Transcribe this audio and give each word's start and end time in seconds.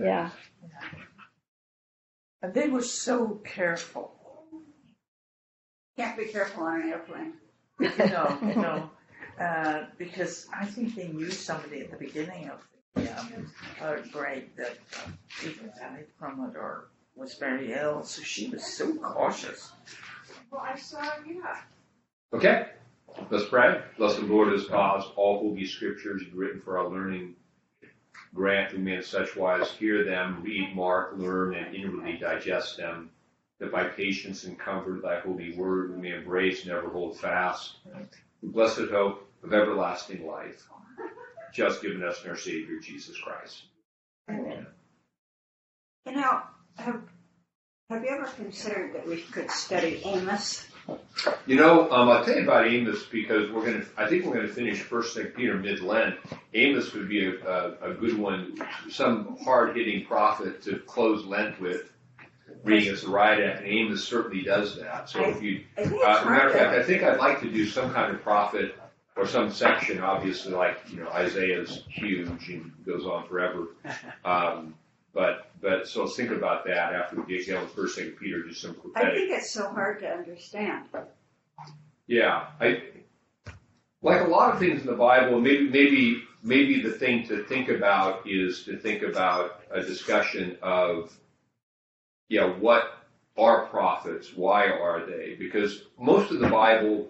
Yeah. 0.00 0.30
And 2.42 2.54
they 2.54 2.68
were 2.68 2.82
so 2.82 3.40
careful. 3.44 4.12
Can't 5.96 6.16
be 6.18 6.26
careful 6.26 6.64
on 6.64 6.82
an 6.82 6.88
airplane. 6.90 7.32
No, 7.98 8.38
no, 8.40 8.90
uh, 9.38 9.84
because 9.98 10.46
I 10.52 10.64
think 10.64 10.94
they 10.94 11.08
knew 11.08 11.30
somebody 11.30 11.80
at 11.80 11.90
the 11.90 11.98
beginning 11.98 12.48
of 12.48 12.66
the 12.94 13.18
um, 13.18 13.52
uh, 13.82 13.96
grade 14.10 14.48
that 14.56 14.78
uh, 14.94 15.10
either 15.44 15.72
died 15.78 16.06
from 16.18 16.40
it 16.48 16.56
or 16.56 16.88
was 17.16 17.34
very 17.34 17.74
ill, 17.74 18.02
so 18.02 18.22
she 18.22 18.48
was 18.48 18.64
so 18.64 18.94
cautious. 18.96 19.72
Well, 20.50 20.62
I 20.62 20.78
saw, 20.78 21.02
yeah. 21.26 21.56
Okay, 22.32 22.68
let's 23.30 23.48
pray. 23.48 23.82
Bless 23.98 24.16
the 24.16 24.22
Lord 24.22 24.52
has 24.52 24.66
caused 24.66 25.08
all 25.16 25.40
holy 25.40 25.66
scriptures 25.66 26.22
written 26.34 26.60
for 26.62 26.78
our 26.78 26.88
learning. 26.88 27.34
Grant 28.34 28.78
may 28.78 28.96
in 28.96 29.02
such 29.02 29.36
wise 29.36 29.70
hear 29.72 30.04
them, 30.04 30.42
read, 30.42 30.74
mark, 30.74 31.14
learn, 31.16 31.54
and 31.54 31.74
inwardly 31.74 32.18
digest 32.18 32.76
them, 32.76 33.10
that 33.58 33.72
by 33.72 33.84
patience 33.84 34.44
and 34.44 34.58
comfort 34.58 34.96
of 34.96 35.02
thy 35.02 35.20
holy 35.20 35.56
word 35.56 35.94
we 35.94 36.02
may 36.02 36.16
embrace 36.16 36.62
and 36.62 36.72
ever 36.72 36.88
hold 36.88 37.18
fast 37.18 37.76
the 38.42 38.48
blessed 38.48 38.90
hope 38.90 39.28
of 39.42 39.52
everlasting 39.52 40.26
life, 40.26 40.66
just 41.52 41.82
given 41.82 42.02
us 42.02 42.22
in 42.22 42.30
our 42.30 42.36
Savior 42.36 42.78
Jesus 42.80 43.18
Christ. 43.18 43.62
Amen. 44.30 44.66
You 46.06 46.18
have, 46.20 47.00
have 47.90 48.04
you 48.04 48.08
ever 48.10 48.26
considered 48.26 48.94
that 48.94 49.06
we 49.06 49.22
could 49.22 49.50
study 49.50 50.02
Amos? 50.04 50.68
You 51.46 51.56
know, 51.56 51.90
um, 51.90 52.08
I'll 52.08 52.24
tell 52.24 52.36
you 52.36 52.42
about 52.42 52.66
Amos 52.66 53.04
because 53.04 53.50
we're 53.50 53.64
gonna. 53.64 53.84
I 53.96 54.08
think 54.08 54.24
we're 54.24 54.34
gonna 54.34 54.48
finish 54.48 54.80
First 54.80 55.14
Saint 55.14 55.34
Peter 55.34 55.54
mid 55.54 55.80
Lent. 55.80 56.16
Amos 56.54 56.92
would 56.92 57.08
be 57.08 57.26
a, 57.26 57.32
a, 57.48 57.90
a 57.90 57.94
good 57.94 58.18
one, 58.18 58.58
some 58.90 59.36
hard 59.42 59.76
hitting 59.76 60.04
prophet 60.04 60.62
to 60.62 60.78
close 60.80 61.24
Lent 61.24 61.60
with. 61.60 61.92
Reading 62.64 62.92
as 62.92 63.04
a 63.04 63.08
ride 63.08 63.38
and 63.40 63.64
Amos 63.64 64.02
certainly 64.02 64.42
does 64.42 64.76
that. 64.80 65.08
So 65.08 65.22
if 65.22 65.40
you, 65.40 65.62
I 65.76 65.82
think 65.84 65.94
it's 65.94 66.04
uh, 66.04 66.28
matter 66.28 66.48
of 66.48 66.52
fact, 66.52 66.74
I 66.74 66.82
think 66.82 67.02
I'd 67.04 67.18
like 67.18 67.40
to 67.42 67.50
do 67.50 67.64
some 67.66 67.92
kind 67.92 68.12
of 68.12 68.22
prophet 68.22 68.74
or 69.14 69.26
some 69.26 69.52
section. 69.52 70.00
Obviously, 70.00 70.52
like 70.52 70.78
you 70.90 70.98
know, 70.98 71.08
Isaiah's 71.10 71.84
huge 71.88 72.48
and 72.48 72.72
goes 72.84 73.04
on 73.04 73.26
forever. 73.28 73.68
Um, 74.24 74.74
but 75.16 75.50
but 75.62 75.88
so 75.88 76.04
let's 76.04 76.14
think 76.14 76.30
about 76.30 76.66
that 76.66 76.94
after 76.94 77.20
we 77.20 77.38
get 77.38 77.48
done 77.48 77.62
with 77.62 77.72
First 77.72 77.96
Saint 77.96 78.20
Peter. 78.20 78.42
Do 78.42 78.52
some 78.52 78.76
I 78.94 79.04
think 79.04 79.30
it's 79.32 79.50
so 79.50 79.66
hard 79.66 79.98
to 80.00 80.08
understand. 80.08 80.84
Yeah, 82.06 82.48
I 82.60 82.82
like 84.02 84.20
a 84.20 84.28
lot 84.28 84.52
of 84.52 84.60
things 84.60 84.82
in 84.82 84.86
the 84.86 84.92
Bible. 84.92 85.40
Maybe 85.40 85.70
maybe 85.70 86.22
maybe 86.42 86.82
the 86.82 86.92
thing 86.92 87.26
to 87.28 87.44
think 87.44 87.70
about 87.70 88.28
is 88.28 88.64
to 88.64 88.76
think 88.76 89.02
about 89.02 89.62
a 89.72 89.80
discussion 89.80 90.58
of 90.62 91.18
yeah, 92.28 92.44
what 92.44 92.82
are 93.38 93.66
prophets? 93.66 94.34
Why 94.36 94.68
are 94.68 95.06
they? 95.06 95.34
Because 95.38 95.84
most 95.98 96.30
of 96.30 96.40
the 96.40 96.48
Bible, 96.48 97.08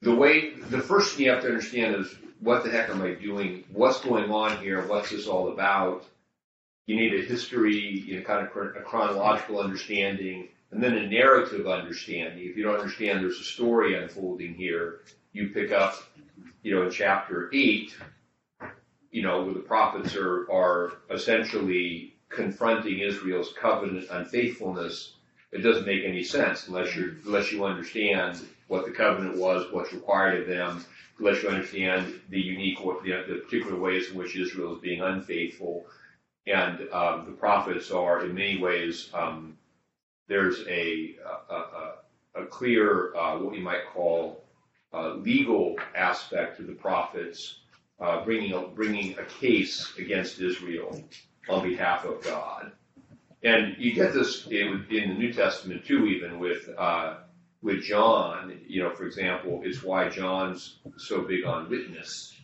the 0.00 0.14
way 0.14 0.54
the 0.54 0.80
first 0.80 1.16
thing 1.16 1.26
you 1.26 1.32
have 1.32 1.42
to 1.42 1.48
understand 1.48 1.96
is 1.96 2.14
what 2.46 2.62
the 2.62 2.70
heck 2.70 2.88
am 2.90 3.02
I 3.02 3.14
doing? 3.14 3.64
What's 3.72 4.00
going 4.00 4.30
on 4.30 4.62
here? 4.62 4.86
What's 4.86 5.10
this 5.10 5.26
all 5.26 5.52
about? 5.52 6.04
You 6.86 6.94
need 6.94 7.12
a 7.12 7.26
history, 7.26 8.04
you 8.06 8.18
know, 8.18 8.22
kind 8.24 8.46
of 8.46 8.56
a 8.56 8.82
chronological 8.82 9.58
understanding, 9.58 10.46
and 10.70 10.80
then 10.80 10.96
a 10.96 11.08
narrative 11.08 11.66
understanding. 11.66 12.48
If 12.48 12.56
you 12.56 12.62
don't 12.62 12.78
understand 12.78 13.18
there's 13.18 13.40
a 13.40 13.44
story 13.44 14.00
unfolding 14.00 14.54
here, 14.54 15.00
you 15.32 15.48
pick 15.48 15.72
up, 15.72 15.96
you 16.62 16.72
know, 16.72 16.84
in 16.84 16.92
chapter 16.92 17.50
eight, 17.52 17.96
you 19.10 19.22
know, 19.22 19.42
where 19.42 19.54
the 19.54 19.60
prophets 19.60 20.14
are, 20.14 20.48
are 20.48 20.92
essentially 21.10 22.14
confronting 22.28 23.00
Israel's 23.00 23.52
covenant 23.60 24.06
unfaithfulness. 24.08 25.14
It 25.50 25.62
doesn't 25.62 25.84
make 25.84 26.04
any 26.04 26.22
sense 26.22 26.68
unless 26.68 26.94
you 26.94 27.16
unless 27.26 27.50
you 27.50 27.64
understand 27.64 28.40
what 28.68 28.84
the 28.84 28.90
covenant 28.90 29.36
was, 29.38 29.72
what's 29.72 29.92
required 29.92 30.42
of 30.42 30.48
them, 30.48 30.84
unless 31.18 31.42
you 31.42 31.48
understand 31.48 32.20
the 32.30 32.40
unique, 32.40 32.78
the, 32.78 33.24
the 33.28 33.40
particular 33.44 33.78
ways 33.78 34.10
in 34.10 34.16
which 34.16 34.36
Israel 34.36 34.74
is 34.74 34.80
being 34.80 35.00
unfaithful. 35.00 35.86
And 36.46 36.88
um, 36.92 37.26
the 37.26 37.32
prophets 37.32 37.90
are, 37.90 38.24
in 38.24 38.34
many 38.34 38.58
ways, 38.58 39.10
um, 39.14 39.56
there's 40.28 40.60
a, 40.68 41.16
a, 41.50 41.54
a, 41.54 41.94
a 42.42 42.46
clear, 42.46 43.14
uh, 43.16 43.38
what 43.38 43.52
we 43.52 43.60
might 43.60 43.86
call, 43.92 44.44
uh, 44.92 45.14
legal 45.14 45.76
aspect 45.94 46.56
to 46.58 46.62
the 46.62 46.72
prophets, 46.72 47.60
uh, 48.00 48.24
bringing 48.24 48.52
a, 48.52 48.60
bringing 48.60 49.18
a 49.18 49.24
case 49.24 49.92
against 49.98 50.40
Israel 50.40 51.02
on 51.48 51.68
behalf 51.68 52.04
of 52.04 52.22
God. 52.22 52.72
And 53.42 53.76
you 53.78 53.92
get 53.94 54.12
this 54.12 54.46
in, 54.46 54.86
in 54.90 55.08
the 55.10 55.14
New 55.14 55.32
Testament 55.32 55.84
too, 55.84 56.06
even 56.06 56.38
with 56.38 56.68
uh, 56.76 57.18
with 57.62 57.82
John. 57.82 58.60
You 58.66 58.82
know, 58.82 58.94
for 58.94 59.06
example, 59.06 59.62
it's 59.64 59.82
why 59.82 60.08
John's 60.08 60.78
so 60.96 61.22
big 61.22 61.44
on 61.44 61.70
witness. 61.70 62.34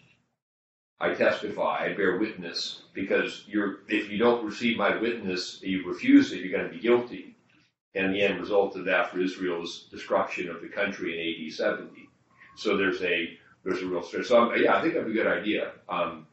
I 1.01 1.15
testify, 1.15 1.87
I 1.87 1.95
bear 1.95 2.19
witness, 2.19 2.83
because 2.95 3.45
you're 3.49 3.81
if 3.89 4.09
you 4.09 4.19
don't 4.19 4.47
receive 4.47 4.77
my 4.77 4.97
witness, 4.97 5.61
you 5.61 5.85
refuse 5.87 6.33
it, 6.33 6.41
you're 6.41 6.57
going 6.57 6.71
to 6.71 6.77
be 6.77 6.81
guilty. 6.81 7.37
And 7.95 8.15
the 8.15 8.23
end 8.23 8.41
result 8.41 8.77
of 8.77 8.85
that 8.87 9.11
for 9.11 9.21
Israel's 9.21 9.89
destruction 9.91 10.49
of 10.49 10.63
the 10.63 10.69
country 10.69 11.13
in 11.13 11.47
AD 11.47 11.53
70. 11.53 12.09
So 12.57 12.77
there's 12.77 13.03
a 13.03 13.37
there's 13.65 13.83
a 13.83 13.87
real 13.87 14.03
stress. 14.03 14.29
So 14.29 14.43
um, 14.43 14.53
yeah, 14.57 14.77
I 14.77 14.81
think 14.81 14.95
that'd 14.95 15.13
be 15.13 15.19
a 15.19 15.23
good 15.23 15.33
idea. 15.33 15.73
Um, 15.89 16.27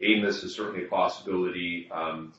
Amos 0.00 0.42
is 0.42 0.54
certainly 0.54 0.84
a 0.84 0.88
possibility. 0.88 1.88
Um, 1.90 2.32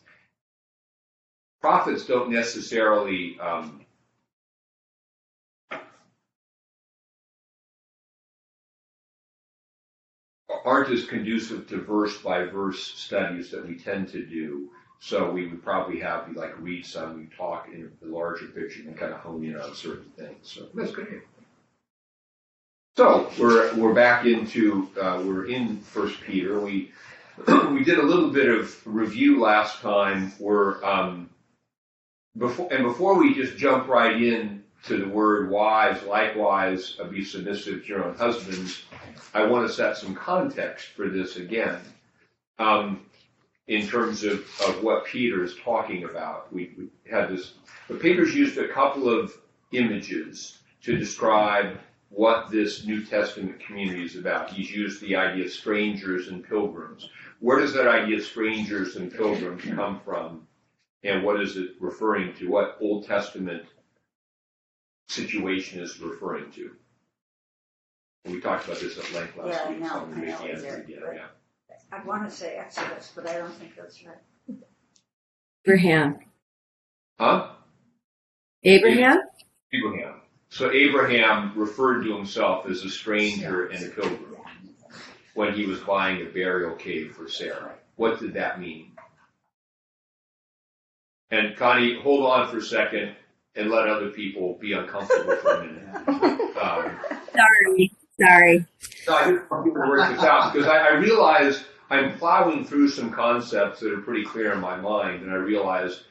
prophets 1.62 2.06
don't 2.06 2.32
necessarily 2.32 3.38
um, 3.40 3.86
aren't 10.70 10.92
as 10.92 11.06
conducive 11.06 11.68
to 11.68 11.82
verse 11.82 12.18
by 12.22 12.46
verse 12.46 12.84
studies 12.84 13.50
that 13.50 13.68
we 13.68 13.76
tend 13.76 14.08
to 14.10 14.24
do. 14.24 14.70
So 15.00 15.32
we 15.32 15.48
would 15.48 15.64
probably 15.64 16.00
have 16.02 16.28
you 16.28 16.36
like 16.36 16.60
read 16.60 16.86
some, 16.86 17.18
we 17.18 17.36
talk 17.36 17.70
in 17.74 17.92
the 18.02 18.08
larger 18.08 18.48
picture, 18.48 18.82
and 18.82 18.96
kind 18.96 19.14
of 19.14 19.20
hone 19.20 19.44
in 19.44 19.58
on 19.58 19.74
certain 19.74 20.12
things. 20.18 20.38
So 20.44 20.68
that's 20.74 20.92
good. 20.92 21.22
So 22.98 23.32
we're 23.40 23.74
we're 23.76 23.94
back 23.94 24.26
into 24.26 24.90
uh, 25.02 25.22
we're 25.26 25.48
in 25.48 25.80
First 25.80 26.22
Peter. 26.22 26.60
We 26.60 26.92
we 27.48 27.84
did 27.84 27.98
a 27.98 28.04
little 28.04 28.30
bit 28.30 28.50
of 28.50 28.76
review 28.86 29.40
last 29.40 29.80
time. 29.80 30.34
We're 30.38 30.84
um, 30.84 31.30
before 32.38 32.72
and 32.72 32.84
before 32.84 33.18
we 33.18 33.34
just 33.34 33.58
jump 33.58 33.88
right 33.88 34.22
in 34.22 34.59
to 34.86 34.98
the 34.98 35.08
word 35.08 35.50
wives, 35.50 36.04
likewise 36.04 36.98
be 37.12 37.24
submissive 37.24 37.82
to 37.82 37.88
your 37.88 38.06
own 38.06 38.16
husbands. 38.16 38.84
I 39.34 39.46
want 39.46 39.68
to 39.68 39.74
set 39.74 39.98
some 39.98 40.16
context 40.16 40.88
for 40.96 41.10
this 41.10 41.36
again. 41.36 41.80
Um, 42.58 43.06
in 43.68 43.88
terms 43.88 44.24
of, 44.24 44.40
of 44.66 44.84
what 44.84 45.06
Peter 45.06 45.44
is 45.44 45.56
talking 45.64 46.04
about, 46.04 46.52
we, 46.52 46.74
we 46.78 46.88
had 47.10 47.30
this, 47.30 47.54
but 47.88 48.02
Peter's 48.02 48.34
used 48.34 48.58
a 48.58 48.68
couple 48.68 49.08
of 49.08 49.32
images 49.72 50.58
to 50.82 50.98
describe 50.98 51.78
what 52.10 52.50
this 52.50 52.86
New 52.86 53.06
Testament 53.06 53.60
community 53.60 54.04
is 54.04 54.16
about. 54.16 54.50
He's 54.50 54.72
used 54.72 55.02
the 55.02 55.16
idea 55.16 55.46
of 55.46 55.52
strangers 55.52 56.30
and 56.30 56.44
pilgrims. 56.44 57.08
Where 57.40 57.60
does 57.60 57.74
that 57.74 57.88
idea 57.88 58.18
of 58.18 58.24
strangers 58.24 58.96
and 58.96 59.14
pilgrims 59.14 59.64
come 59.64 60.02
from? 60.04 60.48
And 61.04 61.24
what 61.24 61.40
is 61.40 61.56
it 61.56 61.76
referring 61.80 62.34
to? 62.36 62.50
What 62.50 62.78
Old 62.82 63.06
Testament 63.06 63.64
situation 65.10 65.82
is 65.82 66.00
referring 66.00 66.52
to? 66.52 66.72
We 68.26 68.40
talked 68.42 68.66
about 68.66 68.80
this 68.80 68.98
at 68.98 69.12
length 69.14 69.38
last 69.38 69.48
Yeah, 69.48 69.64
I 69.66 69.70
week. 69.70 69.80
know, 69.80 69.88
so 69.90 69.96
I'm 70.02 70.10
gonna 70.12 70.22
I 70.24 70.30
know 70.32 70.38
do 70.40 70.44
we 70.44 70.50
it 70.52 70.60
again, 70.60 70.86
did, 70.88 71.00
yeah. 71.16 71.28
I 71.92 72.04
want 72.04 72.30
to 72.30 72.36
say 72.36 72.56
Exodus, 72.58 73.12
but 73.16 73.28
I 73.28 73.38
don't 73.38 73.54
think 73.54 73.76
that's 73.76 74.04
right. 74.06 74.18
Abraham. 75.66 76.20
Huh? 77.20 77.50
Abraham? 78.64 79.20
Abraham. 79.74 80.22
So 80.50 80.72
Abraham 80.72 81.54
referred 81.56 82.04
to 82.04 82.16
himself 82.16 82.66
as 82.68 82.84
a 82.84 82.90
stranger 82.90 83.68
and 83.68 83.86
a 83.86 83.90
pilgrim 83.90 84.36
when 85.34 85.54
he 85.54 85.66
was 85.66 85.80
buying 85.82 86.22
a 86.22 86.30
burial 86.30 86.76
cave 86.76 87.16
for 87.16 87.30
Sarah. 87.30 87.76
What 87.96 88.20
did 88.20 88.34
that 88.34 88.60
mean? 88.60 88.92
And 91.32 91.56
Connie, 91.56 92.00
hold 92.02 92.26
on 92.26 92.50
for 92.50 92.58
a 92.58 92.62
second 92.62 93.16
and 93.56 93.70
let 93.70 93.88
other 93.88 94.10
people 94.10 94.58
be 94.60 94.74
uncomfortable 94.74 95.36
for 95.38 95.52
a 95.52 95.66
minute. 95.66 96.40
Um, 96.60 96.92
Sorry. 97.34 97.92
Sorry. 98.20 98.66
no, 99.08 99.16
I 99.16 99.32
just 99.32 99.50
want 99.50 99.64
people 99.64 99.82
to 99.82 99.88
work 99.88 100.14
this 100.14 100.24
out 100.24 100.52
because 100.52 100.68
I, 100.68 100.78
I 100.80 100.94
realize 100.96 101.64
I'm 101.90 102.18
plowing 102.18 102.66
through 102.66 102.90
some 102.90 103.12
concepts 103.12 103.80
that 103.80 103.94
are 103.94 104.02
pretty 104.02 104.26
clear 104.26 104.52
in 104.52 104.60
my 104.60 104.76
mind, 104.76 105.24
and 105.24 105.32
I 105.32 105.36
realize 105.36 106.04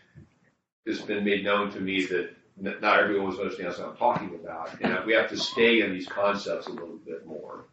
it's 0.86 1.02
been 1.02 1.22
made 1.22 1.44
known 1.44 1.70
to 1.72 1.80
me 1.80 2.06
that 2.06 2.30
not 2.56 2.98
everyone 2.98 3.28
was 3.28 3.38
understanding 3.38 3.78
what 3.78 3.90
I'm 3.90 3.96
talking 3.98 4.34
about, 4.42 4.80
and 4.80 5.04
we 5.04 5.12
have 5.12 5.28
to 5.28 5.36
stay 5.36 5.82
in 5.82 5.92
these 5.92 6.08
concepts 6.08 6.66
a 6.66 6.70
little 6.70 6.98
bit 7.04 7.26
more. 7.26 7.66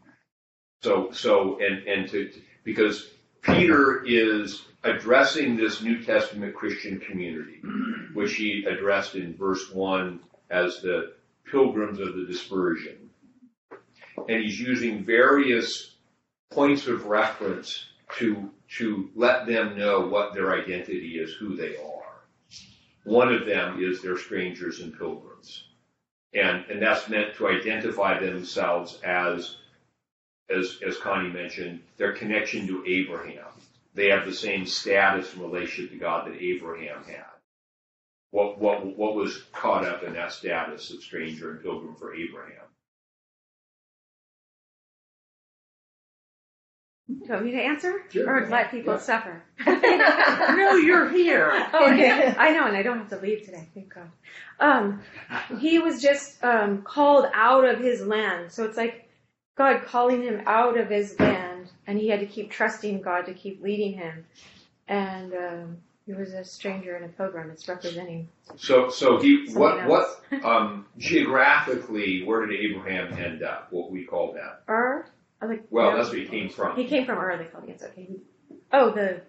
So, 0.84 1.12
so, 1.12 1.58
and 1.60 1.88
and 1.88 2.10
to 2.10 2.30
because 2.66 3.08
Peter 3.46 4.04
is 4.06 4.64
addressing 4.84 5.56
this 5.56 5.82
New 5.82 6.04
Testament 6.04 6.56
Christian 6.56 7.00
community, 7.00 7.62
which 8.14 8.36
he 8.36 8.66
addressed 8.66 9.16
in 9.16 9.36
verse 9.36 9.72
1 9.72 10.20
as 10.50 10.82
the 10.82 11.14
pilgrims 11.52 12.00
of 12.00 12.16
the 12.16 12.26
dispersion. 12.26 13.10
And 14.28 14.44
he's 14.44 14.60
using 14.60 15.04
various 15.04 15.96
points 16.52 16.88
of 16.88 17.06
reference 17.06 17.86
to, 18.18 18.50
to 18.78 19.10
let 19.16 19.46
them 19.46 19.78
know 19.78 20.08
what 20.08 20.34
their 20.34 20.54
identity 20.54 21.20
is, 21.20 21.34
who 21.34 21.56
they 21.56 21.78
are. 21.78 22.24
One 23.04 23.32
of 23.32 23.46
them 23.46 23.84
is 23.84 24.02
they're 24.02 24.18
strangers 24.18 24.80
and 24.80 24.98
pilgrims. 24.98 25.66
And, 26.34 26.66
and 26.70 26.82
that's 26.82 27.08
meant 27.08 27.36
to 27.36 27.48
identify 27.48 28.20
themselves 28.20 29.00
as, 29.04 29.58
as, 30.50 30.80
as 30.86 30.98
Connie 30.98 31.30
mentioned, 31.32 31.82
their 31.98 32.14
connection 32.14 32.68
to 32.68 32.84
Abraham. 32.88 33.46
They 33.94 34.10
have 34.10 34.26
the 34.26 34.34
same 34.34 34.66
status 34.66 35.34
and 35.34 35.42
relationship 35.42 35.92
to 35.92 35.98
God 35.98 36.28
that 36.28 36.42
Abraham 36.42 37.04
had. 37.06 37.24
What, 38.32 38.60
what, 38.60 38.98
what 38.98 39.16
was 39.16 39.44
caught 39.54 39.86
up 39.86 40.04
in 40.04 40.14
that 40.14 40.34
status 40.34 40.92
of 40.92 41.02
stranger 41.02 41.52
and 41.52 41.62
pilgrim 41.64 41.96
for 41.96 42.14
Abraham? 42.14 42.66
Do 47.08 47.14
you 47.24 47.32
want 47.32 47.46
me 47.46 47.52
to 47.52 47.62
answer? 47.62 48.02
Sure. 48.10 48.28
Or 48.44 48.48
let 48.50 48.72
people 48.72 48.94
Yeah. 48.96 49.00
suffer? 49.00 49.44
No, 49.66 50.76
you're 50.76 51.10
here. 51.10 51.52
Oh, 51.74 51.92
okay. 51.94 52.34
I 52.38 52.52
know, 52.52 52.66
and 52.66 52.76
I 52.76 52.82
don't 52.84 52.98
have 52.98 53.10
to 53.10 53.18
leave 53.20 53.46
today, 53.46 53.68
thank 53.74 53.94
God. 53.94 54.10
Um, 54.60 55.02
he 55.60 55.80
was 55.80 56.02
just 56.02 56.44
um, 56.44 56.82
called 56.82 57.28
out 57.34 57.64
of 57.66 57.80
his 57.80 58.02
land. 58.06 58.52
So 58.52 58.64
it's 58.66 58.78
like 58.78 59.05
God 59.56 59.84
calling 59.86 60.22
him 60.22 60.44
out 60.46 60.78
of 60.78 60.90
his 60.90 61.20
land, 61.20 61.70
and 61.88 61.98
he 61.98 62.10
had 62.10 62.20
to 62.20 62.26
keep 62.26 62.52
trusting 62.52 63.02
God 63.02 63.26
to 63.26 63.34
keep 63.34 63.62
leading 63.64 63.94
him. 63.94 64.26
And 64.88 65.34
um, 65.34 65.78
he 66.06 66.14
was 66.14 66.34
a 66.34 66.44
stranger 66.44 66.96
and 66.96 67.06
a 67.06 67.08
pilgrim. 67.10 67.50
It's 67.50 67.68
representing. 67.68 68.28
So, 68.58 68.90
so 68.90 69.20
he, 69.20 69.48
what, 69.54 69.78
Something 69.78 70.42
what, 70.42 70.46
um, 70.46 70.86
geographically, 70.98 72.24
where 72.24 72.46
did 72.46 72.60
Abraham 72.60 73.14
end 73.14 73.44
up? 73.44 73.68
What 73.72 73.92
we 73.92 74.04
call 74.04 74.34
that? 74.34 74.64
Ur? 74.70 75.06
I 75.42 75.46
like, 75.46 75.64
Well, 75.70 75.92
no. 75.92 75.98
that's 75.98 76.10
where 76.10 76.20
he 76.20 76.28
came 76.28 76.50
from. 76.50 76.76
He 76.76 76.86
came 76.86 77.06
from 77.06 77.18
Ur, 77.18 77.38
they 77.38 77.46
called 77.46 77.68
it. 77.70 77.82
Okay. 77.82 78.10
Oh, 78.72 78.92
the, 78.92 79.22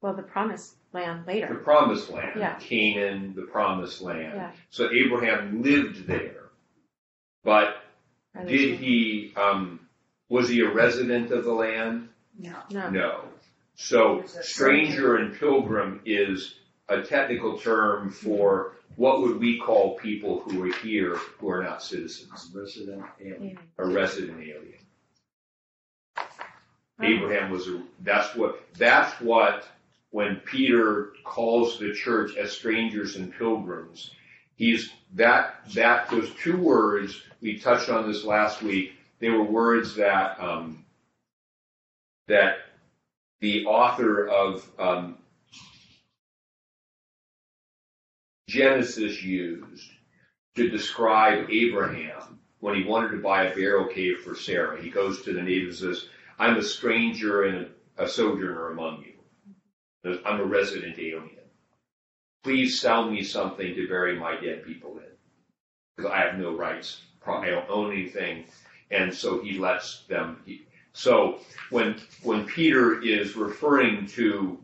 well, 0.00 0.14
the 0.14 0.22
promised 0.22 0.74
land 0.92 1.26
later. 1.26 1.48
The 1.48 1.54
promised 1.56 2.10
land, 2.10 2.32
Yeah. 2.38 2.54
Canaan, 2.58 3.34
the 3.34 3.42
promised 3.42 4.00
land. 4.00 4.32
Yeah. 4.34 4.50
So 4.70 4.90
Abraham 4.92 5.62
lived 5.62 6.06
there. 6.06 6.50
But 7.44 7.83
did 8.46 8.78
he, 8.78 9.32
um, 9.36 9.80
was 10.28 10.48
he 10.48 10.60
a 10.60 10.70
resident 10.70 11.30
of 11.30 11.44
the 11.44 11.52
land? 11.52 12.08
No. 12.38 12.56
No. 12.70 12.90
No. 12.90 13.24
So 13.76 14.16
He 14.16 14.22
was 14.22 14.36
a 14.36 14.42
stranger 14.42 15.16
and 15.16 15.38
pilgrim 15.38 16.00
is 16.04 16.54
a 16.88 17.02
technical 17.02 17.58
term 17.58 18.10
for 18.10 18.72
what 18.96 19.22
would 19.22 19.38
we 19.40 19.58
call 19.58 19.96
people 19.96 20.40
who 20.40 20.64
are 20.64 20.72
here 20.76 21.16
who 21.38 21.48
are 21.48 21.62
not 21.62 21.82
citizens, 21.82 22.50
Resident 22.54 23.04
alien. 23.20 23.42
Yeah. 23.50 23.84
a 23.84 23.86
resident 23.86 24.38
alien. 24.40 24.74
Abraham 27.02 27.50
was 27.50 27.66
a, 27.68 27.82
that's 28.00 28.34
what, 28.36 28.64
that's 28.78 29.20
what, 29.20 29.66
when 30.10 30.36
Peter 30.36 31.12
calls 31.24 31.78
the 31.78 31.92
church 31.92 32.36
as 32.36 32.52
strangers 32.52 33.16
and 33.16 33.32
pilgrims, 33.36 34.12
he's, 34.56 34.90
that, 35.14 35.60
that, 35.74 36.10
those 36.10 36.30
two 36.34 36.56
words, 36.56 37.22
we 37.40 37.58
touched 37.58 37.88
on 37.88 38.10
this 38.10 38.24
last 38.24 38.62
week, 38.62 38.92
they 39.20 39.30
were 39.30 39.44
words 39.44 39.94
that, 39.96 40.40
um, 40.40 40.84
that 42.28 42.58
the 43.40 43.66
author 43.66 44.26
of, 44.28 44.68
um, 44.78 45.18
Genesis 48.48 49.22
used 49.22 49.90
to 50.54 50.68
describe 50.68 51.50
Abraham 51.50 52.38
when 52.60 52.74
he 52.74 52.84
wanted 52.84 53.10
to 53.10 53.22
buy 53.22 53.44
a 53.44 53.54
barrel 53.54 53.86
cave 53.86 54.20
for 54.20 54.34
Sarah. 54.34 54.80
He 54.80 54.90
goes 54.90 55.22
to 55.22 55.32
the 55.32 55.42
natives 55.42 55.82
and 55.82 55.96
says, 55.96 56.06
I'm 56.38 56.56
a 56.56 56.62
stranger 56.62 57.44
and 57.44 57.68
a 57.98 58.08
sojourner 58.08 58.70
among 58.70 59.04
you. 59.04 60.18
I'm 60.24 60.40
a 60.40 60.44
resident 60.44 60.98
alien. 60.98 61.43
Please 62.44 62.78
sell 62.78 63.10
me 63.10 63.24
something 63.24 63.74
to 63.74 63.88
bury 63.88 64.18
my 64.18 64.38
dead 64.38 64.64
people 64.64 64.98
in. 64.98 65.04
Because 65.96 66.12
I 66.12 66.18
have 66.18 66.38
no 66.38 66.54
rights. 66.54 67.00
I 67.26 67.46
don't 67.48 67.70
own 67.70 67.92
anything. 67.92 68.44
And 68.90 69.12
so 69.12 69.42
he 69.42 69.58
lets 69.58 70.04
them. 70.08 70.42
He, 70.44 70.66
so 70.92 71.38
when, 71.70 72.00
when 72.22 72.44
Peter 72.46 73.02
is 73.02 73.34
referring 73.34 74.06
to 74.08 74.58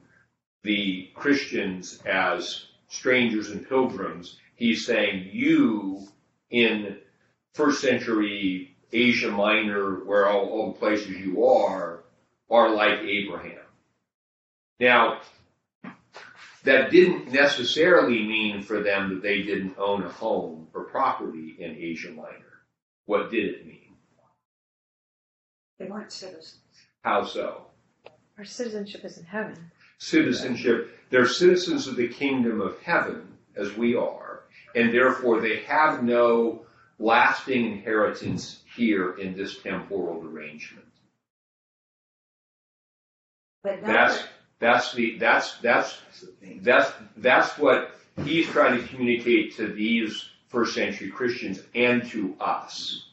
the 0.63 1.09
Christians 1.15 2.01
as 2.05 2.67
strangers 2.89 3.49
and 3.51 3.67
pilgrims, 3.67 4.39
he's 4.57 4.85
saying 4.85 5.31
you 5.33 6.07
in 6.51 6.99
first 7.55 7.81
century 7.81 8.77
Asia 8.93 9.31
Minor, 9.31 10.05
where 10.05 10.29
all, 10.29 10.47
all 10.49 10.73
the 10.73 10.79
places 10.79 11.09
you 11.09 11.47
are, 11.47 12.05
are 12.51 12.75
like 12.75 13.01
Abraham. 13.01 13.63
Now, 14.79 15.21
that 16.65 16.91
didn't 16.91 17.33
necessarily 17.33 18.23
mean 18.23 18.63
for 18.63 18.83
them 18.83 19.09
that 19.11 19.23
they 19.23 19.43
didn't 19.43 19.77
own 19.79 20.03
a 20.03 20.09
home 20.09 20.69
or 20.75 20.85
property 20.85 21.57
in 21.59 21.77
Asia 21.77 22.11
Minor. 22.11 22.63
What 23.07 23.31
did 23.31 23.55
it 23.55 23.67
mean? 23.67 23.95
They 25.79 25.87
weren't 25.87 26.13
citizens. 26.13 26.59
How 27.03 27.25
so? 27.25 27.67
Our 28.37 28.45
citizenship 28.45 29.05
is 29.05 29.19
in 29.19 29.25
heaven. 29.25 29.71
Citizenship, 29.99 30.99
they're 31.11 31.27
citizens 31.27 31.87
of 31.87 31.97
the 31.97 32.09
kingdom 32.09 32.61
of 32.61 32.81
heaven, 32.83 33.37
as 33.57 33.77
we 33.77 33.95
are, 33.95 34.45
and 34.75 34.93
therefore 34.93 35.41
they 35.41 35.61
have 35.63 36.03
no 36.03 36.67
lasting 36.99 37.73
inheritance 37.73 38.61
here 38.77 39.19
in 39.19 39.37
this 39.37 39.63
temporal 39.63 40.25
arrangement. 40.27 40.87
But 43.63 43.83
That's 43.83 44.23
that's 44.61 44.93
the 44.93 45.19
that's 45.19 45.57
that's 45.59 45.99
That's 46.63 46.63
that's 46.63 46.93
that's 47.17 47.59
what 47.59 47.97
he's 48.25 48.47
trying 48.49 48.81
to 48.81 48.87
communicate 48.89 49.57
to 49.57 49.67
these 49.69 50.31
first 50.49 50.75
century 50.75 51.11
Christians 51.11 51.63
and 51.75 52.05
to 52.11 52.37
us. 52.41 53.07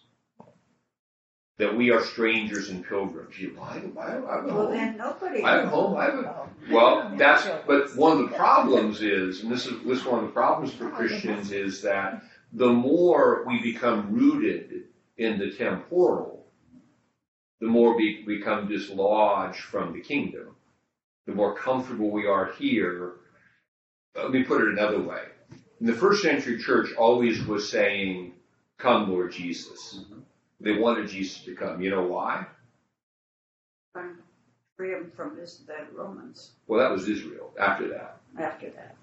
That 1.57 1.75
we 1.75 1.89
are 1.89 2.03
strangers 2.03 2.69
and 2.69 2.85
pilgrims. 2.85 3.39
You, 3.39 3.57
I, 3.59 3.81
I, 3.97 4.05
I 4.05 4.11
have 4.11 4.23
a 4.23 4.47
well, 4.47 4.65
home. 4.67 4.71
then 4.73 4.97
nobody. 4.97 5.43
I 5.43 5.55
have 5.55 5.65
a 5.65 5.69
home. 5.69 5.97
I 5.97 6.03
have 6.05 6.13
a 6.19 6.49
Well, 6.69 7.11
that's, 7.17 7.47
but 7.65 7.95
one 7.95 8.19
of 8.21 8.29
the 8.29 8.35
problems 8.35 9.01
is, 9.01 9.41
and 9.41 9.51
this 9.51 9.65
is, 9.65 9.83
this 9.83 9.99
is 10.01 10.05
one 10.05 10.19
of 10.19 10.27
the 10.27 10.33
problems 10.33 10.73
for 10.73 10.87
Christians 10.91 11.51
is 11.51 11.81
that 11.81 12.21
the 12.53 12.69
more 12.69 13.43
we 13.47 13.59
become 13.59 14.13
rooted 14.13 14.83
in 15.17 15.39
the 15.39 15.49
temporal, 15.49 16.45
the 17.59 17.67
more 17.67 17.97
we 17.97 18.23
become 18.23 18.67
dislodged 18.67 19.61
from 19.61 19.93
the 19.93 20.01
kingdom. 20.01 20.56
The 21.27 21.33
more 21.33 21.53
comfortable 21.55 22.09
we 22.09 22.25
are 22.25 22.45
here. 22.53 23.11
Let 24.15 24.31
me 24.31 24.43
put 24.43 24.61
it 24.61 24.69
another 24.69 25.01
way. 25.01 25.23
In 25.79 25.85
the 25.85 25.93
first 25.93 26.23
century 26.23 26.57
church 26.57 26.93
always 26.97 27.45
was 27.45 27.69
saying, 27.69 28.33
come 28.77 29.11
Lord 29.11 29.31
Jesus. 29.33 29.99
They 30.59 30.71
wanted 30.77 31.09
Jesus 31.09 31.43
to 31.43 31.53
come. 31.53 31.81
You 31.81 31.91
know 31.91 32.03
why? 32.07 32.45
From- 33.93 34.23
Free 34.77 34.91
them 34.91 35.11
from 35.15 35.35
this, 35.35 35.57
the 35.65 35.73
Romans 35.91 36.51
Well, 36.67 36.79
that 36.79 36.91
was 36.91 37.09
Israel 37.09 37.51
after 37.59 37.87
that. 37.89 38.17
after 38.37 38.69
that. 38.69 38.95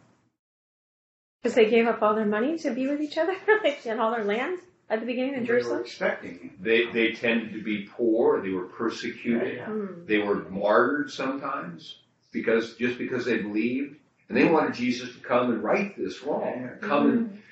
Because 1.43 1.57
they 1.57 1.69
gave 1.69 1.89
up 1.89 2.01
all 2.01 2.15
their 2.15 2.25
money 2.27 2.57
to 2.59 2.71
be 2.71 2.87
with 2.87 3.01
each 3.01 3.19
other, 3.19 3.35
like, 3.65 3.85
and 3.85 4.01
all 4.01 4.13
their 4.13 4.23
land 4.25 4.61
at 4.89 5.01
the 5.01 5.07
beginning 5.07 5.35
in 5.35 5.41
They 5.45 5.53
were 5.53 5.59
Jerusalem. 5.59 5.81
expecting. 5.81 6.53
They, 6.61 6.87
they 6.93 7.11
tended 7.11 7.55
to 7.55 7.63
be 7.63 7.89
poor, 7.91 8.41
they 8.41 8.51
were 8.51 8.67
persecuted, 8.67 9.63
Hmm. 9.63 10.07
they 10.07 10.19
were 10.19 10.49
martyred 10.49 11.11
sometimes 11.11 11.99
because, 12.35 12.75
just 12.75 12.99
because 12.99 13.25
they 13.25 13.39
believed. 13.39 13.97
And 14.29 14.37
they 14.37 14.45
wanted 14.45 14.75
Jesus 14.75 15.15
to 15.15 15.21
come 15.21 15.51
and 15.53 15.63
right 15.63 15.97
this 15.97 16.23
wrong. 16.23 16.69
Come 16.83 17.11
and, 17.11 17.43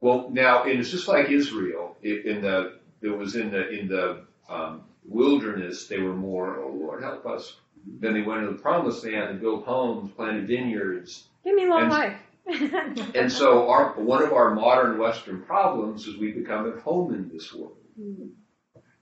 well, 0.00 0.30
now, 0.30 0.64
it's 0.64 0.90
just 0.90 1.08
like 1.08 1.28
Israel, 1.30 1.96
it, 2.02 2.24
in 2.26 2.40
the, 2.42 2.78
it 3.02 3.08
was 3.08 3.34
in 3.36 3.50
the, 3.50 3.68
in 3.68 3.88
the, 3.88 4.24
um, 4.48 4.82
wilderness, 5.04 5.86
they 5.86 5.98
were 5.98 6.14
more, 6.14 6.58
oh 6.58 6.70
Lord, 6.70 7.02
help 7.02 7.26
us. 7.26 7.56
Then 8.00 8.14
they 8.14 8.22
went 8.22 8.42
to 8.42 8.48
the 8.48 8.58
promised 8.58 9.04
land 9.04 9.30
and 9.30 9.40
built 9.40 9.64
homes, 9.64 10.10
planted 10.16 10.46
vineyards, 10.48 11.28
Give 11.44 11.54
me 11.54 11.66
long 11.66 11.82
And- 11.82 11.90
life. 11.90 12.18
And 13.14 13.30
so 13.30 13.68
our, 13.68 13.94
one 13.94 14.22
of 14.22 14.32
our 14.32 14.54
modern 14.54 14.98
Western 14.98 15.42
problems 15.42 16.06
is 16.06 16.16
we 16.16 16.30
become 16.32 16.70
at 16.70 16.78
home 16.80 17.12
in 17.14 17.28
this 17.32 17.52
world. 17.52 17.76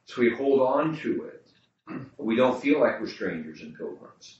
So 0.07 0.21
we 0.23 0.31
hold 0.35 0.61
on 0.61 0.97
to 0.99 1.25
it. 1.25 1.47
We 2.17 2.37
don't 2.37 2.61
feel 2.61 2.81
like 2.81 3.01
we're 3.01 3.07
strangers 3.07 3.61
and 3.61 3.77
pilgrims. 3.77 4.39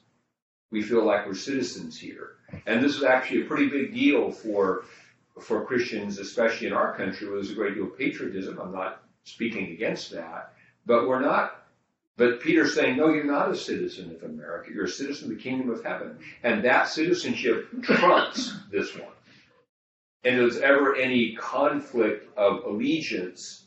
We 0.71 0.83
feel 0.83 1.05
like 1.05 1.27
we're 1.27 1.35
citizens 1.35 1.99
here. 1.99 2.37
And 2.67 2.83
this 2.83 2.97
is 2.97 3.05
actually 3.05 3.43
a 3.43 3.47
pretty 3.47 3.69
big 3.69 3.95
deal 3.95 4.31
for, 4.33 4.85
for 5.41 5.65
Christians, 5.65 6.19
especially 6.19 6.67
in 6.67 6.73
our 6.73 6.97
country 6.97 7.27
where 7.29 7.37
there's 7.37 7.51
a 7.51 7.55
great 7.55 7.75
deal 7.75 7.85
of 7.85 7.99
patriotism. 7.99 8.59
I'm 8.61 8.73
not 8.73 9.03
speaking 9.25 9.73
against 9.73 10.11
that. 10.13 10.53
But 10.87 11.09
we're 11.09 11.21
not, 11.21 11.65
But 12.17 12.41
Peter's 12.41 12.75
saying, 12.75 12.97
no, 12.97 13.09
you're 13.13 13.25
not 13.25 13.51
a 13.51 13.57
citizen 13.57 14.15
of 14.15 14.23
America. 14.23 14.71
You're 14.73 14.85
a 14.85 14.89
citizen 14.89 15.31
of 15.31 15.37
the 15.37 15.43
kingdom 15.43 15.71
of 15.71 15.83
heaven. 15.85 16.19
And 16.43 16.65
that 16.65 16.89
citizenship 16.89 17.69
trumps 17.83 18.55
this 18.71 18.95
one. 18.95 19.09
And 20.25 20.37
if 20.37 20.41
there's 20.41 20.63
ever 20.63 20.97
any 20.97 21.35
conflict 21.35 22.29
of 22.37 22.65
allegiance, 22.65 23.65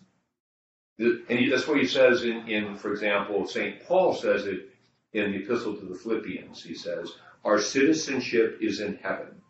and 0.98 1.52
that's 1.52 1.68
what 1.68 1.80
he 1.80 1.86
says 1.86 2.24
in, 2.24 2.48
in, 2.48 2.76
for 2.76 2.92
example, 2.92 3.46
St. 3.46 3.86
Paul 3.86 4.14
says 4.16 4.48
it 4.48 4.70
in 5.14 5.32
the 5.32 5.44
epistle 5.44 5.76
to 5.76 5.86
the 5.86 5.96
Philippians. 5.96 6.64
He 6.64 6.76
says, 6.76 7.12
our 7.44 7.60
citizenship 7.60 8.60
is 8.62 8.82
in 8.82 8.98
heaven, 8.98 9.42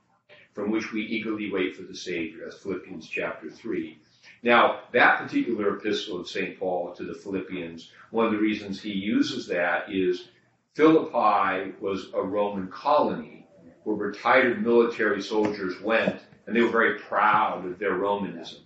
from 0.53 0.71
which 0.71 0.91
we 0.91 1.01
eagerly 1.01 1.51
wait 1.51 1.75
for 1.75 1.83
the 1.83 1.95
Savior. 1.95 2.49
Philippians 2.51 3.07
chapter 3.07 3.49
3. 3.49 3.99
Now, 4.43 4.81
that 4.93 5.19
particular 5.19 5.77
epistle 5.77 6.19
of 6.19 6.27
St. 6.27 6.59
Paul 6.59 6.93
to 6.95 7.03
the 7.03 7.15
Philippians, 7.15 7.91
one 8.11 8.25
of 8.25 8.31
the 8.31 8.37
reasons 8.37 8.81
he 8.81 8.91
uses 8.91 9.47
that 9.47 9.91
is 9.91 10.29
Philippi 10.75 11.73
was 11.79 12.11
a 12.13 12.21
Roman 12.21 12.67
colony 12.67 13.47
where 13.83 13.95
retired 13.95 14.63
military 14.63 15.21
soldiers 15.21 15.81
went 15.81 16.21
and 16.45 16.55
they 16.55 16.61
were 16.61 16.69
very 16.69 16.99
proud 16.99 17.65
of 17.65 17.79
their 17.79 17.95
Romanism. 17.95 18.61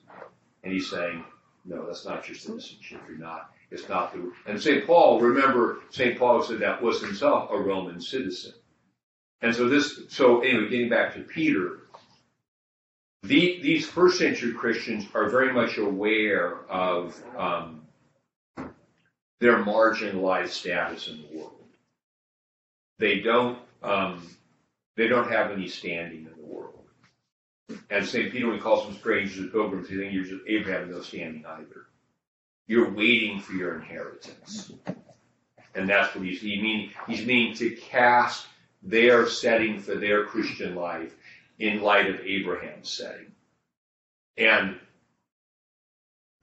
And 0.63 0.73
he's 0.73 0.89
saying, 0.89 1.23
no, 1.63 1.85
that's 1.85 2.05
not 2.05 2.27
your 2.27 2.35
citizenship. 2.35 3.01
You're 3.07 3.17
not. 3.17 3.51
It's 3.71 3.87
not 3.87 4.13
the. 4.13 4.31
And 4.45 4.61
St. 4.61 4.85
Paul, 4.85 5.19
remember, 5.21 5.79
St. 5.89 6.19
Paul 6.19 6.43
said 6.43 6.59
that 6.59 6.81
was 6.81 7.01
himself 7.01 7.49
a 7.51 7.57
Roman 7.57 8.01
citizen. 8.01 8.53
And 9.41 9.55
so 9.55 9.67
this, 9.67 10.01
so 10.09 10.41
anyway, 10.41 10.69
getting 10.69 10.89
back 10.89 11.15
to 11.15 11.21
Peter, 11.21 11.79
the, 13.23 13.59
these 13.61 13.87
first 13.87 14.17
century 14.17 14.53
Christians 14.53 15.05
are 15.15 15.29
very 15.29 15.53
much 15.53 15.77
aware 15.77 16.69
of 16.69 17.19
um, 17.37 17.81
their 19.39 19.63
marginalized 19.63 20.49
status 20.49 21.07
in 21.07 21.21
the 21.21 21.37
world. 21.37 21.53
They 22.99 23.21
don't, 23.21 23.57
um, 23.81 24.27
they 24.97 25.07
don't 25.07 25.31
have 25.31 25.51
any 25.51 25.67
standing 25.67 26.27
in 26.27 26.33
the 26.37 26.45
world. 26.45 26.83
And 27.89 28.05
St. 28.05 28.31
Peter, 28.31 28.47
when 28.47 28.57
he 28.57 28.61
calls 28.61 28.85
them 28.85 28.97
strangers 28.97 29.37
and 29.37 29.51
pilgrims, 29.51 29.87
he 29.87 29.95
thinks 29.95 30.29
Abraham, 30.47 30.91
no 30.91 31.01
standing 31.01 31.45
either. 31.45 31.85
You're 32.71 32.89
waiting 32.89 33.41
for 33.41 33.51
your 33.51 33.75
inheritance. 33.75 34.71
And 35.75 35.89
that's 35.89 36.15
what 36.15 36.23
he's, 36.23 36.39
he 36.39 36.61
mean, 36.61 36.91
he's 37.05 37.25
meaning 37.25 37.53
to 37.55 37.71
cast 37.71 38.45
their 38.81 39.27
setting 39.27 39.81
for 39.81 39.95
their 39.95 40.23
Christian 40.23 40.73
life 40.75 41.13
in 41.59 41.81
light 41.81 42.09
of 42.09 42.21
Abraham's 42.21 42.89
setting. 42.89 43.33
And 44.37 44.79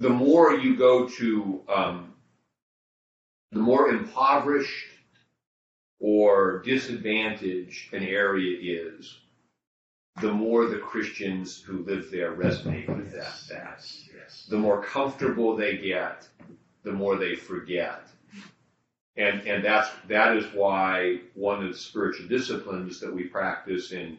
the 0.01 0.11
more 0.11 0.53
you 0.53 0.77
go 0.77 1.09
to, 1.09 1.63
um, 1.67 2.13
the 3.53 3.61
more 3.61 3.89
impoverished 3.89 4.85
or 5.99 6.59
disadvantaged 6.59 7.95
an 7.95 8.03
area 8.03 8.83
is, 8.83 9.17
the 10.21 10.33
more 10.33 10.67
the 10.67 10.79
Christians 10.79 11.61
who 11.61 11.85
live 11.85 12.11
there 12.11 12.33
resonate 12.33 12.89
with 12.89 13.13
that. 13.13 13.35
that. 13.51 13.87
Yes. 14.15 14.47
The 14.49 14.59
more 14.59 14.83
comfortable 14.83 15.57
they 15.57 15.77
get, 15.77 16.27
the 16.83 16.93
more 16.93 17.17
they 17.17 17.35
forget. 17.35 18.03
And, 19.17 19.47
and 19.47 19.65
that's, 19.65 19.89
that 20.09 20.37
is 20.37 20.45
why 20.55 21.21
one 21.35 21.65
of 21.65 21.73
the 21.73 21.79
spiritual 21.79 22.29
disciplines 22.29 23.01
that 23.01 23.13
we 23.13 23.25
practice 23.25 23.93
in, 23.93 24.19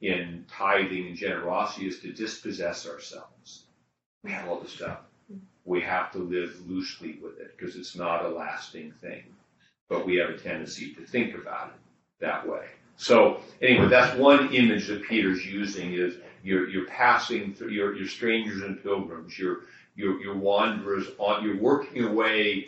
in 0.00 0.44
tithing 0.50 1.06
and 1.06 1.16
generosity 1.16 1.86
is 1.86 2.00
to 2.00 2.12
dispossess 2.12 2.88
ourselves. 2.88 3.64
We 4.24 4.32
have 4.32 4.48
all 4.48 4.60
this 4.60 4.72
stuff. 4.72 5.00
We 5.64 5.80
have 5.82 6.10
to 6.12 6.18
live 6.18 6.68
loosely 6.68 7.18
with 7.22 7.38
it 7.38 7.56
because 7.56 7.76
it's 7.76 7.94
not 7.94 8.24
a 8.24 8.28
lasting 8.28 8.92
thing. 9.00 9.22
But 9.88 10.04
we 10.04 10.16
have 10.16 10.30
a 10.30 10.38
tendency 10.38 10.94
to 10.94 11.06
think 11.06 11.34
about 11.34 11.68
it 11.68 11.80
that 12.20 12.46
way. 12.46 12.66
So 13.00 13.40
anyway, 13.62 13.88
that's 13.88 14.14
one 14.18 14.52
image 14.52 14.88
that 14.88 15.04
Peter's 15.04 15.44
using 15.46 15.94
is 15.94 16.16
you're, 16.42 16.68
you're 16.68 16.84
passing 16.84 17.54
through, 17.54 17.70
you're, 17.70 17.96
you're 17.96 18.06
strangers 18.06 18.60
and 18.60 18.82
pilgrims, 18.82 19.38
you're, 19.38 19.60
you're, 19.96 20.20
you're 20.20 20.36
wanderers 20.36 21.06
on, 21.16 21.42
you're 21.42 21.56
working 21.56 22.04
away, 22.04 22.66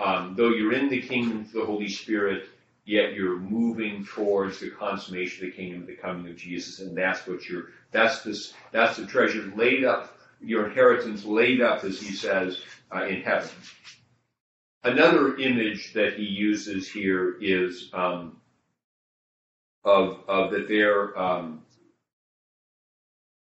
um, 0.00 0.34
though 0.36 0.48
you're 0.48 0.72
in 0.72 0.88
the 0.88 1.00
kingdom 1.00 1.42
of 1.42 1.52
the 1.52 1.64
Holy 1.64 1.88
Spirit, 1.88 2.48
yet 2.86 3.14
you're 3.14 3.38
moving 3.38 4.04
towards 4.04 4.58
the 4.58 4.70
consummation 4.70 5.46
of 5.46 5.52
the 5.52 5.56
kingdom, 5.56 5.86
the 5.86 5.94
coming 5.94 6.28
of 6.28 6.36
Jesus, 6.36 6.80
and 6.80 6.98
that's 6.98 7.24
what 7.28 7.48
you're, 7.48 7.66
that's 7.92 8.22
this, 8.22 8.54
that's 8.72 8.96
the 8.96 9.06
treasure 9.06 9.52
laid 9.54 9.84
up, 9.84 10.18
your 10.40 10.66
inheritance 10.66 11.24
laid 11.24 11.60
up, 11.60 11.84
as 11.84 12.00
he 12.00 12.16
says, 12.16 12.60
uh, 12.92 13.04
in 13.04 13.22
heaven. 13.22 13.50
Another 14.82 15.36
image 15.36 15.92
that 15.92 16.14
he 16.14 16.24
uses 16.24 16.90
here 16.90 17.36
is, 17.40 17.90
um, 17.92 18.37
of, 19.88 20.20
of 20.28 20.50
that 20.50 20.68
they're 20.68 21.18
um, 21.18 21.62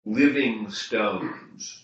living 0.04 0.70
stones. 0.70 1.82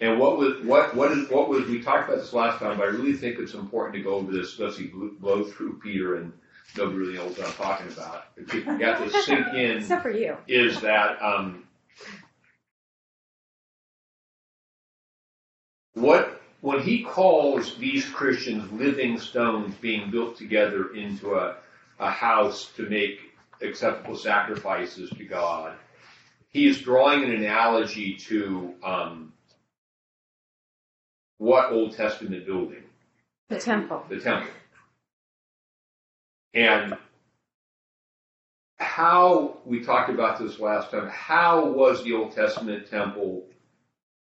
And 0.00 0.18
what 0.18 0.38
was 0.38 0.60
what 0.64 0.96
what 0.96 1.12
is 1.12 1.30
what 1.30 1.48
was 1.48 1.66
we 1.66 1.80
talked 1.80 2.08
about 2.08 2.20
this 2.20 2.32
last 2.32 2.58
time, 2.58 2.78
but 2.78 2.88
I 2.88 2.90
really 2.90 3.12
think 3.12 3.38
it's 3.38 3.54
important 3.54 3.94
to 3.94 4.02
go 4.02 4.14
over 4.16 4.32
this, 4.32 4.48
especially 4.48 4.90
blow 5.20 5.44
through 5.44 5.78
Peter 5.78 6.16
and 6.16 6.32
nobody 6.76 6.98
really 6.98 7.14
knows 7.14 7.38
what 7.38 7.46
I'm 7.46 7.54
talking 7.54 7.92
about. 7.92 8.24
If 8.36 8.52
you 8.52 8.64
got 8.64 8.98
to 8.98 9.22
sink 9.22 9.46
in 9.54 9.70
Except 9.78 10.02
for 10.02 10.10
you. 10.10 10.36
is 10.48 10.80
that 10.80 11.22
um, 11.22 11.64
what 15.94 16.42
when 16.60 16.80
he 16.82 17.04
calls 17.04 17.76
these 17.76 18.04
Christians 18.06 18.70
living 18.72 19.18
stones 19.20 19.74
being 19.80 20.10
built 20.10 20.36
together 20.36 20.94
into 20.94 21.34
a, 21.34 21.56
a 22.04 22.10
house 22.10 22.70
to 22.76 22.82
make 22.88 23.18
acceptable 23.62 24.16
sacrifices 24.16 25.10
to 25.10 25.24
God, 25.24 25.76
he 26.50 26.66
is 26.66 26.80
drawing 26.80 27.24
an 27.24 27.32
analogy 27.32 28.14
to 28.14 28.74
um, 28.84 29.32
what 31.38 31.72
Old 31.72 31.96
Testament 31.96 32.46
building? 32.46 32.84
The 33.48 33.58
temple. 33.58 34.04
the 34.08 34.20
temple. 34.20 34.50
And 36.52 36.96
how, 38.78 39.58
we 39.64 39.82
talked 39.82 40.10
about 40.10 40.38
this 40.38 40.60
last 40.60 40.90
time, 40.90 41.08
how 41.08 41.66
was 41.70 42.04
the 42.04 42.12
Old 42.12 42.32
Testament 42.32 42.88
temple 42.88 43.46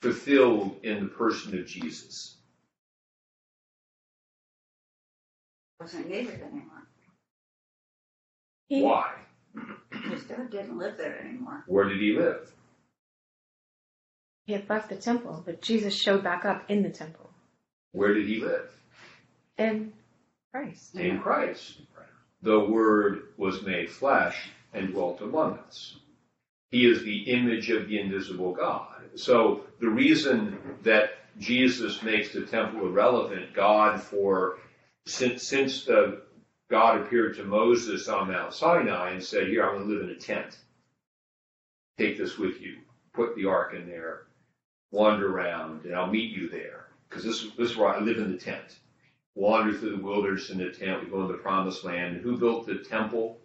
fulfilled 0.00 0.80
in 0.82 1.00
the 1.00 1.08
person 1.08 1.58
of 1.58 1.66
Jesus? 1.66 2.36
Wasn't 5.80 6.08
needed 6.08 6.40
anymore. 6.40 6.87
He, 8.68 8.82
Why? 8.82 9.12
His 10.10 10.24
dad 10.24 10.50
didn't 10.50 10.78
live 10.78 10.96
there 10.96 11.18
anymore. 11.20 11.64
Where 11.66 11.88
did 11.88 12.00
he 12.00 12.12
live? 12.12 12.52
he 14.48 14.54
had 14.54 14.68
left 14.70 14.88
the 14.88 14.96
temple, 14.96 15.42
but 15.44 15.60
Jesus 15.60 15.94
showed 15.94 16.24
back 16.24 16.46
up 16.46 16.70
in 16.70 16.82
the 16.82 16.88
temple. 16.88 17.28
Where 17.92 18.14
did 18.14 18.26
he 18.26 18.40
live? 18.40 18.70
In 19.58 19.92
Christ. 20.50 20.94
In 20.94 21.20
Christ. 21.20 21.82
The 22.40 22.58
Word 22.58 23.24
was 23.36 23.60
made 23.60 23.90
flesh 23.90 24.48
and 24.72 24.88
dwelt 24.94 25.20
among 25.20 25.58
us. 25.58 25.96
He 26.70 26.86
is 26.86 27.02
the 27.02 27.30
image 27.30 27.68
of 27.68 27.88
the 27.88 28.00
invisible 28.00 28.54
God. 28.54 29.10
So 29.16 29.64
the 29.80 29.90
reason 29.90 30.56
that 30.82 31.10
Jesus 31.38 32.02
makes 32.02 32.32
the 32.32 32.46
temple 32.46 32.86
irrelevant, 32.86 33.52
God 33.52 34.00
for 34.00 34.60
since 35.04 35.42
since 35.42 35.84
the 35.84 36.22
God 36.70 37.00
appeared 37.00 37.34
to 37.36 37.44
Moses 37.44 38.08
on 38.08 38.28
Mount 38.28 38.52
Sinai 38.52 39.12
and 39.12 39.22
said, 39.24 39.48
"Here, 39.48 39.64
I'm 39.64 39.76
going 39.76 39.88
to 39.88 39.94
live 39.94 40.04
in 40.08 40.16
a 40.16 40.18
tent. 40.18 40.58
Take 41.96 42.18
this 42.18 42.38
with 42.38 42.60
you. 42.60 42.78
Put 43.14 43.34
the 43.34 43.46
ark 43.46 43.74
in 43.74 43.88
there. 43.88 44.26
Wander 44.90 45.34
around, 45.34 45.84
and 45.84 45.94
I'll 45.94 46.10
meet 46.10 46.32
you 46.32 46.48
there. 46.48 46.86
Because 47.08 47.24
this 47.24 47.42
this 47.56 47.70
is 47.70 47.76
where 47.76 47.88
I 47.94 48.00
live 48.00 48.18
in 48.18 48.30
the 48.30 48.38
tent. 48.38 48.78
Wander 49.34 49.72
through 49.72 49.96
the 49.96 50.02
wilderness 50.02 50.50
in 50.50 50.58
the 50.58 50.70
tent. 50.70 51.02
We 51.02 51.10
go 51.10 51.22
in 51.22 51.28
the 51.28 51.38
promised 51.38 51.84
land. 51.84 52.16
And 52.16 52.22
who 52.22 52.36
built 52.38 52.66
the 52.66 52.78
temple? 52.78 53.38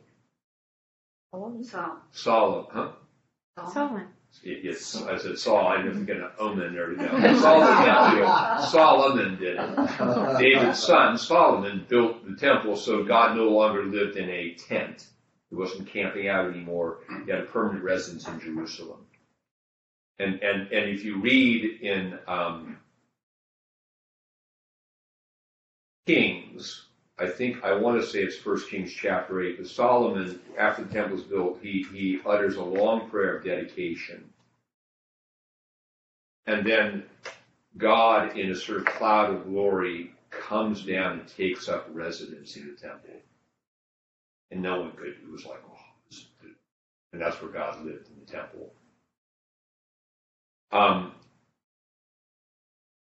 So, 1.32 1.98
Solomon, 2.12 2.65
huh? 2.72 2.92
Solomon. 3.68 4.12
Yes, 4.42 5.02
I 5.02 5.18
said 5.18 5.38
Saul. 5.38 5.68
I 5.68 5.82
didn't 5.82 6.06
get 6.06 6.18
an 6.18 6.30
omen 6.40 6.74
there 6.74 6.88
to 6.88 6.96
go. 6.96 7.40
Solomon, 7.40 8.63
Solomon 8.68 9.40
did 9.40 9.58
it. 9.58 10.38
David's 10.40 10.80
son 10.84 11.18
Solomon 11.18 11.86
built 11.88 12.25
the 12.25 12.36
temple, 12.36 12.75
so 12.75 13.04
God 13.04 13.38
no 13.38 13.50
longer 13.50 13.84
lived 13.86 14.18
in 14.18 14.30
a 14.30 14.54
tent. 14.56 15.08
He 15.50 15.56
wasn't 15.56 15.88
camping 15.88 16.28
out 16.28 16.50
anymore. 16.50 17.00
He 17.25 17.32
had 17.32 17.42
a 17.42 17.46
permanent 17.46 17.84
residence 17.84 18.28
in 18.28 18.40
Jerusalem. 18.40 19.06
And 20.20 20.42
and 20.42 20.72
and 20.72 20.90
if 20.90 21.04
you 21.04 21.22
read 21.22 21.82
in 21.82 22.18
um, 22.28 22.78
Kings, 26.06 26.86
I 27.20 27.27
think 27.27 27.63
I 27.63 27.74
want 27.75 28.01
to 28.01 28.08
say 28.08 28.20
it's 28.20 28.36
First 28.38 28.70
Kings 28.70 28.91
chapter 28.91 29.41
eight. 29.43 29.58
But 29.58 29.67
Solomon, 29.67 30.39
after 30.58 30.84
the 30.84 30.93
temple 30.93 31.17
is 31.17 31.24
built, 31.24 31.60
he 31.62 31.86
he 31.93 32.20
utters 32.25 32.55
a 32.55 32.63
long 32.63 33.10
prayer 33.10 33.38
of 33.38 33.46
dedication, 33.46 34.29
and 36.48 36.65
then 36.65 37.03
God, 37.77 38.38
in 38.38 38.51
a 38.51 38.55
sort 38.55 38.79
of 38.79 38.86
cloud 38.86 39.32
of 39.34 39.46
glory, 39.46 40.12
comes 40.29 40.84
down 40.84 41.20
and 41.20 41.27
takes 41.27 41.70
up 41.70 41.88
residence 41.93 42.55
in 42.55 42.67
the 42.67 42.74
temple. 42.74 43.13
And 44.51 44.62
no 44.62 44.82
one 44.82 44.91
could, 44.91 45.08
it 45.10 45.32
was 45.32 45.46
like, 45.46 45.62
oh, 45.67 46.50
and 47.12 47.22
that's 47.22 47.41
where 47.41 47.51
God 47.51 47.84
lived 47.86 48.08
in 48.10 48.20
the 48.20 48.32
temple. 48.32 48.72
Um, 50.72 51.13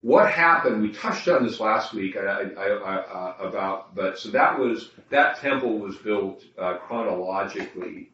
what 0.05 0.31
happened? 0.31 0.81
We 0.83 0.91
touched 0.91 1.27
on 1.27 1.43
this 1.43 1.59
last 1.59 1.95
week 1.95 2.15
I, 2.15 2.21
I, 2.21 2.67
I, 2.67 2.95
uh, 2.97 3.35
about, 3.39 3.95
but 3.95 4.19
so 4.19 4.29
that 4.29 4.59
was 4.59 4.91
that 5.09 5.39
temple 5.39 5.79
was 5.79 5.95
built 5.95 6.43
uh, 6.59 6.75
chronologically 6.75 8.11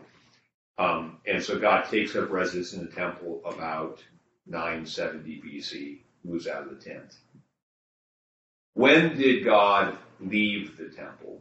Um, 0.78 1.18
and 1.26 1.42
so 1.42 1.58
God 1.58 1.86
takes 1.90 2.14
up 2.14 2.30
residence 2.30 2.72
in 2.72 2.84
the 2.84 2.90
temple 2.90 3.40
about 3.44 4.02
970 4.46 5.42
BC, 5.44 5.98
moves 6.24 6.46
out 6.46 6.62
of 6.62 6.70
the 6.70 6.76
tent. 6.82 7.16
When 8.74 9.16
did 9.16 9.44
God 9.44 9.98
leave 10.20 10.76
the 10.76 10.88
temple? 10.88 11.40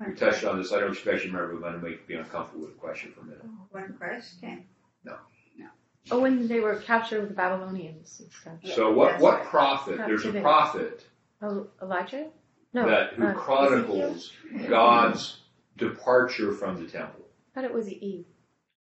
We 0.00 0.14
touched 0.14 0.44
on 0.44 0.58
this. 0.58 0.72
I 0.72 0.80
don't 0.80 0.92
expect 0.92 1.24
you 1.24 1.30
to 1.30 1.36
remember, 1.36 1.60
but 1.60 1.74
I'm 1.74 1.80
going 1.80 1.92
to 1.92 2.00
make 2.08 2.18
uncomfortable 2.18 2.64
with 2.64 2.74
the 2.74 2.80
question 2.80 3.12
for 3.12 3.20
a 3.20 3.24
minute. 3.24 3.44
When 3.70 3.92
Christ 3.92 4.40
came. 4.40 4.64
No. 5.04 5.16
No. 5.58 5.66
Oh, 6.10 6.20
when 6.20 6.48
they 6.48 6.60
were 6.60 6.76
captured 6.76 7.20
with 7.20 7.28
the 7.28 7.34
Babylonians 7.34 8.20
and 8.20 8.32
stuff. 8.32 8.74
So 8.74 8.90
what, 8.92 9.12
That's 9.12 9.22
what 9.22 9.38
right. 9.40 9.46
prophet? 9.46 9.98
There's 9.98 10.24
a 10.24 10.32
prophet 10.40 11.04
Oh, 11.42 11.66
Elijah? 11.82 12.26
No. 12.72 12.88
that 12.88 13.14
who 13.14 13.26
uh, 13.26 13.34
chronicles 13.34 14.32
God's 14.68 15.40
departure 15.76 16.52
from 16.52 16.82
the 16.82 16.90
temple. 16.90 17.21
I 17.52 17.60
thought 17.60 17.64
it 17.64 17.74
was 17.74 17.88
Eve. 17.88 18.24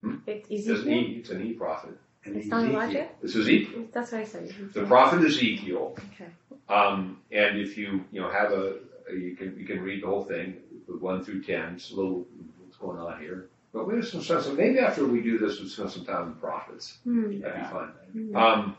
Hmm? 0.03 0.15
It's 0.25 0.47
It's 0.49 0.67
an 0.67 0.73
Ezekiel? 0.73 0.93
E, 0.93 1.15
it's 1.19 1.29
an 1.29 1.45
E 1.45 1.53
prophet. 1.53 1.97
It's 2.25 2.47
not 2.47 2.65
Elijah? 2.65 3.07
It's 3.21 3.35
Ezekiel. 3.35 3.85
That's 3.93 4.11
what 4.11 4.21
I 4.21 4.25
said. 4.25 4.53
The 4.73 4.83
prophet 4.83 5.23
Ezekiel. 5.23 5.95
Okay. 6.13 6.29
Um, 6.67 7.21
and 7.31 7.57
if 7.59 7.77
you, 7.77 8.03
you 8.11 8.19
know, 8.21 8.29
have 8.29 8.51
a, 8.51 8.77
you 9.13 9.35
can, 9.37 9.55
you 9.57 9.65
can 9.65 9.81
read 9.81 10.03
the 10.03 10.07
whole 10.07 10.23
thing, 10.23 10.55
the 10.87 10.97
one 10.97 11.23
through 11.23 11.43
ten, 11.43 11.75
it's 11.75 11.91
a 11.91 11.95
little, 11.95 12.25
what's 12.59 12.77
going 12.77 12.97
on 12.97 13.19
here. 13.21 13.49
But 13.73 13.87
we 13.87 13.95
have 13.95 14.07
some 14.07 14.23
sense, 14.23 14.45
so 14.45 14.53
maybe 14.53 14.79
after 14.79 15.05
we 15.05 15.21
do 15.21 15.37
this, 15.37 15.59
we'll 15.59 15.69
spend 15.69 15.91
some 15.91 16.05
time 16.05 16.23
on 16.23 16.29
the 16.29 16.35
prophets. 16.35 16.97
Hmm. 17.03 17.39
That'd 17.39 17.61
be 17.61 17.67
fun. 17.67 17.91
Hmm. 18.11 18.35
Um, 18.35 18.77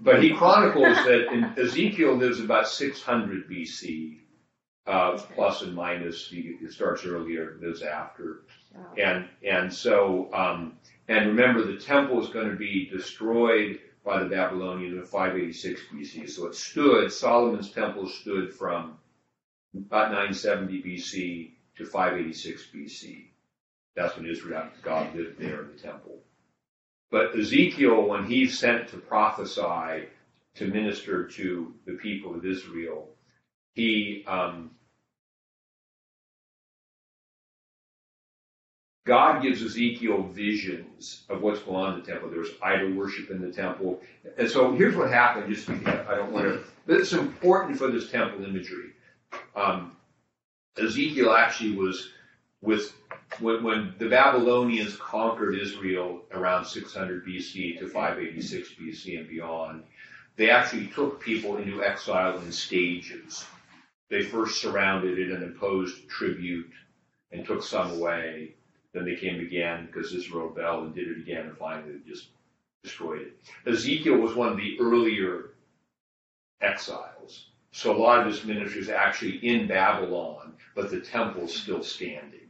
but 0.00 0.22
he 0.22 0.34
chronicles 0.34 0.96
that 1.04 1.32
in 1.32 1.44
Ezekiel 1.58 2.14
lives 2.14 2.40
about 2.40 2.68
600 2.68 3.48
BC, 3.48 4.18
uh, 4.86 5.16
plus 5.34 5.62
and 5.62 5.74
minus. 5.74 6.28
He, 6.28 6.56
it 6.60 6.72
starts 6.72 7.04
earlier, 7.04 7.56
lives 7.60 7.82
after, 7.82 8.42
Wow. 8.74 8.94
and 8.96 9.28
and 9.44 9.72
so 9.72 10.32
um, 10.32 10.76
and 11.08 11.28
remember 11.28 11.64
the 11.64 11.78
temple 11.78 12.22
is 12.22 12.28
going 12.28 12.50
to 12.50 12.56
be 12.56 12.88
destroyed 12.90 13.80
by 14.04 14.22
the 14.22 14.28
Babylonians 14.28 14.96
in 14.96 15.04
586 15.04 15.80
BC. 15.92 16.30
So 16.30 16.46
it 16.46 16.54
stood. 16.54 17.12
Solomon's 17.12 17.70
temple 17.70 18.08
stood 18.08 18.54
from 18.54 18.96
about 19.76 20.10
970 20.10 20.82
BC 20.82 21.50
to 21.76 21.84
586 21.84 22.68
BC. 22.74 23.26
That's 23.96 24.16
when 24.16 24.26
Israel, 24.26 24.68
God 24.82 25.14
lived 25.14 25.38
there 25.38 25.62
in 25.62 25.72
the 25.72 25.78
temple. 25.78 26.20
But 27.10 27.38
Ezekiel, 27.38 28.06
when 28.06 28.24
he's 28.24 28.58
sent 28.58 28.88
to 28.88 28.98
prophesy, 28.98 30.06
to 30.54 30.66
minister 30.66 31.26
to 31.26 31.74
the 31.86 31.94
people 31.94 32.34
of 32.34 32.44
Israel, 32.44 33.08
he, 33.74 34.24
um, 34.26 34.70
God 39.08 39.42
gives 39.42 39.62
Ezekiel 39.62 40.22
visions 40.34 41.22
of 41.30 41.40
what's 41.40 41.60
going 41.60 41.76
on 41.76 41.94
in 41.94 42.00
the 42.00 42.06
temple. 42.06 42.28
There's 42.28 42.50
idol 42.62 42.92
worship 42.92 43.30
in 43.30 43.40
the 43.40 43.50
temple. 43.50 44.02
And 44.36 44.50
so 44.50 44.74
here's 44.74 44.94
what 44.94 45.10
happened, 45.10 45.52
just 45.52 45.70
I 45.70 46.14
don't 46.14 46.30
want 46.30 46.44
to, 46.44 46.60
but 46.86 47.00
it's 47.00 47.14
important 47.14 47.78
for 47.78 47.90
this 47.90 48.10
temple 48.10 48.44
imagery. 48.44 48.90
Um, 49.56 49.96
Ezekiel 50.76 51.32
actually 51.32 51.74
was 51.74 52.10
with 52.60 52.94
when, 53.40 53.62
when 53.62 53.94
the 53.98 54.10
Babylonians 54.10 54.96
conquered 54.96 55.58
Israel 55.58 56.20
around 56.32 56.66
600 56.66 57.26
BC 57.26 57.78
to 57.78 57.88
586 57.88 58.74
BC 58.78 59.20
and 59.20 59.26
beyond, 59.26 59.84
they 60.36 60.50
actually 60.50 60.88
took 60.88 61.18
people 61.18 61.56
into 61.56 61.82
exile 61.82 62.36
in 62.40 62.52
stages. 62.52 63.46
They 64.10 64.22
first 64.22 64.60
surrounded 64.60 65.18
it 65.18 65.30
and 65.30 65.42
imposed 65.42 66.06
tribute 66.10 66.70
and 67.32 67.46
took 67.46 67.62
some 67.62 67.92
away. 67.92 68.54
Then 68.98 69.06
they 69.06 69.14
came 69.14 69.38
again 69.38 69.86
because 69.86 70.12
Israel 70.12 70.48
rebelled 70.48 70.86
and 70.86 70.94
did 70.94 71.06
it 71.06 71.18
again 71.18 71.46
and 71.46 71.56
finally 71.56 72.00
just 72.04 72.30
destroyed 72.82 73.20
it. 73.20 73.70
Ezekiel 73.70 74.16
was 74.16 74.34
one 74.34 74.48
of 74.48 74.56
the 74.56 74.76
earlier 74.80 75.50
exiles. 76.60 77.46
So 77.70 77.94
a 77.94 77.96
lot 77.96 78.18
of 78.18 78.26
his 78.26 78.44
ministry 78.44 78.80
is 78.80 78.88
actually 78.88 79.36
in 79.46 79.68
Babylon, 79.68 80.54
but 80.74 80.90
the 80.90 81.00
temple's 81.00 81.54
still 81.54 81.84
standing. 81.84 82.48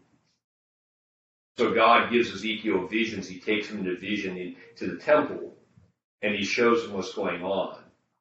So 1.59 1.75
God 1.75 2.11
gives 2.11 2.33
Ezekiel 2.33 2.87
visions. 2.87 3.29
He 3.29 3.41
takes 3.41 3.69
him 3.69 3.81
into 3.81 3.99
vision 3.99 4.39
into 4.39 4.87
the 4.87 4.97
temple, 4.97 5.55
and 6.23 6.35
he 6.35 6.45
shows 6.47 6.85
him 6.85 6.95
what's 6.95 7.13
going 7.13 7.43
on. 7.43 7.77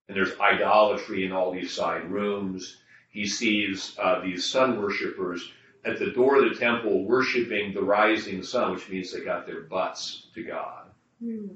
And 0.10 0.18
there's 0.18 0.38
idolatry 0.38 1.24
in 1.24 1.32
all 1.32 1.54
these 1.54 1.74
side 1.74 2.12
rooms. 2.12 2.76
He 3.10 3.26
sees 3.26 3.96
uh, 3.98 4.20
these 4.20 4.46
sun 4.46 4.82
worshippers 4.82 5.50
at 5.86 6.00
the 6.00 6.12
door 6.12 6.44
of 6.44 6.50
the 6.50 6.60
temple 6.60 7.06
worshiping 7.06 7.74
the 7.74 7.82
rising 7.82 8.44
sun, 8.44 8.74
which 8.74 8.90
means 8.90 9.12
they 9.12 9.22
got 9.22 9.46
their 9.46 9.62
butts 9.62 10.28
to 10.36 10.44
God. 10.44 10.86
Hmm. 11.24 11.48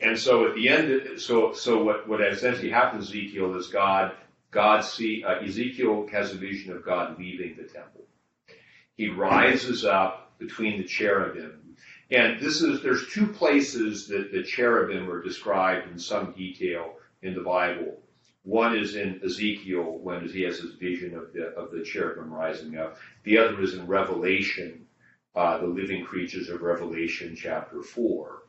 And 0.00 0.18
so 0.18 0.46
at 0.46 0.54
the 0.54 0.68
end, 0.68 1.20
so 1.20 1.52
so 1.52 1.82
what 1.82 2.08
what 2.08 2.20
essentially 2.20 2.70
happens, 2.70 3.08
Ezekiel, 3.08 3.56
is 3.56 3.66
God 3.66 4.12
God 4.50 4.80
see 4.80 5.24
uh, 5.24 5.40
Ezekiel 5.40 6.06
has 6.12 6.32
a 6.32 6.36
vision 6.36 6.72
of 6.72 6.84
God 6.84 7.18
leaving 7.18 7.56
the 7.56 7.64
temple. 7.64 8.02
He 8.94 9.08
rises 9.08 9.84
up 9.84 10.38
between 10.38 10.78
the 10.78 10.86
cherubim, 10.86 11.76
and 12.10 12.40
this 12.40 12.62
is 12.62 12.82
there's 12.82 13.12
two 13.12 13.26
places 13.26 14.08
that 14.08 14.32
the 14.32 14.42
cherubim 14.42 15.10
are 15.10 15.22
described 15.22 15.90
in 15.90 15.98
some 15.98 16.32
detail 16.32 16.94
in 17.22 17.34
the 17.34 17.42
Bible. 17.42 18.00
One 18.48 18.78
is 18.78 18.96
in 18.96 19.20
Ezekiel 19.22 19.98
when 19.98 20.26
he 20.26 20.40
has 20.44 20.58
his 20.58 20.72
vision 20.72 21.14
of 21.14 21.34
the 21.34 21.48
of 21.48 21.70
the 21.70 21.82
cherubim 21.82 22.32
rising 22.32 22.78
up. 22.78 22.96
The 23.24 23.36
other 23.36 23.60
is 23.60 23.74
in 23.74 23.86
Revelation, 23.86 24.86
uh, 25.36 25.58
the 25.58 25.66
living 25.66 26.02
creatures 26.02 26.48
of 26.48 26.62
Revelation 26.62 27.36
chapter 27.36 27.82
four. 27.82 28.44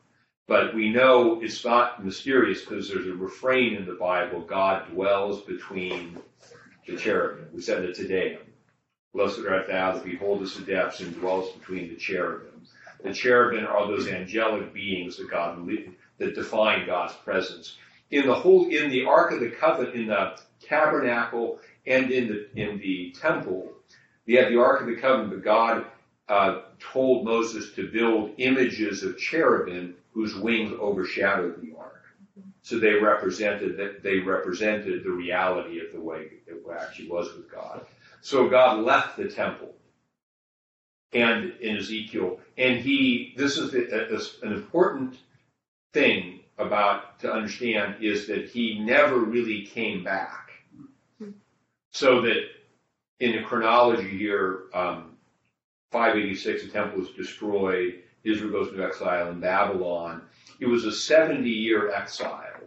But 0.48 0.74
we 0.74 0.88
know 0.88 1.42
it's 1.42 1.62
not 1.66 2.02
mysterious 2.02 2.64
because 2.64 2.88
there's 2.88 3.08
a 3.08 3.12
refrain 3.12 3.74
in 3.74 3.84
the 3.84 3.92
Bible, 3.92 4.40
God 4.40 4.90
dwells 4.90 5.42
between 5.42 6.16
the 6.86 6.96
cherubim. 6.96 7.48
We 7.52 7.60
said 7.60 7.84
it 7.84 7.94
today. 7.94 8.38
Blessed 9.12 9.40
art 9.46 9.66
thou 9.68 9.92
that 9.92 10.04
beholdest 10.04 10.56
the 10.56 10.64
depths 10.64 11.00
and 11.00 11.14
dwellest 11.14 11.58
between 11.60 11.90
the 11.90 11.96
cherubim. 11.96 12.62
The 13.04 13.12
cherubim 13.12 13.66
are 13.66 13.86
those 13.86 14.08
angelic 14.08 14.72
beings 14.72 15.18
that 15.18 15.30
God 15.30 15.68
that 16.16 16.34
define 16.34 16.86
God's 16.86 17.12
presence. 17.16 17.76
In 18.10 18.26
the 18.26 18.34
whole 18.34 18.68
in 18.68 18.90
the 18.90 19.04
Ark 19.06 19.32
of 19.32 19.40
the 19.40 19.50
Covenant, 19.50 19.94
in 19.94 20.06
the 20.08 20.38
tabernacle 20.60 21.58
and 21.86 22.10
in 22.10 22.28
the 22.28 22.60
in 22.60 22.78
the 22.78 23.14
temple, 23.20 23.70
we 24.26 24.34
have 24.34 24.50
the 24.50 24.60
Ark 24.60 24.80
of 24.80 24.88
the 24.88 24.96
Covenant, 24.96 25.30
but 25.30 25.44
God 25.44 25.86
uh, 26.28 26.62
told 26.78 27.24
Moses 27.24 27.72
to 27.74 27.90
build 27.90 28.32
images 28.38 29.02
of 29.02 29.18
cherubim 29.18 29.96
whose 30.12 30.34
wings 30.34 30.72
overshadowed 30.80 31.60
the 31.60 31.76
ark. 31.76 32.02
So 32.62 32.78
they 32.78 32.94
represented 32.94 33.76
that 33.78 34.02
they 34.02 34.18
represented 34.18 35.02
the 35.04 35.10
reality 35.10 35.80
of 35.80 35.92
the 35.92 36.00
way 36.00 36.28
it 36.46 36.62
actually 36.78 37.08
was 37.08 37.32
with 37.34 37.50
God. 37.50 37.86
So 38.20 38.48
God 38.48 38.84
left 38.84 39.16
the 39.16 39.28
temple 39.28 39.74
and 41.12 41.52
in 41.60 41.76
Ezekiel, 41.76 42.38
and 42.56 42.78
he 42.78 43.34
this 43.36 43.56
is 43.56 43.74
an 44.42 44.52
important 44.52 45.16
thing 45.92 46.39
about 46.60 47.18
to 47.20 47.32
understand 47.32 47.96
is 48.00 48.26
that 48.26 48.48
he 48.48 48.78
never 48.78 49.18
really 49.18 49.66
came 49.66 50.04
back. 50.04 50.50
So 51.92 52.22
that 52.22 52.44
in 53.18 53.32
the 53.32 53.42
chronology 53.42 54.16
here, 54.16 54.64
um, 54.72 55.16
586, 55.90 56.64
the 56.64 56.68
temple 56.70 57.00
was 57.00 57.10
destroyed. 57.10 58.02
Israel 58.24 58.52
goes 58.52 58.68
into 58.68 58.84
exile 58.84 59.30
in 59.30 59.40
Babylon. 59.40 60.22
It 60.60 60.66
was 60.66 60.84
a 60.84 60.92
70 60.92 61.48
year 61.48 61.90
exile. 61.90 62.60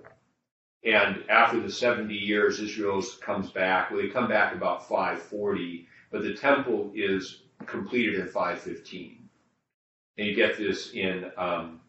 And 0.84 1.23
after 1.29 1.62
the 1.62 1.71
70 1.71 2.13
years, 2.13 2.60
Israel 2.60 3.01
comes 3.21 3.49
back. 3.51 3.89
Well, 3.89 4.01
they 4.01 4.10
come 4.10 4.27
back 4.27 4.53
about 4.53 4.88
540, 4.89 5.88
but 6.12 6.23
the 6.23 6.34
temple 6.34 6.91
is 6.93 7.43
completed 7.65 8.19
in 8.19 8.27
515. 8.27 9.29
And 10.17 10.27
you 10.27 10.36
get 10.36 10.58
this 10.58 10.91
in 10.91 11.32
um, 11.38 11.79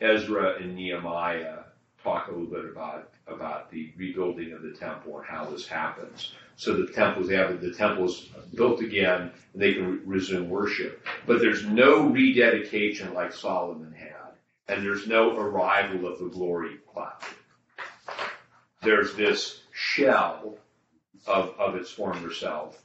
Ezra 0.00 0.56
and 0.60 0.74
Nehemiah 0.74 1.64
talk 2.02 2.28
a 2.28 2.30
little 2.30 2.46
bit 2.46 2.70
about 2.70 3.10
about 3.26 3.70
the 3.70 3.92
rebuilding 3.96 4.52
of 4.52 4.62
the 4.62 4.72
temple 4.72 5.18
and 5.18 5.26
how 5.26 5.46
this 5.46 5.66
happens. 5.66 6.32
So 6.56 6.74
the 6.74 6.86
they 7.26 7.36
have 7.36 7.60
the 7.60 7.72
temples 7.72 8.28
built 8.54 8.80
again, 8.80 9.32
and 9.52 9.62
they 9.62 9.74
can 9.74 9.90
re- 9.90 9.98
resume 10.04 10.48
worship. 10.48 11.04
But 11.26 11.40
there's 11.40 11.64
no 11.64 12.06
rededication 12.06 13.14
like 13.14 13.32
Solomon 13.32 13.92
had, 13.92 14.34
and 14.68 14.84
there's 14.84 15.06
no 15.06 15.36
arrival 15.36 16.06
of 16.06 16.18
the 16.18 16.28
glory 16.28 16.78
cloud. 16.92 17.22
There's 18.82 19.14
this 19.14 19.62
shell 19.72 20.58
of 21.26 21.54
of 21.58 21.74
its 21.76 21.90
former 21.90 22.32
self, 22.32 22.82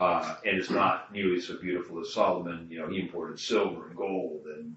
uh, 0.00 0.36
and 0.44 0.56
it's 0.58 0.70
not 0.70 1.12
nearly 1.12 1.40
so 1.40 1.58
beautiful 1.58 2.00
as 2.00 2.14
Solomon. 2.14 2.66
You 2.70 2.80
know, 2.80 2.88
he 2.88 3.00
imported 3.00 3.38
silver 3.38 3.88
and 3.88 3.96
gold 3.96 4.46
and 4.56 4.76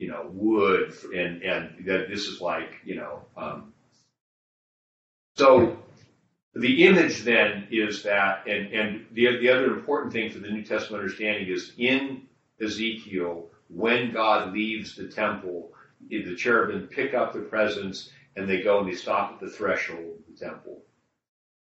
you 0.00 0.08
know 0.08 0.28
wood, 0.32 0.94
and 1.14 1.42
and 1.42 1.86
that 1.86 2.08
this 2.08 2.26
is 2.26 2.40
like 2.40 2.80
you 2.84 2.96
know. 2.96 3.22
Um, 3.36 3.72
so 5.36 5.76
the 6.54 6.86
image 6.86 7.22
then 7.22 7.68
is 7.70 8.02
that, 8.02 8.46
and 8.48 8.72
and 8.72 9.06
the 9.12 9.38
the 9.38 9.50
other 9.50 9.74
important 9.74 10.12
thing 10.12 10.30
for 10.30 10.40
the 10.40 10.50
New 10.50 10.64
Testament 10.64 11.02
understanding 11.02 11.48
is 11.48 11.72
in 11.76 12.22
Ezekiel 12.60 13.46
when 13.68 14.12
God 14.12 14.52
leaves 14.52 14.96
the 14.96 15.08
temple, 15.08 15.70
the 16.08 16.34
cherubim 16.34 16.88
pick 16.88 17.14
up 17.14 17.32
the 17.32 17.40
presence 17.40 18.10
and 18.36 18.48
they 18.48 18.62
go 18.62 18.80
and 18.80 18.88
they 18.88 18.96
stop 18.96 19.32
at 19.32 19.40
the 19.40 19.48
threshold 19.50 20.18
of 20.18 20.26
the 20.26 20.44
temple. 20.44 20.82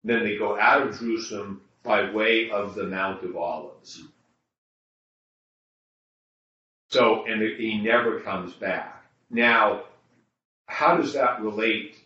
Then 0.04 0.24
they 0.24 0.36
go 0.36 0.58
out 0.58 0.86
of 0.86 0.98
Jerusalem 0.98 1.62
by 1.82 2.10
way 2.10 2.50
of 2.50 2.74
the 2.74 2.84
Mount 2.84 3.24
of 3.24 3.36
Olives. 3.36 4.02
So, 6.88 7.24
and 7.26 7.42
he 7.42 7.80
never 7.82 8.20
comes 8.20 8.52
back. 8.54 9.04
Now, 9.30 9.84
how 10.66 10.96
does 10.96 11.12
that 11.14 11.40
relate 11.40 11.96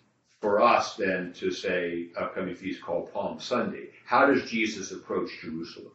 for 0.41 0.61
us 0.61 0.97
then 0.97 1.33
to 1.35 1.51
say 1.51 2.09
upcoming 2.19 2.55
feast 2.55 2.83
called 2.83 3.13
Palm 3.13 3.41
Sunday? 3.41 3.91
How 4.07 4.27
does 4.27 4.51
Jesus 4.51 4.91
approach 4.93 5.31
Jerusalem? 5.43 5.93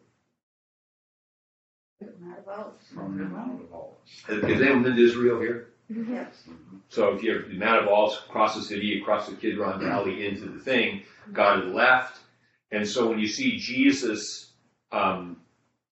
From 2.94 3.18
the 3.18 3.26
Mount 3.26 3.62
of 3.62 3.74
Olives. 3.74 4.24
Has 4.28 4.44
has 4.44 4.62
anyone 4.62 4.84
been 4.84 4.96
to 4.96 5.04
Israel 5.04 5.40
here? 5.40 5.70
Mm-hmm. 5.92 6.14
Yes. 6.14 6.44
So 6.90 7.14
if 7.14 7.24
you're 7.24 7.48
the 7.48 7.58
Mount 7.58 7.84
of 7.84 7.88
Olives, 7.88 8.22
across 8.28 8.56
the 8.56 8.62
city, 8.62 9.00
across 9.02 9.28
the 9.28 9.36
Kidron 9.36 9.80
Valley 9.82 10.28
into 10.28 10.48
the 10.48 10.60
thing, 10.60 11.00
mm-hmm. 11.00 11.34
God 11.34 11.64
had 11.64 11.74
left. 11.74 12.20
And 12.72 12.88
so 12.88 13.08
when 13.10 13.20
you 13.20 13.28
see 13.28 13.58
Jesus 13.58 14.52
um, 14.92 15.38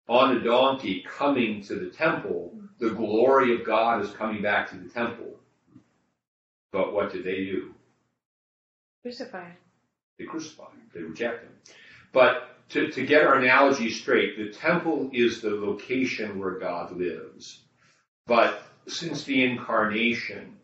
on 0.08 0.38
a 0.38 0.44
donkey 0.44 1.06
coming 1.08 1.62
to 1.64 1.76
the 1.76 1.90
temple, 1.90 2.59
the 2.80 2.92
glory 2.92 3.56
of 3.56 3.66
God 3.66 4.04
is 4.04 4.12
coming 4.12 4.42
back 4.42 4.70
to 4.70 4.78
the 4.78 4.90
temple. 4.90 5.36
But 6.72 6.94
what 6.94 7.12
did 7.12 7.24
they 7.24 7.46
do? 7.46 7.74
Crucified. 9.02 9.54
They 10.18 10.26
crucify 10.26 10.66
him. 10.66 10.90
They 10.94 11.02
reject 11.02 11.44
him. 11.44 11.52
But 12.12 12.56
to, 12.70 12.90
to 12.90 13.06
get 13.06 13.24
our 13.26 13.36
analogy 13.36 13.90
straight, 13.90 14.38
the 14.38 14.50
temple 14.50 15.10
is 15.14 15.42
the 15.42 15.52
location 15.52 16.40
where 16.40 16.60
God 16.60 16.92
lives. 16.96 17.60
But 18.28 18.62
since 18.88 19.24
the 19.24 19.44
incarnation, 19.44 20.58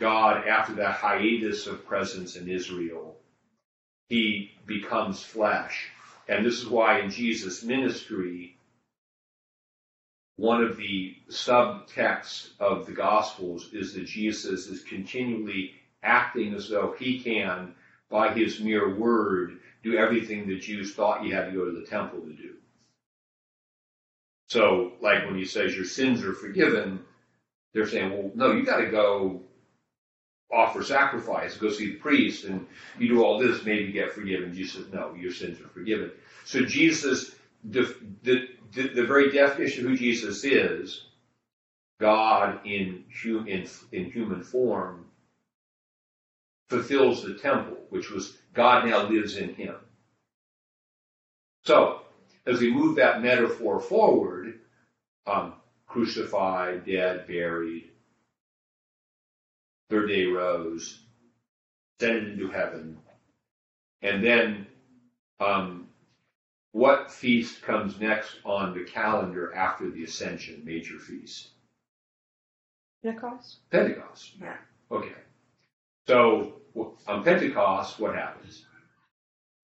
God, 0.00 0.46
after 0.46 0.74
that 0.74 0.94
hiatus 0.94 1.66
of 1.66 1.86
presence 1.86 2.36
in 2.36 2.48
Israel, 2.48 3.16
he 4.08 4.52
becomes 4.66 5.22
flesh. 5.22 5.88
And 6.28 6.44
this 6.44 6.58
is 6.60 6.68
why 6.68 7.00
in 7.00 7.10
Jesus' 7.10 7.64
ministry, 7.64 8.56
one 10.42 10.60
of 10.60 10.76
the 10.76 11.14
subtexts 11.30 12.48
of 12.58 12.84
the 12.84 12.90
Gospels 12.90 13.68
is 13.72 13.94
that 13.94 14.06
Jesus 14.06 14.66
is 14.66 14.82
continually 14.82 15.70
acting 16.02 16.52
as 16.52 16.68
though 16.68 16.96
he 16.98 17.20
can, 17.20 17.76
by 18.10 18.32
his 18.34 18.58
mere 18.58 18.92
word, 18.96 19.60
do 19.84 19.96
everything 19.96 20.48
the 20.48 20.58
Jews 20.58 20.96
thought 20.96 21.22
you 21.22 21.32
had 21.32 21.44
to 21.44 21.52
go 21.52 21.64
to 21.64 21.70
the 21.70 21.86
temple 21.86 22.22
to 22.22 22.32
do. 22.32 22.54
So, 24.48 24.94
like 25.00 25.24
when 25.24 25.36
he 25.36 25.44
says 25.44 25.76
your 25.76 25.84
sins 25.84 26.24
are 26.24 26.34
forgiven, 26.34 27.04
they're 27.72 27.86
saying, 27.86 28.10
well, 28.10 28.32
no, 28.34 28.50
you 28.50 28.64
got 28.64 28.78
to 28.78 28.90
go 28.90 29.42
offer 30.52 30.82
sacrifice, 30.82 31.56
go 31.56 31.70
see 31.70 31.90
the 31.92 31.98
priest, 31.98 32.46
and 32.46 32.66
you 32.98 33.06
do 33.06 33.22
all 33.22 33.38
this, 33.38 33.64
maybe 33.64 33.92
get 33.92 34.12
forgiven. 34.12 34.52
Jesus 34.52 34.82
says, 34.82 34.92
no, 34.92 35.14
your 35.14 35.32
sins 35.32 35.60
are 35.60 35.68
forgiven. 35.68 36.10
So 36.44 36.64
Jesus, 36.64 37.32
the, 37.62 37.94
the, 38.24 38.48
the, 38.74 38.88
the 38.88 39.06
very 39.06 39.30
definition 39.30 39.84
of 39.84 39.90
who 39.90 39.96
Jesus 39.96 40.44
is, 40.44 41.06
God 42.00 42.60
in, 42.64 43.04
in, 43.24 43.68
in 43.92 44.10
human 44.10 44.42
form, 44.42 45.06
fulfills 46.68 47.22
the 47.22 47.34
temple, 47.34 47.76
which 47.90 48.10
was 48.10 48.36
God 48.54 48.86
now 48.86 49.08
lives 49.08 49.36
in 49.36 49.54
him. 49.54 49.76
So, 51.64 52.00
as 52.46 52.60
we 52.60 52.72
move 52.72 52.96
that 52.96 53.22
metaphor 53.22 53.80
forward, 53.80 54.58
um, 55.26 55.54
crucified, 55.86 56.84
dead, 56.86 57.26
buried, 57.26 57.90
third 59.90 60.08
day 60.08 60.24
rose, 60.24 61.00
ascended 62.00 62.32
into 62.32 62.48
heaven, 62.48 62.98
and 64.02 64.24
then 64.24 64.66
um, 65.40 65.81
what 66.72 67.10
feast 67.12 67.62
comes 67.62 68.00
next 68.00 68.36
on 68.44 68.74
the 68.74 68.84
calendar 68.84 69.54
after 69.54 69.90
the 69.90 70.04
ascension, 70.04 70.62
major 70.64 70.98
feast? 70.98 71.50
Pentecost. 73.02 73.58
Pentecost. 73.70 74.32
Yeah. 74.40 74.56
Okay. 74.90 75.12
So 76.06 76.54
on 77.06 77.22
Pentecost, 77.22 77.98
what 78.00 78.14
happens? 78.14 78.64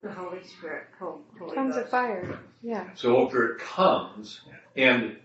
The 0.01 0.11
Holy 0.11 0.43
Spirit, 0.43 0.85
Hol- 0.99 1.23
Holy 1.39 1.55
Tongues 1.55 1.75
Ghost. 1.75 1.85
of 1.85 1.91
fire. 1.91 2.39
Yeah. 2.61 2.87
So 2.95 3.25
after 3.25 3.53
it 3.53 3.59
comes, 3.59 4.41
and 4.75 5.17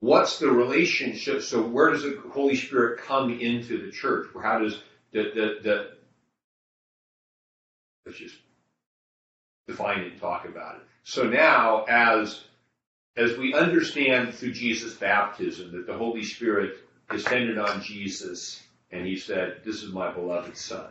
what's 0.00 0.38
the 0.38 0.50
relationship? 0.50 1.42
So 1.42 1.62
where 1.62 1.90
does 1.90 2.02
the 2.02 2.20
Holy 2.32 2.56
Spirit 2.56 3.00
come 3.00 3.38
into 3.38 3.84
the 3.84 3.92
church? 3.92 4.28
Or 4.34 4.42
how 4.42 4.58
does 4.58 4.80
the 5.12 5.22
the, 5.34 5.58
the 5.62 5.90
let's 8.08 8.18
just 8.18 8.36
define 9.66 10.00
it 10.00 10.12
and 10.12 10.20
talk 10.20 10.46
about 10.46 10.76
it. 10.76 10.82
So 11.04 11.28
now, 11.28 11.84
as 11.84 12.42
as 13.16 13.36
we 13.36 13.52
understand 13.52 14.32
through 14.34 14.52
Jesus' 14.52 14.94
baptism 14.94 15.72
that 15.72 15.86
the 15.86 15.96
Holy 15.96 16.24
Spirit 16.24 16.78
descended 17.10 17.58
on 17.58 17.82
Jesus 17.82 18.62
and 18.90 19.06
he 19.06 19.16
said, 19.16 19.60
This 19.64 19.82
is 19.82 19.92
my 19.92 20.10
beloved 20.10 20.56
Son. 20.56 20.90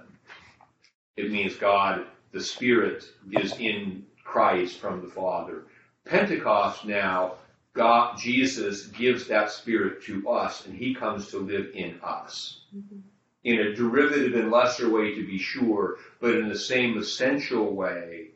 It 1.15 1.31
means 1.31 1.55
God, 1.55 2.05
the 2.33 2.41
Spirit, 2.41 3.03
is 3.31 3.57
in 3.57 4.05
Christ 4.23 4.77
from 4.77 5.01
the 5.01 5.09
Father. 5.09 5.63
Pentecost 6.05 6.85
now, 6.85 7.35
God, 7.73 8.17
Jesus 8.19 8.87
gives 8.87 9.27
that 9.27 9.49
Spirit 9.49 10.03
to 10.03 10.29
us 10.29 10.67
and 10.67 10.75
he 10.75 10.93
comes 10.93 11.29
to 11.29 11.39
live 11.39 11.71
in 11.73 11.99
us. 12.03 12.61
Mm-hmm. 12.75 12.99
In 13.47 13.59
a 13.59 13.73
derivative 13.73 14.33
and 14.35 14.51
lesser 14.51 14.89
way 14.89 15.15
to 15.15 15.25
be 15.25 15.37
sure, 15.37 15.99
but 16.19 16.35
in 16.35 16.49
the 16.49 16.57
same 16.57 16.97
essential 16.97 17.73
way 17.73 18.31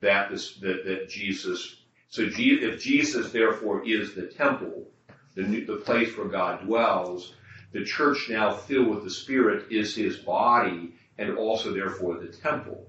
that 0.00 0.30
this, 0.30 0.54
that, 0.62 0.82
that 0.86 1.10
Jesus, 1.10 1.82
so 2.08 2.22
if 2.34 2.82
Jesus 2.82 3.32
therefore 3.32 3.86
is 3.86 4.14
the 4.14 4.28
temple, 4.28 4.88
the, 5.34 5.42
new, 5.42 5.66
the 5.66 5.76
place 5.76 6.16
where 6.16 6.28
God 6.28 6.64
dwells, 6.64 7.34
the 7.72 7.84
church 7.84 8.30
now 8.30 8.54
filled 8.54 8.88
with 8.88 9.04
the 9.04 9.10
Spirit 9.10 9.70
is 9.70 9.94
his 9.94 10.16
body 10.16 10.94
and 11.18 11.36
also 11.36 11.74
therefore 11.74 12.18
the 12.18 12.28
temple. 12.28 12.88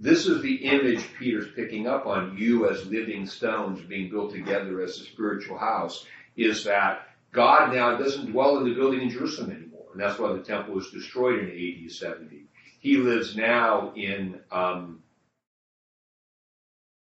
This 0.00 0.26
is 0.26 0.40
the 0.40 0.54
image 0.54 1.04
Peter's 1.18 1.52
picking 1.54 1.86
up 1.86 2.06
on 2.06 2.34
you 2.38 2.66
as 2.70 2.86
living 2.86 3.26
stones 3.26 3.82
being 3.82 4.08
built 4.08 4.32
together 4.32 4.80
as 4.80 4.98
a 4.98 5.04
spiritual 5.04 5.58
house 5.58 6.06
is 6.34 6.64
that 6.64 7.08
God 7.30 7.74
now 7.74 7.98
doesn't 7.98 8.32
dwell 8.32 8.56
in 8.56 8.64
the 8.64 8.74
building 8.74 9.02
in 9.02 9.10
Jerusalem 9.10 9.50
anymore. 9.50 9.63
And 9.94 10.02
that's 10.02 10.18
why 10.18 10.32
the 10.32 10.42
temple 10.42 10.74
was 10.74 10.90
destroyed 10.90 11.38
in 11.38 11.84
AD 11.84 11.92
70. 11.92 12.46
He 12.80 12.96
lives 12.96 13.36
now 13.36 13.92
in 13.94 14.40
um, 14.50 15.04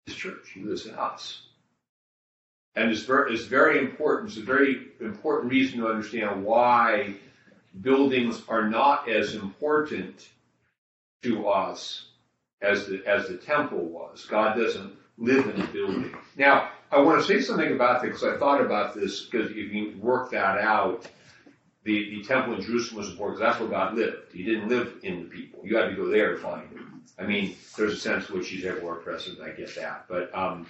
his 0.05 0.15
church. 0.15 0.51
He 0.53 0.61
lives 0.61 0.85
in 0.85 0.95
us. 0.95 1.43
And 2.75 2.91
it's 2.91 3.03
very, 3.03 3.33
it's 3.33 3.45
very 3.45 3.79
important. 3.79 4.29
It's 4.29 4.37
a 4.39 4.43
very 4.43 4.87
important 4.99 5.51
reason 5.51 5.79
to 5.79 5.87
understand 5.87 6.43
why 6.43 7.15
buildings 7.79 8.41
are 8.49 8.69
not 8.69 9.09
as 9.09 9.35
important 9.35 10.27
to 11.23 11.47
us 11.47 12.07
as 12.61 12.87
the 12.87 13.01
as 13.07 13.29
the 13.29 13.37
temple 13.37 13.85
was. 13.85 14.25
God 14.25 14.55
doesn't 14.55 14.93
live 15.17 15.47
in 15.47 15.61
a 15.61 15.67
building. 15.67 16.13
Now, 16.35 16.71
I 16.91 16.99
want 16.99 17.21
to 17.21 17.25
say 17.25 17.39
something 17.39 17.71
about 17.71 18.01
this 18.01 18.19
because 18.19 18.35
I 18.35 18.37
thought 18.37 18.59
about 18.59 18.93
this 18.93 19.25
because 19.25 19.51
if 19.51 19.71
you 19.71 19.95
work 20.01 20.31
that 20.31 20.57
out, 20.57 21.07
the, 21.83 22.15
the 22.15 22.23
temple 22.23 22.55
in 22.55 22.61
Jerusalem 22.61 22.99
was 22.99 23.09
important 23.09 23.39
because 23.39 23.53
that's 23.53 23.59
where 23.59 23.69
God 23.69 23.95
lived. 23.95 24.31
He 24.33 24.43
didn't 24.43 24.69
live 24.69 24.97
in 25.03 25.23
the 25.23 25.29
people. 25.29 25.61
You 25.63 25.77
had 25.77 25.89
to 25.89 25.95
go 25.95 26.09
there 26.09 26.33
to 26.33 26.37
find 26.37 26.69
him. 26.69 27.01
I 27.17 27.23
mean, 27.23 27.55
there's 27.77 27.93
a 27.93 27.97
sense 27.97 28.29
in 28.29 28.37
which 28.37 28.49
he's 28.49 28.65
everywhere 28.65 28.95
present. 28.95 29.39
I 29.41 29.49
get 29.49 29.75
that, 29.75 30.05
but 30.07 30.33
um, 30.35 30.67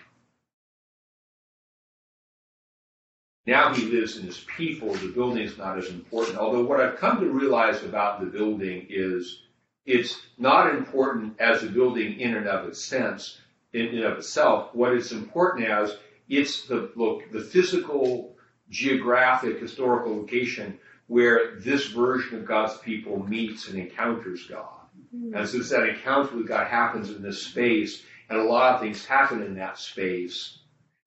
Now 3.46 3.74
he 3.74 3.86
lives 3.86 4.18
in 4.18 4.26
his 4.26 4.46
people. 4.56 4.94
The 4.94 5.12
building 5.12 5.44
is 5.44 5.58
not 5.58 5.78
as 5.78 5.90
important. 5.90 6.38
Although 6.38 6.64
what 6.64 6.80
I've 6.80 6.98
come 6.98 7.20
to 7.20 7.30
realize 7.30 7.84
about 7.84 8.20
the 8.20 8.28
building 8.28 8.86
is 8.90 9.44
it's 9.86 10.22
not 10.38 10.76
important 10.76 11.40
as 11.40 11.64
a 11.64 11.68
building 11.68 12.20
in 12.20 12.36
and 12.36 12.48
of 12.48 12.68
its 12.68 12.84
sense, 12.84 13.40
in 13.74 13.88
and 13.88 14.04
of 14.04 14.20
itself. 14.20 14.76
What 14.76 14.94
it's 14.94 15.12
important 15.12 15.66
as, 15.66 15.98
it's 16.30 16.68
the 16.68 16.92
look, 16.96 17.32
the 17.32 17.42
physical, 17.42 18.36
geographic, 18.70 19.60
historical 19.60 20.18
location 20.18 20.78
where 21.12 21.60
this 21.60 21.88
version 21.88 22.40
of 22.40 22.46
God's 22.46 22.78
people 22.78 23.22
meets 23.28 23.68
and 23.68 23.78
encounters 23.78 24.46
God. 24.46 24.88
Mm-hmm. 25.14 25.36
And 25.36 25.50
since 25.50 25.70
that 25.70 25.90
encounter 25.90 26.38
with 26.38 26.48
God 26.48 26.68
happens 26.68 27.10
in 27.10 27.22
this 27.22 27.44
space, 27.44 28.04
and 28.30 28.40
a 28.40 28.44
lot 28.44 28.76
of 28.76 28.80
things 28.80 29.06
happen 29.06 29.44
in 29.44 29.56
that 29.56 29.78
space, 29.78 30.60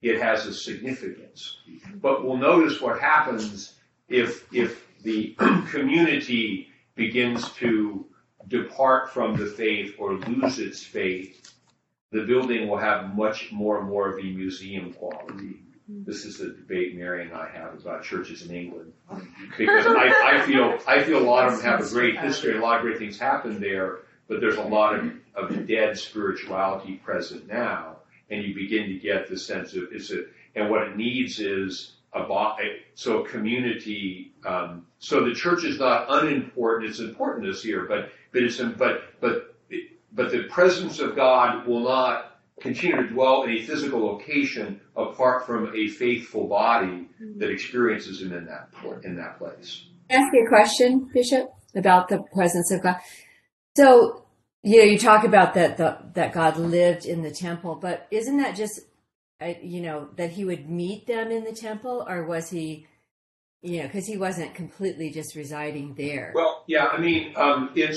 it 0.02 0.20
has 0.20 0.44
a 0.44 0.52
significance. 0.52 1.56
But 2.02 2.22
we'll 2.22 2.36
notice 2.36 2.82
what 2.82 3.00
happens 3.00 3.76
if 4.06 4.46
if 4.52 4.84
the 5.04 5.34
community 5.70 6.68
begins 6.96 7.50
to 7.52 8.04
depart 8.48 9.10
from 9.10 9.36
the 9.36 9.46
faith 9.46 9.94
or 9.98 10.18
lose 10.18 10.58
its 10.58 10.82
faith, 10.82 11.50
the 12.12 12.26
building 12.26 12.68
will 12.68 12.76
have 12.76 13.16
much 13.16 13.50
more 13.52 13.78
and 13.78 13.88
more 13.88 14.10
of 14.10 14.18
a 14.18 14.22
museum 14.22 14.92
quality. 14.92 15.63
This 15.86 16.24
is 16.24 16.38
the 16.38 16.46
debate 16.46 16.96
Mary 16.96 17.22
and 17.22 17.32
I 17.32 17.48
have 17.48 17.74
about 17.74 18.02
churches 18.02 18.42
in 18.42 18.54
England. 18.54 18.92
Because 19.58 19.86
I, 19.86 20.38
I 20.38 20.46
feel 20.46 20.78
I 20.86 21.02
feel 21.02 21.18
a 21.18 21.28
lot 21.28 21.46
of 21.46 21.52
them 21.52 21.62
have 21.62 21.80
a 21.80 21.88
great 21.88 22.18
history, 22.18 22.56
a 22.56 22.60
lot 22.60 22.76
of 22.76 22.82
great 22.82 22.98
things 22.98 23.18
happen 23.18 23.60
there, 23.60 24.00
but 24.26 24.40
there's 24.40 24.56
a 24.56 24.62
lot 24.62 24.98
of, 24.98 25.12
of 25.34 25.66
dead 25.68 25.96
spirituality 25.96 26.94
present 26.96 27.46
now. 27.46 27.98
And 28.30 28.42
you 28.42 28.54
begin 28.54 28.88
to 28.88 28.98
get 28.98 29.28
the 29.28 29.38
sense 29.38 29.74
of 29.74 29.84
it's 29.92 30.10
a 30.10 30.24
and 30.56 30.70
what 30.70 30.82
it 30.82 30.96
needs 30.96 31.38
is 31.38 31.96
a 32.12 32.24
bo- 32.24 32.56
so 32.94 33.22
a 33.22 33.28
community. 33.28 34.32
Um, 34.46 34.86
so 34.98 35.24
the 35.24 35.34
church 35.34 35.64
is 35.64 35.78
not 35.78 36.06
unimportant; 36.08 36.90
it's 36.90 37.00
important 37.00 37.44
this 37.46 37.64
year, 37.64 37.84
but 37.86 38.10
but 38.32 38.42
it's 38.42 38.56
but 38.56 39.20
but 39.20 39.54
but 40.12 40.32
the 40.32 40.44
presence 40.44 41.00
of 41.00 41.14
God 41.14 41.66
will 41.66 41.84
not 41.84 42.33
continue 42.60 42.96
to 42.96 43.08
dwell 43.08 43.42
in 43.44 43.50
a 43.50 43.62
physical 43.62 44.04
location 44.04 44.80
apart 44.96 45.46
from 45.46 45.74
a 45.74 45.88
faithful 45.88 46.46
body 46.46 47.08
that 47.36 47.50
experiences 47.50 48.22
Him 48.22 48.32
in 48.32 48.46
that 48.46 48.68
in 49.04 49.16
that 49.16 49.38
place. 49.38 49.84
Ask 50.10 50.32
you 50.32 50.44
a 50.44 50.48
question, 50.48 51.10
Bishop, 51.12 51.48
about 51.74 52.08
the 52.08 52.22
presence 52.32 52.70
of 52.70 52.82
God? 52.82 52.96
So, 53.76 54.26
you 54.62 54.78
know, 54.78 54.84
you 54.84 54.98
talk 54.98 55.24
about 55.24 55.54
that 55.54 55.76
the, 55.76 55.98
that 56.14 56.32
God 56.32 56.56
lived 56.56 57.06
in 57.06 57.22
the 57.22 57.30
temple, 57.30 57.74
but 57.74 58.06
isn't 58.10 58.36
that 58.36 58.54
just, 58.54 58.80
uh, 59.40 59.54
you 59.62 59.80
know, 59.80 60.08
that 60.16 60.30
He 60.30 60.44
would 60.44 60.68
meet 60.68 61.06
them 61.06 61.30
in 61.30 61.44
the 61.44 61.52
temple, 61.52 62.04
or 62.08 62.24
was 62.24 62.50
He, 62.50 62.86
you 63.62 63.78
know, 63.78 63.84
because 63.84 64.06
He 64.06 64.16
wasn't 64.16 64.54
completely 64.54 65.10
just 65.10 65.34
residing 65.34 65.94
there? 65.94 66.32
Well, 66.34 66.64
yeah, 66.68 66.86
I 66.86 67.00
mean, 67.00 67.32
um, 67.36 67.70
in 67.74 67.90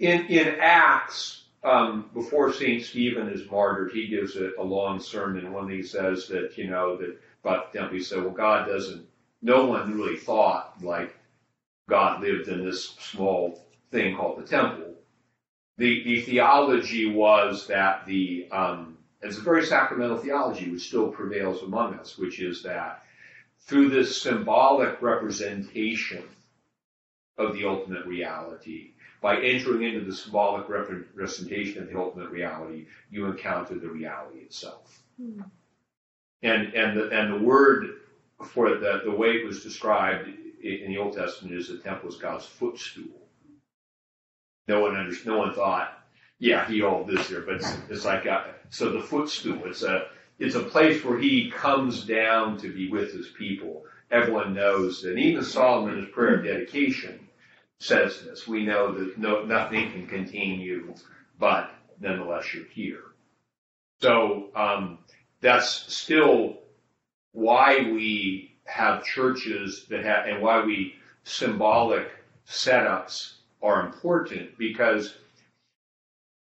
in 0.00 0.26
in 0.26 0.56
Acts. 0.60 1.43
Um, 1.64 2.10
before 2.12 2.52
Saint 2.52 2.82
Stephen 2.82 3.28
is 3.28 3.50
martyred, 3.50 3.92
he 3.92 4.06
gives 4.06 4.36
a, 4.36 4.50
a 4.58 4.62
long 4.62 5.00
sermon 5.00 5.52
when 5.52 5.68
he 5.70 5.82
says 5.82 6.28
that 6.28 6.58
you 6.58 6.68
know 6.68 6.96
that 6.98 7.18
about 7.42 7.72
the 7.72 7.78
temple. 7.78 7.96
He 7.96 8.02
said, 8.04 8.22
"Well, 8.22 8.32
God 8.32 8.66
doesn't. 8.66 9.06
No 9.40 9.66
one 9.66 9.94
really 9.94 10.18
thought 10.18 10.82
like 10.82 11.16
God 11.88 12.22
lived 12.22 12.48
in 12.48 12.64
this 12.64 12.90
small 13.00 13.64
thing 13.90 14.16
called 14.16 14.38
the 14.42 14.46
temple. 14.46 14.94
The 15.78 16.04
the 16.04 16.20
theology 16.22 17.10
was 17.10 17.66
that 17.68 18.06
the 18.06 18.48
um, 18.52 18.98
it's 19.22 19.38
a 19.38 19.42
very 19.42 19.64
sacramental 19.64 20.18
theology 20.18 20.70
which 20.70 20.88
still 20.88 21.08
prevails 21.08 21.62
among 21.62 21.94
us, 21.94 22.18
which 22.18 22.40
is 22.40 22.62
that 22.64 23.04
through 23.60 23.88
this 23.88 24.20
symbolic 24.20 25.00
representation 25.00 26.24
of 27.38 27.54
the 27.54 27.64
ultimate 27.66 28.06
reality, 28.06 28.93
by 29.24 29.40
entering 29.40 29.82
into 29.82 30.04
the 30.04 30.14
symbolic 30.14 30.68
representation 30.68 31.82
of 31.82 31.88
the 31.88 31.98
ultimate 31.98 32.28
reality, 32.28 32.84
you 33.10 33.24
encounter 33.24 33.74
the 33.74 33.88
reality 33.88 34.40
itself. 34.40 35.00
Hmm. 35.18 35.40
And 36.42 36.74
and 36.74 36.94
the 36.94 37.08
and 37.08 37.32
the 37.32 37.42
word 37.42 37.86
for 38.44 38.76
the 38.76 39.00
the 39.02 39.10
way 39.10 39.30
it 39.30 39.46
was 39.46 39.62
described 39.62 40.28
in 40.62 40.90
the 40.90 40.98
Old 40.98 41.16
Testament 41.16 41.56
is 41.56 41.68
the 41.68 41.78
temple 41.78 42.10
is 42.10 42.16
God's 42.16 42.44
footstool. 42.44 43.22
No 44.68 44.80
one 44.80 44.94
under, 44.94 45.16
no 45.24 45.38
one 45.38 45.54
thought, 45.54 46.04
yeah, 46.38 46.68
he 46.68 46.80
held 46.80 47.06
this 47.06 47.26
here, 47.26 47.44
but 47.46 47.54
it's, 47.54 47.78
it's 47.88 48.04
like 48.04 48.26
a, 48.26 48.54
so 48.68 48.90
the 48.90 49.00
footstool. 49.00 49.62
It's 49.64 49.82
a 49.82 50.08
it's 50.38 50.54
a 50.54 50.62
place 50.62 51.02
where 51.02 51.18
he 51.18 51.50
comes 51.50 52.04
down 52.04 52.58
to 52.58 52.70
be 52.70 52.90
with 52.90 53.14
his 53.14 53.28
people. 53.28 53.84
Everyone 54.10 54.52
knows 54.52 55.00
that. 55.00 55.16
Even 55.16 55.42
Solomon, 55.42 55.94
in 55.94 56.04
his 56.04 56.12
prayer 56.12 56.40
of 56.40 56.44
dedication, 56.44 57.23
says 57.80 58.22
this. 58.22 58.46
We 58.46 58.64
know 58.64 58.92
that 58.92 59.18
no, 59.18 59.44
nothing 59.44 59.90
can 59.92 60.06
contain 60.06 60.60
you, 60.60 60.94
but 61.38 61.70
nonetheless 62.00 62.52
you're 62.54 62.64
here. 62.66 63.02
So 64.00 64.48
um, 64.54 64.98
that's 65.40 65.92
still 65.94 66.58
why 67.32 67.78
we 67.78 68.56
have 68.64 69.04
churches 69.04 69.86
that 69.90 70.04
have, 70.04 70.26
and 70.26 70.42
why 70.42 70.64
we 70.64 70.94
symbolic 71.24 72.10
setups 72.46 73.34
are 73.62 73.86
important 73.86 74.56
because 74.58 75.16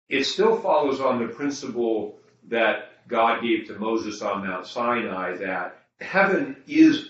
it 0.07 0.23
still 0.23 0.59
follows 0.59 0.99
on 0.99 1.19
the 1.19 1.33
principle 1.33 2.17
that 2.47 3.07
God 3.07 3.41
gave 3.41 3.67
to 3.67 3.77
Moses 3.77 4.21
on 4.21 4.45
Mount 4.47 4.65
Sinai 4.65 5.35
that 5.37 5.81
heaven 5.99 6.55
is, 6.67 7.09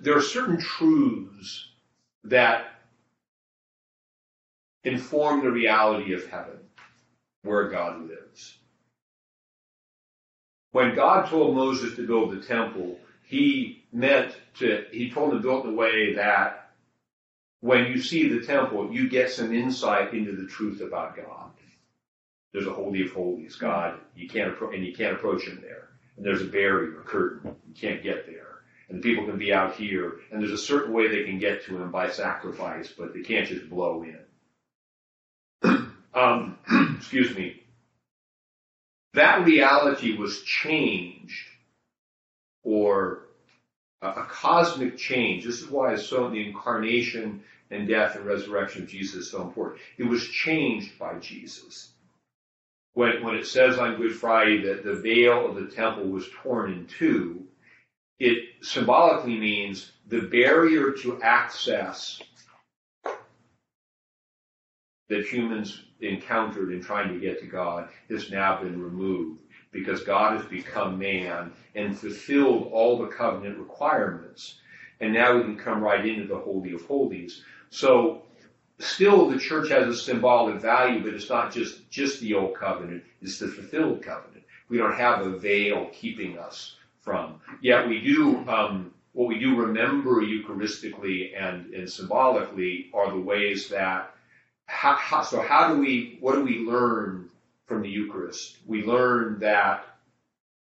there 0.00 0.16
are 0.16 0.22
certain 0.22 0.58
truths 0.58 1.68
that 2.24 2.73
inform 4.84 5.42
the 5.42 5.50
reality 5.50 6.12
of 6.12 6.26
heaven, 6.26 6.58
where 7.42 7.68
God 7.68 8.08
lives. 8.08 8.58
When 10.72 10.94
God 10.94 11.28
told 11.28 11.54
Moses 11.54 11.96
to 11.96 12.06
build 12.06 12.32
the 12.32 12.44
temple, 12.44 12.98
he 13.22 13.84
meant 13.92 14.36
to, 14.58 14.84
he 14.92 15.10
told 15.10 15.32
him 15.32 15.38
to 15.38 15.42
build 15.42 15.66
in 15.66 15.72
a 15.72 15.76
way 15.76 16.14
that 16.14 16.72
when 17.60 17.86
you 17.86 18.00
see 18.00 18.28
the 18.28 18.44
temple, 18.44 18.92
you 18.92 19.08
get 19.08 19.30
some 19.30 19.54
insight 19.54 20.12
into 20.12 20.32
the 20.32 20.46
truth 20.46 20.80
about 20.80 21.16
God. 21.16 21.50
There's 22.52 22.66
a 22.66 22.72
holy 22.72 23.02
of 23.02 23.12
holies, 23.12 23.56
God, 23.56 23.98
you 24.14 24.28
can't 24.28 24.54
and 24.60 24.84
you 24.84 24.94
can't 24.94 25.14
approach 25.14 25.44
him 25.44 25.60
there. 25.62 25.88
And 26.16 26.24
there's 26.24 26.42
a 26.42 26.46
barrier, 26.46 27.00
a 27.00 27.04
curtain, 27.04 27.56
you 27.66 27.74
can't 27.74 28.02
get 28.02 28.26
there. 28.26 28.60
And 28.88 28.98
the 28.98 29.02
people 29.02 29.24
can 29.24 29.38
be 29.38 29.52
out 29.52 29.74
here, 29.74 30.20
and 30.30 30.40
there's 30.40 30.52
a 30.52 30.58
certain 30.58 30.92
way 30.92 31.08
they 31.08 31.24
can 31.24 31.38
get 31.38 31.64
to 31.64 31.80
him 31.80 31.90
by 31.90 32.10
sacrifice, 32.10 32.92
but 32.96 33.14
they 33.14 33.22
can't 33.22 33.48
just 33.48 33.68
blow 33.70 34.02
in 34.02 34.23
um, 36.14 36.58
excuse 36.96 37.36
me, 37.36 37.62
that 39.14 39.44
reality 39.44 40.16
was 40.16 40.42
changed 40.42 41.48
or 42.62 43.22
a, 44.02 44.08
a, 44.08 44.26
cosmic 44.28 44.96
change. 44.96 45.44
This 45.44 45.60
is 45.60 45.68
why 45.68 45.94
it's 45.94 46.06
so 46.06 46.30
the 46.30 46.46
incarnation 46.46 47.42
and 47.70 47.88
death 47.88 48.16
and 48.16 48.26
resurrection 48.26 48.82
of 48.82 48.88
Jesus 48.88 49.26
is 49.26 49.30
so 49.30 49.42
important. 49.42 49.80
It 49.98 50.04
was 50.04 50.26
changed 50.26 50.98
by 50.98 51.18
Jesus. 51.18 51.90
When, 52.94 53.24
when 53.24 53.34
it 53.34 53.46
says 53.46 53.78
on 53.78 53.96
Good 53.96 54.14
Friday 54.14 54.62
that 54.62 54.84
the 54.84 54.94
veil 54.94 55.48
of 55.48 55.56
the 55.56 55.74
temple 55.74 56.04
was 56.04 56.28
torn 56.42 56.72
in 56.72 56.86
two, 56.86 57.44
it 58.20 58.44
symbolically 58.62 59.36
means 59.36 59.90
the 60.06 60.20
barrier 60.20 60.92
to 61.02 61.20
access 61.20 62.20
that 65.08 65.26
humans 65.26 65.82
encountered 66.04 66.72
in 66.72 66.82
trying 66.82 67.12
to 67.12 67.20
get 67.20 67.40
to 67.40 67.46
God 67.46 67.88
has 68.10 68.30
now 68.30 68.60
been 68.62 68.80
removed 68.82 69.40
because 69.72 70.04
God 70.04 70.38
has 70.38 70.46
become 70.46 70.98
man 70.98 71.52
and 71.74 71.98
fulfilled 71.98 72.70
all 72.72 72.96
the 72.96 73.08
covenant 73.08 73.58
requirements. 73.58 74.60
And 75.00 75.12
now 75.12 75.36
we 75.36 75.42
can 75.42 75.56
come 75.56 75.82
right 75.82 76.06
into 76.06 76.26
the 76.26 76.38
Holy 76.38 76.72
of 76.72 76.82
Holies. 76.86 77.42
So 77.70 78.22
still 78.78 79.28
the 79.28 79.38
church 79.38 79.68
has 79.70 79.88
a 79.88 79.96
symbolic 79.96 80.60
value, 80.60 81.02
but 81.02 81.14
it's 81.14 81.28
not 81.28 81.52
just, 81.52 81.90
just 81.90 82.20
the 82.20 82.34
old 82.34 82.54
covenant, 82.54 83.02
it's 83.20 83.38
the 83.38 83.48
fulfilled 83.48 84.02
covenant. 84.02 84.44
We 84.68 84.78
don't 84.78 84.96
have 84.96 85.26
a 85.26 85.38
veil 85.38 85.90
keeping 85.92 86.38
us 86.38 86.76
from. 87.00 87.40
Yet 87.60 87.88
we 87.88 88.00
do, 88.00 88.48
um, 88.48 88.94
what 89.12 89.28
we 89.28 89.38
do 89.38 89.56
remember 89.56 90.22
Eucharistically 90.22 91.32
and, 91.36 91.74
and 91.74 91.90
symbolically 91.90 92.90
are 92.94 93.10
the 93.10 93.20
ways 93.20 93.68
that 93.68 94.13
how, 94.66 94.94
how, 94.94 95.22
so 95.22 95.40
how 95.40 95.72
do 95.72 95.80
we, 95.80 96.18
what 96.20 96.34
do 96.34 96.42
we 96.42 96.58
learn 96.58 97.30
from 97.66 97.82
the 97.82 97.88
Eucharist? 97.88 98.58
We 98.66 98.82
learn 98.82 99.38
that 99.40 99.86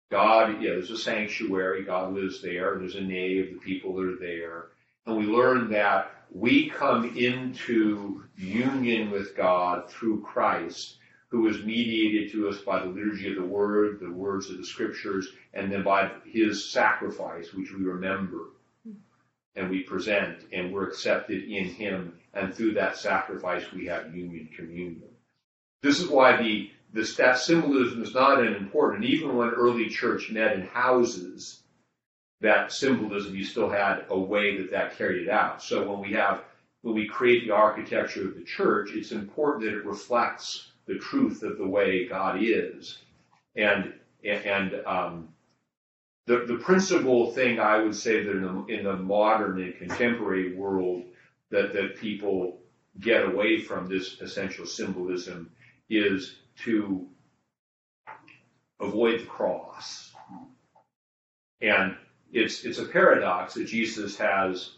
God, 0.09 0.61
yeah, 0.61 0.71
there's 0.71 0.91
a 0.91 0.97
sanctuary, 0.97 1.83
God 1.83 2.13
lives 2.13 2.41
there, 2.41 2.77
there's 2.77 2.95
a 2.95 3.01
nave, 3.01 3.53
the 3.53 3.59
people 3.59 3.99
are 3.99 4.17
there, 4.17 4.67
and 5.05 5.15
we 5.15 5.25
learn 5.25 5.69
that 5.71 6.11
we 6.31 6.69
come 6.69 7.15
into 7.17 8.23
union 8.35 9.11
with 9.11 9.35
God 9.35 9.89
through 9.89 10.21
Christ 10.21 10.97
who 11.29 11.47
is 11.47 11.63
mediated 11.63 12.31
to 12.31 12.49
us 12.49 12.57
by 12.59 12.79
the 12.79 12.87
liturgy 12.87 13.29
of 13.29 13.35
the 13.35 13.45
word, 13.45 13.99
the 13.99 14.11
words 14.11 14.49
of 14.49 14.57
the 14.57 14.65
scriptures, 14.65 15.29
and 15.53 15.71
then 15.71 15.83
by 15.83 16.09
his 16.25 16.71
sacrifice, 16.71 17.53
which 17.53 17.71
we 17.71 17.83
remember 17.83 18.49
and 19.55 19.69
we 19.69 19.83
present, 19.83 20.45
and 20.53 20.73
we're 20.73 20.87
accepted 20.87 21.43
in 21.43 21.65
him, 21.65 22.19
and 22.33 22.53
through 22.53 22.73
that 22.73 22.97
sacrifice 22.97 23.71
we 23.71 23.85
have 23.87 24.15
union 24.15 24.49
communion. 24.55 25.09
This 25.81 25.99
is 25.99 26.09
why 26.09 26.37
the, 26.37 26.71
the 26.93 27.01
that 27.17 27.37
symbolism 27.37 28.03
is 28.03 28.13
not 28.13 28.39
unimportant. 28.39 29.05
Even 29.05 29.35
when 29.35 29.49
early 29.49 29.89
church 29.89 30.29
met 30.29 30.53
in 30.53 30.61
houses, 30.61 31.63
that 32.41 32.71
symbolism 32.71 33.35
you 33.35 33.43
still 33.43 33.69
had 33.69 34.05
a 34.09 34.17
way 34.17 34.57
that 34.57 34.71
that 34.71 34.97
carried 34.97 35.23
it 35.23 35.29
out. 35.29 35.61
So 35.61 35.89
when 35.89 35.99
we 35.99 36.13
have 36.13 36.43
when 36.81 36.95
we 36.95 37.07
create 37.07 37.45
the 37.45 37.53
architecture 37.53 38.27
of 38.27 38.35
the 38.35 38.43
church, 38.43 38.91
it's 38.93 39.11
important 39.11 39.65
that 39.65 39.77
it 39.77 39.85
reflects 39.85 40.71
the 40.85 40.97
truth 40.97 41.43
of 41.43 41.57
the 41.57 41.67
way 41.67 42.07
God 42.07 42.41
is. 42.41 42.99
And 43.55 43.93
and 44.23 44.75
um, 44.85 45.29
the 46.29 46.45
the 46.45 46.59
principal 46.59 47.31
thing 47.31 47.59
I 47.59 47.79
would 47.79 47.95
say 47.95 48.23
that 48.23 48.31
in 48.31 48.43
the, 48.43 48.65
in 48.67 48.83
the 48.83 48.95
modern 48.95 49.59
and 49.63 49.75
contemporary 49.75 50.55
world 50.55 51.01
that 51.49 51.73
that 51.73 51.97
people 51.97 52.59
get 52.99 53.25
away 53.25 53.59
from 53.59 53.87
this 53.87 54.21
essential 54.21 54.67
symbolism 54.67 55.49
is 55.89 56.35
to 56.65 57.07
avoid 58.79 59.21
the 59.21 59.25
cross. 59.25 60.13
And 61.61 61.97
it's 62.31 62.63
it's 62.63 62.77
a 62.77 62.85
paradox 62.85 63.55
that 63.55 63.65
Jesus 63.65 64.15
has 64.19 64.73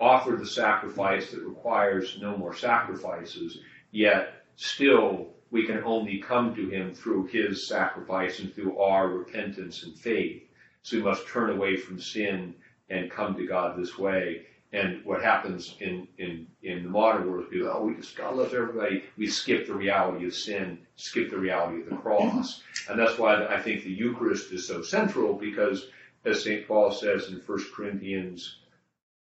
offered 0.00 0.40
the 0.40 0.46
sacrifice 0.46 1.32
that 1.32 1.42
requires 1.42 2.16
no 2.18 2.34
more 2.34 2.56
sacrifices, 2.56 3.58
yet 3.90 4.46
still 4.56 5.34
we 5.50 5.66
can 5.66 5.84
only 5.84 6.18
come 6.18 6.54
to 6.54 6.68
him 6.68 6.94
through 6.94 7.26
his 7.26 7.68
sacrifice 7.68 8.40
and 8.40 8.54
through 8.54 8.78
our 8.78 9.08
repentance 9.08 9.82
and 9.82 9.96
faith. 9.98 10.45
So 10.86 10.98
we 10.98 11.02
must 11.02 11.26
turn 11.26 11.50
away 11.50 11.76
from 11.76 11.98
sin 11.98 12.54
and 12.90 13.10
come 13.10 13.34
to 13.34 13.44
God 13.44 13.76
this 13.76 13.98
way. 13.98 14.46
And 14.72 15.04
what 15.04 15.20
happens 15.20 15.74
in, 15.80 16.06
in, 16.18 16.46
in 16.62 16.84
the 16.84 16.88
modern 16.88 17.28
world 17.28 17.46
is 17.46 17.50
people, 17.50 17.72
oh, 17.74 17.86
we 17.86 17.96
just 17.96 18.14
God 18.14 18.36
loves 18.36 18.54
everybody. 18.54 19.02
We 19.18 19.26
skip 19.26 19.66
the 19.66 19.74
reality 19.74 20.26
of 20.26 20.32
sin, 20.32 20.78
skip 20.94 21.28
the 21.28 21.40
reality 21.40 21.82
of 21.82 21.90
the 21.90 21.96
cross. 21.96 22.62
And 22.88 23.00
that's 23.00 23.18
why 23.18 23.46
I 23.46 23.60
think 23.60 23.82
the 23.82 23.90
Eucharist 23.90 24.52
is 24.52 24.64
so 24.64 24.80
central 24.80 25.34
because 25.34 25.88
as 26.24 26.44
St. 26.44 26.68
Paul 26.68 26.92
says 26.92 27.30
in 27.30 27.42
1 27.44 27.64
Corinthians 27.74 28.58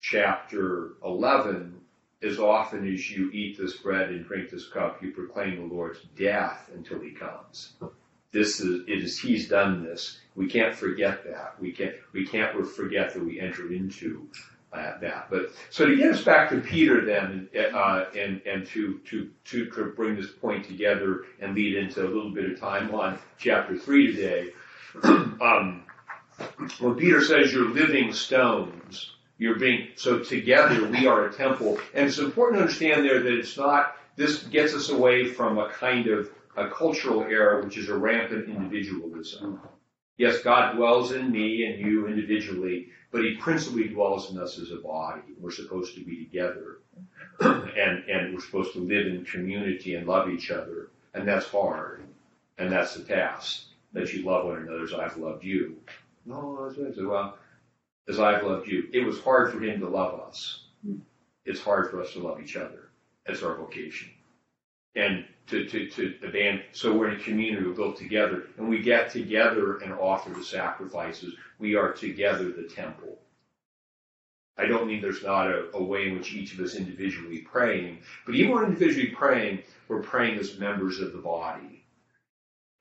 chapter 0.02 0.96
11, 1.06 1.80
as 2.24 2.40
often 2.40 2.94
as 2.94 3.10
you 3.10 3.32
eat 3.32 3.58
this 3.58 3.78
bread 3.78 4.10
and 4.10 4.26
drink 4.26 4.50
this 4.50 4.68
cup, 4.68 5.02
you 5.02 5.12
proclaim 5.12 5.70
the 5.70 5.74
Lord's 5.74 6.02
death 6.18 6.70
until 6.76 7.00
he 7.00 7.12
comes. 7.12 7.72
This 8.32 8.60
is, 8.60 8.82
it 8.88 9.04
is, 9.04 9.20
he's 9.20 9.48
done 9.48 9.84
this. 9.84 10.20
We 10.36 10.48
can't 10.48 10.76
forget 10.76 11.24
that. 11.26 11.56
We 11.60 11.72
can't, 11.72 11.96
we 12.14 12.26
can't 12.26 12.66
forget 12.68 13.14
that 13.14 13.24
we 13.24 13.40
entered 13.40 13.72
into 13.72 14.28
uh, 14.74 15.00
that. 15.00 15.28
But, 15.30 15.52
so 15.70 15.86
to 15.86 15.96
get 15.96 16.12
us 16.12 16.24
back 16.24 16.50
to 16.50 16.60
Peter 16.60 17.06
then, 17.06 17.50
uh, 17.74 18.06
and, 18.18 18.42
and 18.46 18.66
to, 18.68 19.00
to, 19.10 19.30
to, 19.46 19.94
bring 19.96 20.16
this 20.16 20.30
point 20.30 20.66
together 20.66 21.26
and 21.40 21.56
lead 21.56 21.78
into 21.78 22.06
a 22.06 22.10
little 22.10 22.32
bit 22.32 22.52
of 22.52 22.60
time 22.60 22.94
on 22.94 23.18
chapter 23.38 23.78
3 23.78 24.16
today, 24.16 24.50
um, 25.04 25.84
when 26.80 26.96
Peter 26.96 27.22
says 27.22 27.52
you're 27.54 27.70
living 27.70 28.14
stones, 28.14 29.14
you're 29.38 29.58
being, 29.58 29.88
so 29.96 30.20
together 30.20 30.88
we 30.88 31.08
are 31.08 31.28
a 31.28 31.34
temple. 31.34 31.80
And 31.94 32.08
it's 32.08 32.18
important 32.18 32.58
to 32.58 32.62
understand 32.64 33.06
there 33.06 33.22
that 33.22 33.34
it's 33.34 33.58
not, 33.58 33.96
this 34.16 34.44
gets 34.44 34.74
us 34.74 34.90
away 34.90 35.26
from 35.26 35.58
a 35.58 35.70
kind 35.70 36.08
of 36.08 36.30
a 36.58 36.70
cultural 36.70 37.24
error, 37.24 37.62
which 37.62 37.78
is 37.78 37.90
a 37.90 37.98
rampant 37.98 38.50
individualism. 38.50 39.62
Yes, 40.18 40.42
God 40.42 40.76
dwells 40.76 41.12
in 41.12 41.32
me 41.32 41.66
and 41.66 41.80
you 41.80 42.08
individually, 42.08 42.90
but 43.12 43.24
He 43.24 43.36
principally 43.36 43.88
dwells 43.88 44.32
in 44.32 44.40
us 44.40 44.60
as 44.60 44.72
a 44.72 44.78
body. 44.78 45.22
We're 45.40 45.52
supposed 45.52 45.96
to 45.96 46.04
be 46.04 46.26
together. 46.26 46.80
and, 47.40 48.04
and 48.10 48.34
we're 48.34 48.42
supposed 48.42 48.74
to 48.74 48.80
live 48.80 49.08
in 49.08 49.24
community 49.24 49.96
and 49.96 50.08
love 50.08 50.30
each 50.30 50.50
other. 50.52 50.90
And 51.14 51.28
that's 51.28 51.48
hard. 51.48 52.04
And 52.58 52.72
that's 52.72 52.96
the 52.96 53.04
task. 53.04 53.64
That 53.94 54.12
you 54.12 54.24
love 54.24 54.46
one 54.46 54.58
another 54.58 54.84
as 54.84 54.94
I've 54.94 55.18
loved 55.18 55.44
you. 55.44 55.78
No, 56.26 56.70
I 56.70 56.76
said. 56.76 56.94
Well, 56.98 57.38
as 58.10 58.20
I've 58.20 58.44
loved 58.44 58.68
you. 58.68 58.90
It 58.94 59.06
was 59.06 59.20
hard 59.22 59.52
for 59.52 59.60
him 59.60 59.80
to 59.80 59.88
love 59.88 60.20
us. 60.20 60.66
It's 61.46 61.62
hard 61.62 61.90
for 61.92 62.02
us 62.02 62.14
to 62.14 62.20
love 62.20 62.42
each 62.42 62.58
other. 62.58 62.90
That's 63.26 63.44
our 63.44 63.56
vocation. 63.56 64.10
And 64.98 65.26
to, 65.48 65.66
to, 65.66 65.88
to 65.92 66.14
abandon, 66.28 66.64
so 66.74 66.94
we're 66.94 67.10
in 67.10 67.22
a 67.22 67.24
community, 67.24 67.66
we're 67.66 67.74
built 67.74 67.98
together, 67.98 68.48
and 68.58 68.68
we 68.68 68.82
get 68.82 69.12
together 69.12 69.78
and 69.78 69.94
offer 69.94 70.32
the 70.32 70.44
sacrifices. 70.44 71.36
We 71.60 71.76
are 71.76 71.94
together 71.94 72.52
the 72.52 72.64
temple. 72.64 73.20
I 74.58 74.66
don't 74.66 74.88
mean 74.88 75.00
there's 75.00 75.24
not 75.24 75.48
a, 75.48 75.70
a 75.76 75.84
way 75.84 76.08
in 76.08 76.18
which 76.18 76.34
each 76.34 76.54
of 76.54 76.60
us 76.60 76.76
individually 76.76 77.40
praying, 77.54 78.00
but 78.26 78.34
even 78.34 78.56
when 78.56 78.66
individually 78.66 79.12
praying, 79.12 79.62
we're 79.88 80.02
praying 80.02 80.40
as 80.40 80.58
members 80.58 81.00
of 81.00 81.14
the 81.14 81.20
body. 81.20 81.86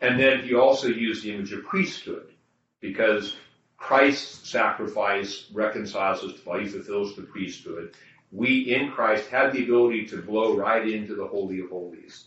And 0.01 0.19
then 0.19 0.41
he 0.41 0.55
also 0.55 0.89
used 0.89 1.23
the 1.23 1.35
image 1.35 1.53
of 1.53 1.65
priesthood, 1.65 2.33
because 2.81 3.37
Christ's 3.77 4.49
sacrifice 4.49 5.51
reconciles 5.53 6.25
us 6.25 6.33
to 6.33 6.41
God. 6.47 6.63
He 6.63 6.69
fulfills 6.69 7.15
the 7.15 7.23
priesthood. 7.23 7.95
We 8.37 8.75
in 8.75 8.91
Christ 8.91 9.29
have 9.31 9.53
the 9.53 9.65
ability 9.65 10.07
to 10.07 10.23
blow 10.23 10.57
right 10.57 10.87
into 10.87 11.15
the 11.15 11.27
Holy 11.27 11.61
of 11.61 11.71
Holies 11.71 12.25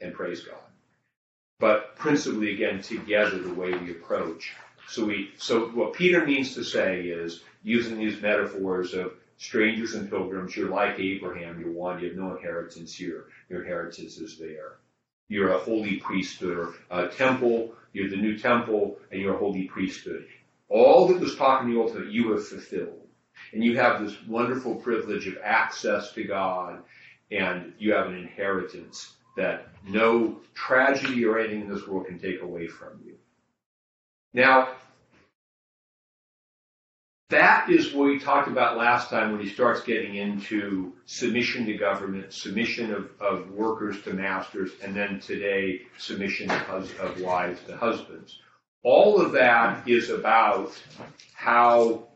and 0.00 0.14
praise 0.14 0.42
God. 0.42 0.58
But 1.60 1.96
principally, 1.96 2.54
again, 2.54 2.82
together 2.82 3.38
the 3.38 3.54
way 3.54 3.72
we 3.74 3.90
approach. 3.90 4.52
So 4.88 5.04
we, 5.04 5.30
so 5.38 5.66
what 5.68 5.92
Peter 5.92 6.26
means 6.26 6.54
to 6.54 6.64
say 6.64 7.02
is 7.02 7.42
using 7.62 7.98
these 7.98 8.20
metaphors 8.20 8.94
of 8.94 9.12
strangers 9.36 9.94
and 9.94 10.10
pilgrims, 10.10 10.56
you're 10.56 10.70
like 10.70 10.98
Abraham, 10.98 11.60
you're 11.60 11.72
one, 11.72 12.00
you 12.00 12.08
have 12.08 12.16
no 12.16 12.36
inheritance 12.36 12.94
here. 12.94 13.26
Your 13.48 13.62
inheritance 13.62 14.18
is 14.18 14.38
there. 14.38 14.78
You're 15.28 15.54
a 15.54 15.58
holy 15.58 15.96
priesthood 15.96 16.58
or 16.58 16.74
a 16.90 17.08
temple 17.08 17.74
you're 17.94 18.10
the 18.10 18.16
new 18.16 18.36
temple 18.36 18.98
and 19.10 19.20
you're 19.20 19.36
a 19.36 19.38
holy 19.38 19.64
priesthood. 19.64 20.26
All 20.68 21.06
that 21.08 21.20
was 21.20 21.36
taught 21.36 21.62
in 21.62 21.70
the 21.70 21.78
Old 21.78 21.88
Testament, 21.88 22.12
you 22.12 22.32
have 22.32 22.46
fulfilled. 22.46 23.03
And 23.52 23.64
you 23.64 23.78
have 23.78 24.02
this 24.02 24.16
wonderful 24.26 24.76
privilege 24.76 25.26
of 25.26 25.38
access 25.42 26.12
to 26.12 26.24
God 26.24 26.82
and 27.30 27.72
you 27.78 27.92
have 27.92 28.06
an 28.06 28.16
inheritance 28.16 29.14
that 29.36 29.68
no 29.86 30.40
tragedy 30.54 31.24
or 31.24 31.38
anything 31.38 31.62
in 31.62 31.68
this 31.68 31.86
world 31.86 32.06
can 32.06 32.18
take 32.18 32.42
away 32.42 32.66
from 32.66 33.00
you. 33.04 33.14
Now, 34.32 34.68
that 37.30 37.68
is 37.70 37.92
what 37.92 38.06
we 38.06 38.18
talked 38.18 38.48
about 38.48 38.76
last 38.76 39.08
time 39.10 39.32
when 39.32 39.40
he 39.40 39.48
starts 39.48 39.82
getting 39.82 40.16
into 40.16 40.92
submission 41.06 41.66
to 41.66 41.74
government, 41.74 42.32
submission 42.32 42.92
of, 42.92 43.10
of 43.20 43.50
workers 43.50 44.00
to 44.02 44.12
masters, 44.12 44.72
and 44.82 44.94
then 44.94 45.20
today, 45.20 45.82
submission 45.98 46.50
of, 46.50 46.96
of 47.00 47.20
wives 47.20 47.60
to 47.66 47.76
husbands. 47.76 48.38
All 48.82 49.20
of 49.20 49.32
that 49.32 49.88
is 49.88 50.10
about 50.10 50.80
how, 51.32 52.06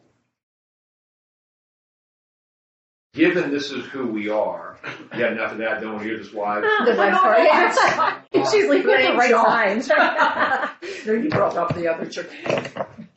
given 3.19 3.51
this 3.51 3.71
is 3.73 3.85
who 3.87 4.07
we 4.07 4.29
are, 4.29 4.79
you 5.13 5.19
got 5.19 5.33
enough 5.33 5.53
of 5.53 5.59
that, 5.59 5.81
don't 5.81 5.95
want 5.95 6.03
to 6.05 6.09
hear 6.09 6.19
this 6.19 6.33
wives? 6.33 6.67
The 6.87 6.95
wife 6.97 7.15
part. 7.15 8.25
She's 8.51 8.69
leaving 8.69 8.91
at 8.95 9.11
the 9.13 9.19
right 9.19 9.31
times. 9.33 9.91
No, 11.07 11.13
you 11.15 11.29
brought 11.29 11.57
up 11.57 11.75
the 11.75 11.89
other 11.89 12.07
church. 12.09 12.31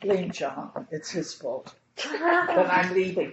Blame 0.00 0.30
John. 0.30 0.86
It's 0.90 1.10
his 1.10 1.32
fault. 1.34 1.74
But 1.96 2.66
I'm 2.68 2.92
leaving. 2.94 3.32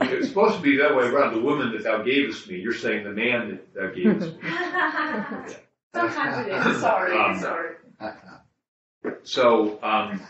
It's 0.00 0.28
supposed 0.28 0.56
to 0.56 0.62
be 0.62 0.76
that 0.76 0.94
way 0.96 1.04
around. 1.06 1.34
The 1.34 1.40
woman 1.40 1.72
that 1.72 1.84
thou 1.84 2.02
gavest 2.02 2.48
me, 2.48 2.56
you're 2.58 2.74
saying 2.74 3.04
the 3.04 3.10
man 3.10 3.48
that 3.50 3.74
thou 3.74 3.86
gavest 3.94 4.36
me. 4.36 5.54
Sometimes 5.94 6.46
it 6.46 6.52
is. 6.52 6.80
Sorry, 6.80 7.16
Um, 7.16 7.38
sorry. 7.38 7.74
So 9.22 9.78
um, 9.82 10.20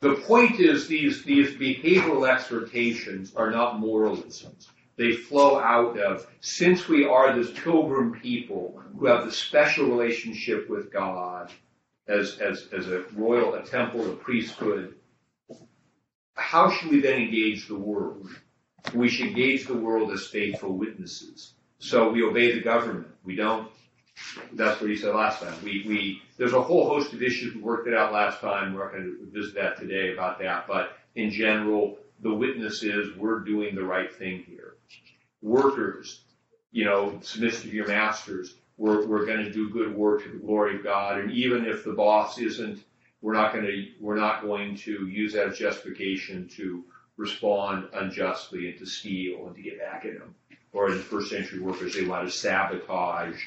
the 0.00 0.14
point 0.26 0.60
is 0.60 0.88
these 0.88 1.24
these 1.24 1.50
behavioral 1.56 2.28
exhortations 2.28 3.34
are 3.34 3.50
not 3.50 3.78
moralisms. 3.78 4.68
They 4.96 5.12
flow 5.12 5.58
out 5.58 5.98
of 5.98 6.26
since 6.40 6.88
we 6.88 7.04
are 7.04 7.34
this 7.34 7.50
pilgrim 7.50 8.18
people 8.20 8.82
who 8.98 9.06
have 9.06 9.24
the 9.26 9.32
special 9.32 9.86
relationship 9.86 10.68
with 10.70 10.92
God 10.92 11.52
as 12.08 12.38
as 12.38 12.68
as 12.72 12.88
a 12.88 13.04
royal, 13.14 13.54
a 13.54 13.62
temple, 13.62 14.10
a 14.10 14.16
priesthood. 14.16 14.94
How 16.34 16.70
should 16.70 16.90
we 16.90 17.00
then 17.00 17.20
engage 17.20 17.68
the 17.68 17.78
world? 17.78 18.28
We 18.94 19.08
should 19.08 19.26
engage 19.26 19.66
the 19.66 19.76
world 19.76 20.10
as 20.12 20.26
faithful 20.26 20.72
witnesses. 20.72 21.52
So 21.78 22.10
we 22.10 22.22
obey 22.22 22.52
the 22.52 22.62
government. 22.62 23.08
We 23.24 23.36
don't 23.36 23.69
that's 24.52 24.80
what 24.80 24.90
he 24.90 24.96
said 24.96 25.14
last 25.14 25.42
time. 25.42 25.54
We, 25.62 25.84
we, 25.86 26.22
there's 26.36 26.52
a 26.52 26.62
whole 26.62 26.88
host 26.88 27.12
of 27.12 27.22
issues. 27.22 27.54
We 27.54 27.60
worked 27.60 27.88
it 27.88 27.94
out 27.94 28.12
last 28.12 28.40
time. 28.40 28.74
We're 28.74 28.84
not 28.84 28.92
going 28.92 29.04
to 29.04 29.38
visit 29.38 29.54
that 29.56 29.78
today 29.78 30.12
about 30.12 30.38
that. 30.40 30.66
But 30.66 30.96
in 31.14 31.30
general, 31.30 31.98
the 32.20 32.34
witness 32.34 32.82
is 32.82 33.16
we're 33.16 33.40
doing 33.40 33.74
the 33.74 33.84
right 33.84 34.14
thing 34.14 34.44
here. 34.46 34.74
Workers, 35.42 36.22
you 36.72 36.84
know, 36.84 37.18
submit 37.22 37.54
to 37.54 37.68
your 37.68 37.88
masters. 37.88 38.54
We're, 38.76 39.06
we're 39.06 39.26
going 39.26 39.44
to 39.44 39.52
do 39.52 39.70
good 39.70 39.94
work 39.94 40.22
to 40.24 40.30
the 40.30 40.38
glory 40.38 40.76
of 40.76 40.84
God. 40.84 41.18
And 41.18 41.30
even 41.32 41.66
if 41.66 41.84
the 41.84 41.92
boss 41.92 42.38
isn't, 42.38 42.80
we're 43.22 43.34
not 43.34 43.52
going 43.52 43.66
to, 43.66 43.86
we're 44.00 44.16
not 44.16 44.42
going 44.42 44.76
to 44.76 45.06
use 45.06 45.32
that 45.34 45.48
as 45.48 45.58
justification 45.58 46.48
to 46.56 46.84
respond 47.16 47.88
unjustly 47.92 48.70
and 48.70 48.78
to 48.78 48.86
steal 48.86 49.46
and 49.46 49.56
to 49.56 49.62
get 49.62 49.78
back 49.78 50.06
at 50.06 50.18
them. 50.18 50.34
Or 50.72 50.88
in 50.88 50.96
the 50.96 51.02
first 51.02 51.30
century 51.30 51.58
workers, 51.58 51.94
they 51.94 52.02
might 52.02 52.22
have 52.22 52.32
sabotaged 52.32 53.42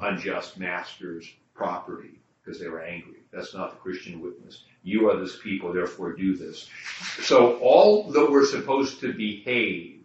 unjust 0.00 0.58
masters' 0.58 1.32
property 1.54 2.20
because 2.42 2.60
they 2.60 2.68
were 2.68 2.82
angry. 2.82 3.20
That's 3.32 3.54
not 3.54 3.70
the 3.70 3.76
Christian 3.76 4.20
witness. 4.20 4.62
You 4.82 5.08
are 5.10 5.18
this 5.18 5.38
people, 5.42 5.72
therefore 5.72 6.12
do 6.12 6.36
this. 6.36 6.68
So 7.22 7.58
all 7.58 8.10
that 8.10 8.30
we're 8.30 8.46
supposed 8.46 9.00
to 9.00 9.12
behave, 9.12 10.02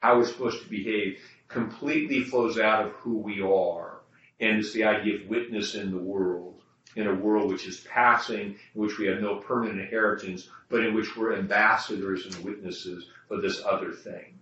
how 0.00 0.18
we're 0.18 0.26
supposed 0.26 0.62
to 0.62 0.68
behave, 0.68 1.18
completely 1.48 2.22
flows 2.22 2.58
out 2.58 2.86
of 2.86 2.92
who 2.92 3.18
we 3.18 3.42
are. 3.42 4.00
And 4.38 4.58
it's 4.58 4.72
the 4.72 4.84
idea 4.84 5.16
of 5.16 5.28
witness 5.28 5.74
in 5.74 5.90
the 5.90 5.98
world, 5.98 6.62
in 6.96 7.06
a 7.06 7.14
world 7.14 7.50
which 7.50 7.66
is 7.66 7.80
passing, 7.80 8.56
in 8.74 8.80
which 8.80 8.98
we 8.98 9.06
have 9.06 9.20
no 9.20 9.36
permanent 9.36 9.80
inheritance, 9.80 10.48
but 10.68 10.84
in 10.84 10.94
which 10.94 11.16
we're 11.16 11.36
ambassadors 11.36 12.24
and 12.24 12.44
witnesses 12.44 13.06
for 13.28 13.40
this 13.40 13.62
other 13.68 13.92
thing. 13.92 14.38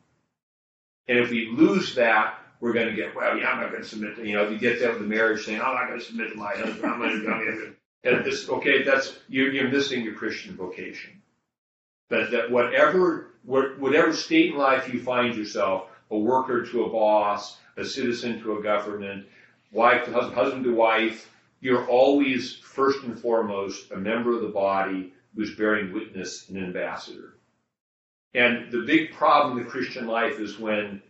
And 1.09 1.18
if 1.18 1.30
we 1.30 1.51
lose 1.51 1.94
that, 1.94 2.38
we're 2.61 2.72
going 2.72 2.88
to 2.88 2.94
get, 2.94 3.14
well, 3.14 3.36
yeah, 3.36 3.50
I'm 3.50 3.61
not 3.61 3.70
going 3.70 3.82
to 3.82 3.88
submit 3.88 4.16
to, 4.16 4.26
you 4.26 4.34
know, 4.34 4.44
if 4.44 4.50
you 4.50 4.59
get 4.59 4.80
that 4.80 4.90
with 4.90 5.00
the 5.00 5.06
marriage 5.06 5.44
saying, 5.44 5.61
oh, 5.61 5.64
I'm 5.64 5.74
not 5.74 5.88
going 5.88 6.00
to 6.00 6.04
submit 6.04 6.30
to 6.30 6.36
my 6.36 6.54
husband, 6.54 6.84
I'm 6.84 6.98
going 6.98 7.20
to, 7.20 7.26
to, 7.26 7.74
and 8.04 8.24
this, 8.24 8.48
okay, 8.48 8.82
that's, 8.82 9.18
you're, 9.28 9.52
you're 9.52 9.70
missing 9.70 10.02
your 10.02 10.14
Christian 10.14 10.56
vocation. 10.56 11.22
That, 12.11 12.30
that 12.30 12.50
whatever, 12.50 13.32
whatever 13.44 14.12
state 14.12 14.52
in 14.52 14.59
life 14.59 14.92
you 14.92 15.02
find 15.02 15.36
yourself, 15.36 15.88
a 16.11 16.18
worker 16.18 16.64
to 16.64 16.84
a 16.84 16.90
boss, 16.90 17.59
a 17.76 17.84
citizen 17.84 18.40
to 18.40 18.59
a 18.59 18.62
government, 18.62 19.26
wife 19.72 20.04
to 20.06 20.12
husband, 20.12 20.34
husband 20.34 20.64
to 20.64 20.74
wife, 20.74 21.30
you're 21.61 21.86
always 21.86 22.56
first 22.56 23.02
and 23.04 23.18
foremost 23.18 23.90
a 23.90 23.96
member 23.96 24.34
of 24.34 24.42
the 24.42 24.48
body 24.48 25.12
who's 25.34 25.54
bearing 25.54 25.92
witness, 25.92 26.48
an 26.48 26.56
ambassador. 26.56 27.34
And 28.34 28.70
the 28.70 28.82
big 28.82 29.12
problem 29.12 29.59
in 29.59 29.64
the 29.64 29.70
Christian 29.70 30.06
life 30.06 30.38
is 30.38 30.59
when 30.59 31.02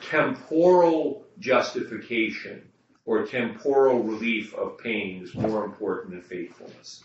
temporal 0.00 1.26
justification 1.38 2.70
or 3.04 3.26
temporal 3.26 4.02
relief 4.02 4.54
of 4.54 4.78
pain 4.78 5.22
is 5.22 5.34
more 5.34 5.64
important 5.64 6.12
than 6.12 6.22
faithfulness. 6.22 7.02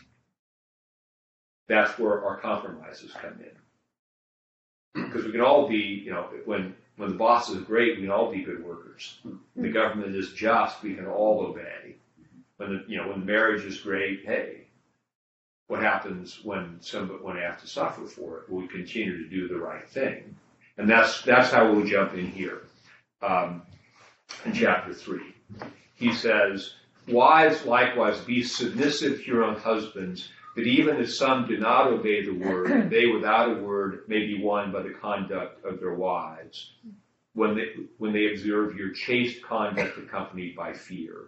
That's 1.68 1.98
where 1.98 2.24
our 2.24 2.38
compromises 2.38 3.12
come 3.12 3.40
in. 3.40 5.04
Because 5.06 5.26
we 5.26 5.32
can 5.32 5.42
all 5.42 5.68
be, 5.68 6.04
you 6.06 6.12
know, 6.12 6.30
when 6.46 6.76
when 6.98 7.10
the 7.10 7.16
boss 7.16 7.50
is 7.50 7.64
great, 7.64 7.98
we 7.98 8.04
can 8.04 8.12
all 8.12 8.32
be 8.32 8.44
good 8.44 8.64
workers. 8.64 9.18
When 9.24 9.40
the 9.56 9.70
government 9.70 10.16
is 10.16 10.32
just, 10.32 10.82
we 10.82 10.96
can 10.96 11.08
all 11.08 11.42
obey. 11.42 11.96
When 12.58 12.70
the 12.70 12.86
you 12.88 12.98
know 12.98 13.10
when 13.10 13.26
marriage 13.26 13.66
is 13.66 13.80
great, 13.80 14.26
hey, 14.26 14.68
what 15.68 15.82
happens 15.82 16.40
when 16.44 16.78
somebody 16.82 17.20
when 17.22 17.38
I 17.38 17.42
have 17.42 17.60
to 17.62 17.68
suffer 17.68 18.06
for 18.06 18.40
it? 18.40 18.50
We 18.50 18.68
continue 18.68 19.24
to 19.24 19.30
do 19.30 19.48
the 19.48 19.60
right 19.60 19.90
thing, 19.90 20.36
and 20.78 20.90
that's 20.90 21.22
that's 21.24 21.52
how 21.52 21.72
we'll 21.72 21.86
jump 21.86 22.14
in 22.14 22.28
here 22.28 22.62
um, 23.26 23.62
in 24.46 24.54
chapter 24.54 24.94
three. 24.94 25.36
He 25.96 26.14
says, 26.14 26.74
"Wives 27.08 27.66
likewise 27.66 28.20
be 28.22 28.44
submissive 28.44 29.20
to 29.20 29.26
your 29.26 29.44
own 29.44 29.56
husbands." 29.56 30.30
But 30.56 30.68
even 30.68 31.02
if 31.02 31.14
some 31.14 31.48
do 31.48 31.58
not 31.58 31.88
obey 31.88 32.24
the 32.24 32.32
word, 32.32 32.90
they 32.90 33.08
without 33.08 33.52
a 33.52 33.62
word 33.62 34.04
may 34.08 34.26
be 34.26 34.42
won 34.42 34.72
by 34.72 34.84
the 34.84 34.92
conduct 34.92 35.66
of 35.66 35.82
their 35.82 35.96
wives, 35.96 36.76
when 37.34 37.56
they, 37.56 37.74
when 37.98 38.14
they 38.14 38.32
observe 38.32 38.78
your 38.78 38.92
chaste 38.92 39.44
conduct 39.44 39.98
accompanied 39.98 40.56
by 40.56 40.72
fear. 40.72 41.26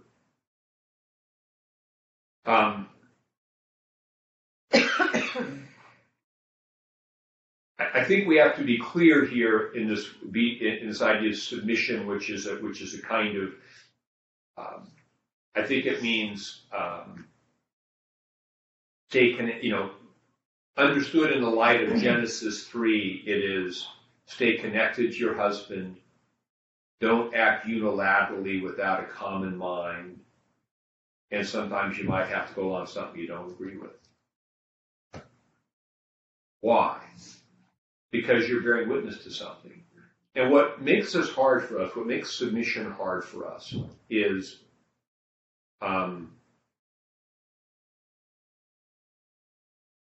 Um, 2.45 2.87
I 7.79 8.03
think 8.03 8.27
we 8.27 8.37
have 8.37 8.55
to 8.55 8.63
be 8.63 8.79
clear 8.79 9.25
here 9.25 9.71
in 9.73 9.87
this 9.87 10.09
in 10.33 10.87
this 10.87 11.01
idea 11.01 11.29
of 11.29 11.37
submission, 11.37 12.07
which 12.07 12.29
is 12.29 12.47
a, 12.47 12.55
which 12.55 12.81
is 12.81 12.95
a 12.95 13.01
kind 13.01 13.37
of 13.37 13.53
um, 14.57 14.87
I 15.55 15.63
think 15.63 15.85
it 15.85 16.01
means 16.01 16.63
um, 16.75 17.27
connected, 19.09 19.63
you 19.63 19.71
know, 19.71 19.91
understood 20.77 21.31
in 21.31 21.41
the 21.41 21.49
light 21.49 21.83
of 21.83 21.99
Genesis 21.99 22.65
3, 22.65 23.23
it 23.25 23.43
is 23.43 23.87
stay 24.25 24.57
connected 24.57 25.11
to 25.11 25.17
your 25.17 25.35
husband. 25.35 25.97
Don't 26.99 27.33
act 27.33 27.67
unilaterally 27.67 28.61
without 28.61 29.01
a 29.01 29.05
common 29.05 29.57
mind. 29.57 30.19
And 31.31 31.45
sometimes 31.45 31.97
you 31.97 32.05
might 32.05 32.27
have 32.27 32.49
to 32.49 32.55
go 32.55 32.73
on 32.73 32.87
something 32.87 33.19
you 33.19 33.27
don't 33.27 33.51
agree 33.51 33.77
with. 33.77 33.91
Why? 36.61 37.01
Because 38.11 38.47
you're 38.47 38.61
bearing 38.61 38.89
witness 38.89 39.23
to 39.23 39.31
something. 39.31 39.83
And 40.35 40.51
what 40.51 40.81
makes 40.81 41.13
this 41.13 41.29
hard 41.29 41.65
for 41.65 41.81
us, 41.81 41.95
what 41.95 42.05
makes 42.05 42.37
submission 42.37 42.91
hard 42.91 43.25
for 43.25 43.47
us, 43.47 43.75
is 44.09 44.59
um, 45.81 46.31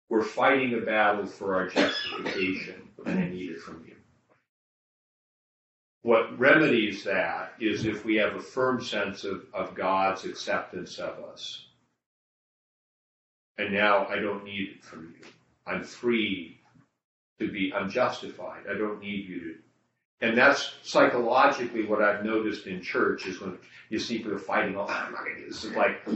we're 0.09 0.22
fighting 0.22 0.74
a 0.74 0.84
battle 0.84 1.26
for 1.26 1.55
our 1.55 1.68
justification, 1.68 2.88
and 3.05 3.18
I 3.18 3.28
need 3.28 3.51
it 3.51 3.61
from 3.61 3.84
you. 3.86 3.95
What 6.03 6.38
remedies 6.38 7.05
that 7.05 7.53
is 7.61 7.86
if 7.86 8.05
we 8.05 8.16
have 8.16 8.34
a 8.34 8.40
firm 8.40 8.82
sense 8.82 9.24
of, 9.24 9.47
of 9.55 9.74
God's 9.74 10.24
acceptance 10.24 10.99
of 10.99 11.18
us. 11.24 11.66
And 13.57 13.72
now 13.72 14.07
I 14.07 14.16
don't 14.16 14.45
need 14.45 14.68
it 14.76 14.84
from 14.84 15.14
you. 15.18 15.26
I'm 15.66 15.84
free 15.84 16.61
to 17.39 17.51
be, 17.51 17.72
I'm. 17.74 17.89
I 18.68 18.78
don't 18.78 19.01
need 19.01 19.26
you 19.28 19.41
to. 19.41 19.55
And 20.20 20.39
that's 20.39 20.72
psychologically 20.82 21.85
what 21.85 22.01
I've 22.03 22.24
noticed 22.24 22.66
in 22.66 22.80
church 22.80 23.26
is 23.26 23.41
when 23.41 23.59
you 23.91 23.99
see 23.99 24.18
people 24.18 24.39
fighting, 24.39 24.76
oh, 24.76 24.87
I'm 24.87 25.12
not 25.12 25.24
going 25.24 25.37
to 25.37 25.43
do 25.43 25.49
this. 25.49 25.64
It's 25.64 25.76
like, 25.76 26.07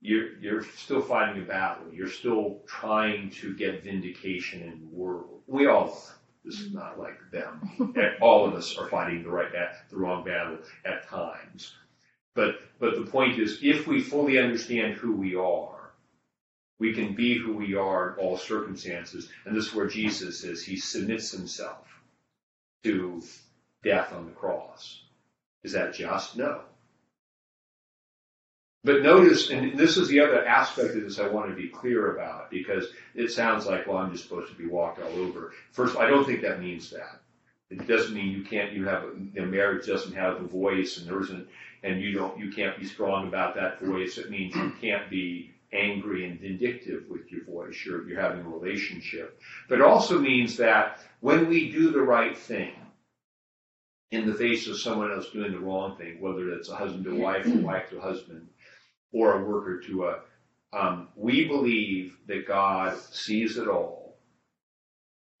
you're, 0.00 0.38
you're 0.38 0.64
still 0.76 1.02
fighting 1.02 1.42
a 1.42 1.46
battle. 1.46 1.92
You're 1.92 2.08
still 2.08 2.60
trying 2.66 3.30
to 3.30 3.54
get 3.54 3.84
vindication 3.84 4.62
in 4.62 4.80
the 4.80 4.96
world. 4.96 5.42
We 5.46 5.66
all 5.66 5.90
are. 5.90 6.14
This 6.44 6.60
is 6.60 6.74
not 6.74 6.98
like 6.98 7.18
them. 7.32 7.94
all 8.20 8.46
of 8.46 8.54
us 8.54 8.76
are 8.76 8.88
fighting 8.88 9.22
the 9.22 9.30
right, 9.30 9.50
bat, 9.50 9.76
the 9.90 9.96
wrong 9.96 10.24
battle 10.24 10.58
at 10.84 11.08
times. 11.08 11.74
But, 12.34 12.56
but 12.78 12.96
the 12.96 13.10
point 13.10 13.38
is, 13.38 13.60
if 13.62 13.86
we 13.86 14.00
fully 14.00 14.38
understand 14.38 14.94
who 14.94 15.16
we 15.16 15.34
are, 15.34 15.73
we 16.78 16.92
can 16.92 17.14
be 17.14 17.38
who 17.38 17.54
we 17.54 17.74
are 17.74 18.10
in 18.10 18.18
all 18.18 18.36
circumstances. 18.36 19.28
And 19.44 19.56
this 19.56 19.66
is 19.66 19.74
where 19.74 19.86
Jesus 19.86 20.40
says 20.40 20.62
he 20.62 20.76
submits 20.76 21.30
himself 21.30 21.86
to 22.82 23.22
death 23.82 24.12
on 24.12 24.26
the 24.26 24.32
cross. 24.32 25.02
Is 25.62 25.72
that 25.72 25.94
just? 25.94 26.36
No. 26.36 26.62
But 28.82 29.02
notice, 29.02 29.48
and 29.48 29.78
this 29.78 29.96
is 29.96 30.08
the 30.08 30.20
other 30.20 30.44
aspect 30.44 30.94
of 30.94 31.02
this 31.02 31.18
I 31.18 31.28
want 31.28 31.48
to 31.48 31.56
be 31.56 31.68
clear 31.68 32.14
about 32.14 32.50
because 32.50 32.88
it 33.14 33.30
sounds 33.30 33.66
like, 33.66 33.86
well, 33.86 33.96
I'm 33.96 34.12
just 34.12 34.24
supposed 34.24 34.52
to 34.52 34.58
be 34.58 34.66
walked 34.66 35.00
all 35.00 35.16
over. 35.16 35.52
First, 35.72 35.96
I 35.96 36.06
don't 36.06 36.26
think 36.26 36.42
that 36.42 36.60
means 36.60 36.90
that. 36.90 37.20
It 37.70 37.88
doesn't 37.88 38.14
mean 38.14 38.30
you 38.30 38.44
can't, 38.44 38.74
you 38.74 38.86
have, 38.86 39.04
a 39.38 39.40
marriage 39.40 39.86
doesn't 39.86 40.14
have 40.14 40.36
a 40.36 40.46
voice 40.46 40.98
and 40.98 41.08
there 41.08 41.20
isn't, 41.22 41.48
and 41.82 42.02
you 42.02 42.12
don't, 42.12 42.38
you 42.38 42.52
can't 42.52 42.78
be 42.78 42.84
strong 42.84 43.26
about 43.26 43.54
that 43.54 43.80
voice. 43.80 44.18
It 44.18 44.30
means 44.30 44.54
you 44.54 44.74
can't 44.82 45.08
be 45.08 45.53
angry 45.74 46.28
and 46.28 46.40
vindictive 46.40 47.04
with 47.08 47.30
your 47.30 47.44
voice. 47.44 47.84
You're, 47.84 48.08
you're 48.08 48.20
having 48.20 48.44
a 48.44 48.48
relationship. 48.48 49.40
But 49.68 49.80
it 49.80 49.84
also 49.84 50.18
means 50.18 50.56
that 50.58 51.00
when 51.20 51.48
we 51.48 51.70
do 51.70 51.90
the 51.90 52.02
right 52.02 52.36
thing, 52.36 52.72
in 54.14 54.26
the 54.26 54.34
face 54.34 54.68
of 54.68 54.78
someone 54.78 55.10
else 55.10 55.30
doing 55.30 55.52
the 55.52 55.58
wrong 55.58 55.96
thing, 55.96 56.20
whether 56.20 56.50
it's 56.50 56.68
a 56.68 56.76
husband 56.76 57.04
to 57.04 57.20
wife 57.20 57.46
or 57.46 57.58
wife 57.58 57.90
to 57.90 58.00
husband, 58.00 58.46
or 59.12 59.34
a 59.34 59.44
worker 59.44 59.80
to 59.80 60.06
a. 60.06 60.20
Um, 60.72 61.08
we 61.14 61.46
believe 61.46 62.16
that 62.26 62.48
God 62.48 62.98
sees 62.98 63.58
it 63.58 63.68
all 63.68 64.16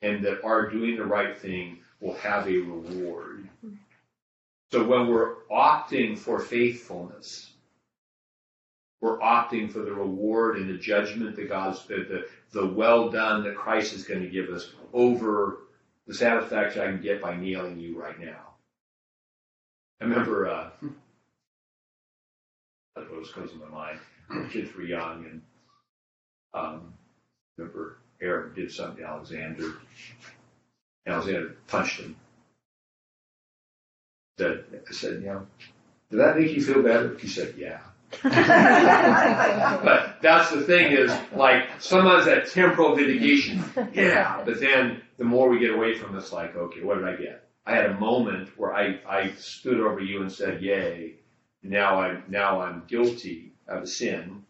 and 0.02 0.24
that 0.24 0.44
our 0.44 0.70
doing 0.70 0.96
the 0.96 1.04
right 1.04 1.36
thing 1.36 1.78
will 2.00 2.14
have 2.14 2.46
a 2.46 2.58
reward. 2.58 3.48
So 4.70 4.84
when 4.84 5.08
we're 5.08 5.36
opting 5.50 6.16
for 6.16 6.38
faithfulness, 6.38 7.53
we're 9.04 9.18
opting 9.18 9.70
for 9.70 9.80
the 9.80 9.92
reward 9.92 10.56
and 10.56 10.66
the 10.66 10.78
judgment 10.78 11.36
that 11.36 11.46
God's, 11.46 11.84
the, 11.84 12.26
the, 12.52 12.58
the 12.58 12.66
well 12.66 13.10
done 13.10 13.44
that 13.44 13.54
Christ 13.54 13.92
is 13.92 14.04
going 14.04 14.22
to 14.22 14.30
give 14.30 14.48
us 14.48 14.70
over 14.94 15.58
the 16.06 16.14
satisfaction 16.14 16.80
I 16.80 16.86
can 16.86 17.02
get 17.02 17.20
by 17.20 17.36
nailing 17.36 17.78
you 17.78 18.00
right 18.00 18.18
now. 18.18 18.54
I 20.00 20.04
remember 20.04 20.48
uh, 20.48 20.70
what 22.94 23.32
comes 23.34 23.50
to 23.50 23.58
my 23.58 23.68
mind. 23.68 23.98
The 24.30 24.48
kids 24.48 24.74
were 24.74 24.84
young, 24.84 25.26
and 25.26 25.42
um, 26.54 26.94
remember 27.58 27.98
Eric 28.22 28.54
did 28.54 28.72
something 28.72 29.04
to 29.04 29.06
Alexander. 29.06 29.74
Alexander 31.06 31.56
punched 31.66 32.00
him. 32.00 32.16
Said, 34.38 34.64
I 34.88 34.92
said, 34.94 35.20
you 35.20 35.26
know, 35.26 35.46
did 36.10 36.20
that 36.20 36.38
make 36.38 36.52
you 36.52 36.62
feel 36.62 36.82
better? 36.82 37.18
He 37.18 37.28
said, 37.28 37.56
yeah. 37.58 37.80
But 39.84 40.16
that's 40.22 40.50
the 40.50 40.62
thing 40.62 40.92
is, 40.92 41.12
like, 41.34 41.68
sometimes 41.80 42.26
that 42.26 42.50
temporal 42.50 42.94
vindication, 42.96 43.64
yeah, 43.92 44.42
but 44.44 44.60
then 44.60 45.02
the 45.18 45.24
more 45.24 45.48
we 45.48 45.58
get 45.58 45.74
away 45.74 45.94
from 45.94 46.14
this, 46.14 46.32
like, 46.32 46.56
okay, 46.56 46.82
what 46.82 46.98
did 46.98 47.06
I 47.06 47.16
get? 47.16 47.48
I 47.66 47.74
had 47.74 47.86
a 47.86 47.94
moment 47.98 48.50
where 48.58 48.74
I, 48.74 49.00
I 49.08 49.32
stood 49.32 49.80
over 49.80 50.00
you 50.00 50.22
and 50.22 50.30
said, 50.30 50.62
yay, 50.62 51.16
now 51.62 52.00
I'm, 52.00 52.24
now 52.28 52.60
I'm 52.60 52.84
guilty 52.86 53.52
of 53.68 53.82
a 53.82 53.86
sin, 53.86 54.44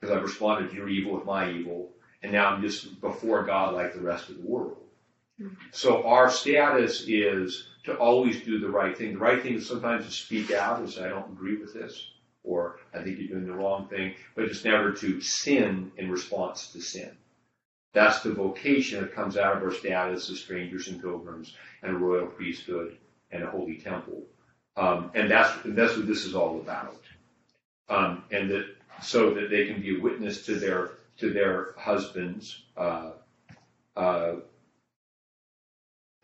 because 0.00 0.16
I've 0.16 0.22
responded 0.22 0.70
to 0.70 0.76
your 0.76 0.88
evil 0.88 1.14
with 1.14 1.24
my 1.24 1.50
evil, 1.50 1.90
and 2.22 2.32
now 2.32 2.46
I'm 2.48 2.62
just 2.62 3.00
before 3.00 3.44
God 3.44 3.74
like 3.74 3.94
the 3.94 4.00
rest 4.00 4.28
of 4.28 4.36
the 4.36 4.46
world. 4.46 4.78
So 5.72 6.04
our 6.04 6.30
status 6.30 7.04
is 7.06 7.68
to 7.84 7.96
always 7.96 8.42
do 8.42 8.58
the 8.58 8.68
right 8.68 8.96
thing. 8.96 9.12
The 9.14 9.18
right 9.18 9.42
thing 9.42 9.54
is 9.54 9.68
sometimes 9.68 10.04
to 10.06 10.10
speak 10.12 10.50
out 10.50 10.80
and 10.80 10.90
say, 10.90 11.04
I 11.04 11.08
don't 11.08 11.30
agree 11.30 11.56
with 11.58 11.72
this, 11.74 12.10
or 12.44 12.78
I 12.94 13.02
think 13.02 13.18
you're 13.18 13.28
doing 13.28 13.46
the 13.46 13.52
wrong 13.52 13.88
thing, 13.88 14.14
but 14.34 14.44
it's 14.44 14.64
never 14.64 14.92
to 14.92 15.20
sin 15.20 15.92
in 15.96 16.10
response 16.10 16.68
to 16.72 16.80
sin. 16.80 17.10
That's 17.92 18.20
the 18.20 18.32
vocation 18.32 19.00
that 19.00 19.14
comes 19.14 19.36
out 19.36 19.56
of 19.56 19.62
our 19.62 19.72
status 19.72 20.30
as 20.30 20.40
strangers 20.40 20.88
and 20.88 21.00
pilgrims 21.00 21.54
and 21.82 21.92
a 21.92 21.98
royal 21.98 22.26
priesthood 22.26 22.96
and 23.30 23.42
a 23.42 23.50
holy 23.50 23.78
temple. 23.78 24.22
Um, 24.76 25.10
and 25.14 25.30
that's, 25.30 25.50
that's 25.64 25.96
what 25.96 26.06
this 26.06 26.24
is 26.24 26.34
all 26.34 26.60
about. 26.60 27.00
Um, 27.88 28.24
and 28.30 28.50
that, 28.50 28.66
so 29.02 29.34
that 29.34 29.50
they 29.50 29.66
can 29.66 29.80
be 29.80 29.98
a 29.98 30.00
witness 30.00 30.44
to 30.46 30.56
their, 30.56 30.90
to 31.18 31.32
their 31.32 31.74
husbands, 31.76 32.62
uh, 32.76 33.12
uh, 33.96 34.36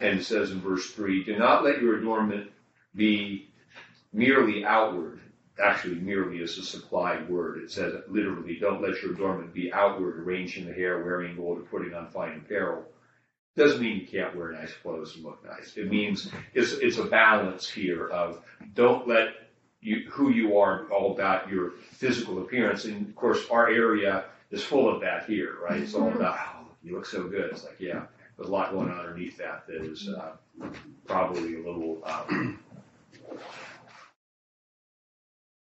and 0.01 0.21
it 0.21 0.25
says 0.25 0.51
in 0.51 0.61
verse 0.61 0.91
3 0.91 1.25
Do 1.25 1.39
not 1.39 1.65
let 1.65 1.81
your 1.81 1.99
adornment 1.99 2.51
be 2.95 3.49
merely 4.13 4.65
outward. 4.65 5.21
Actually, 5.63 5.97
merely 5.97 6.39
is 6.39 6.59
a 6.59 6.65
supplied 6.65 7.29
word. 7.29 7.63
It 7.63 7.71
says 7.71 7.95
literally, 8.09 8.59
don't 8.61 8.83
let 8.83 9.01
your 9.01 9.13
adornment 9.13 9.55
be 9.55 9.73
outward, 9.73 10.19
arranging 10.19 10.67
the 10.67 10.73
hair, 10.73 11.05
wearing 11.05 11.37
gold, 11.37 11.59
or 11.59 11.63
putting 11.63 11.95
on 11.95 12.09
fine 12.11 12.39
apparel. 12.45 12.83
Doesn't 13.57 13.81
mean 13.81 14.01
you 14.01 14.07
can't 14.07 14.35
wear 14.37 14.51
nice 14.51 14.73
clothes 14.73 15.15
and 15.15 15.25
look 15.25 15.45
nice. 15.45 15.77
It 15.77 15.89
means 15.89 16.29
it's, 16.55 16.73
it's 16.73 16.99
a 16.99 17.05
balance 17.05 17.71
here 17.71 18.09
of 18.09 18.43
don't 18.75 19.07
let 19.07 19.29
you, 19.81 20.09
who 20.11 20.31
you 20.31 20.59
are 20.59 20.91
all 20.91 21.13
about 21.13 21.49
your 21.49 21.75
physical 21.93 22.43
appearance. 22.43 22.85
And 22.85 23.09
of 23.09 23.15
course, 23.15 23.47
our 23.51 23.69
area 23.69 24.25
is 24.51 24.65
full 24.65 24.93
of 24.93 25.01
that 25.03 25.27
here, 25.27 25.59
right? 25.63 25.81
It's 25.81 25.95
all 25.95 26.09
about, 26.09 26.37
oh, 26.37 26.67
you 26.83 26.97
look 26.97 27.07
so 27.07 27.29
good. 27.29 27.53
It's 27.53 27.63
like, 27.63 27.79
yeah, 27.79 28.03
there's 28.37 28.49
a 28.49 28.53
lot 28.53 28.73
going 28.73 28.91
on 28.91 28.99
underneath 28.99 29.37
that 29.39 29.69
that 29.69 29.85
is 29.85 30.09
uh, 30.09 30.33
probably 31.07 31.55
a 31.55 31.59
little. 31.59 32.03
Um, 32.05 32.59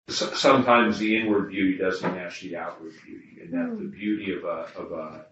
so- 0.09 0.35
sometimes 0.35 0.99
the 0.99 1.17
inward 1.17 1.51
beauty 1.51 1.79
doesn't 1.79 2.15
match 2.15 2.41
the 2.43 2.57
outward 2.57 2.95
beauty, 3.05 3.39
and 3.43 3.53
that 3.53 3.79
the 3.79 3.89
beauty 3.89 4.33
of 4.35 4.45
a 4.45 4.69
of 4.77 4.93
a. 4.93 5.27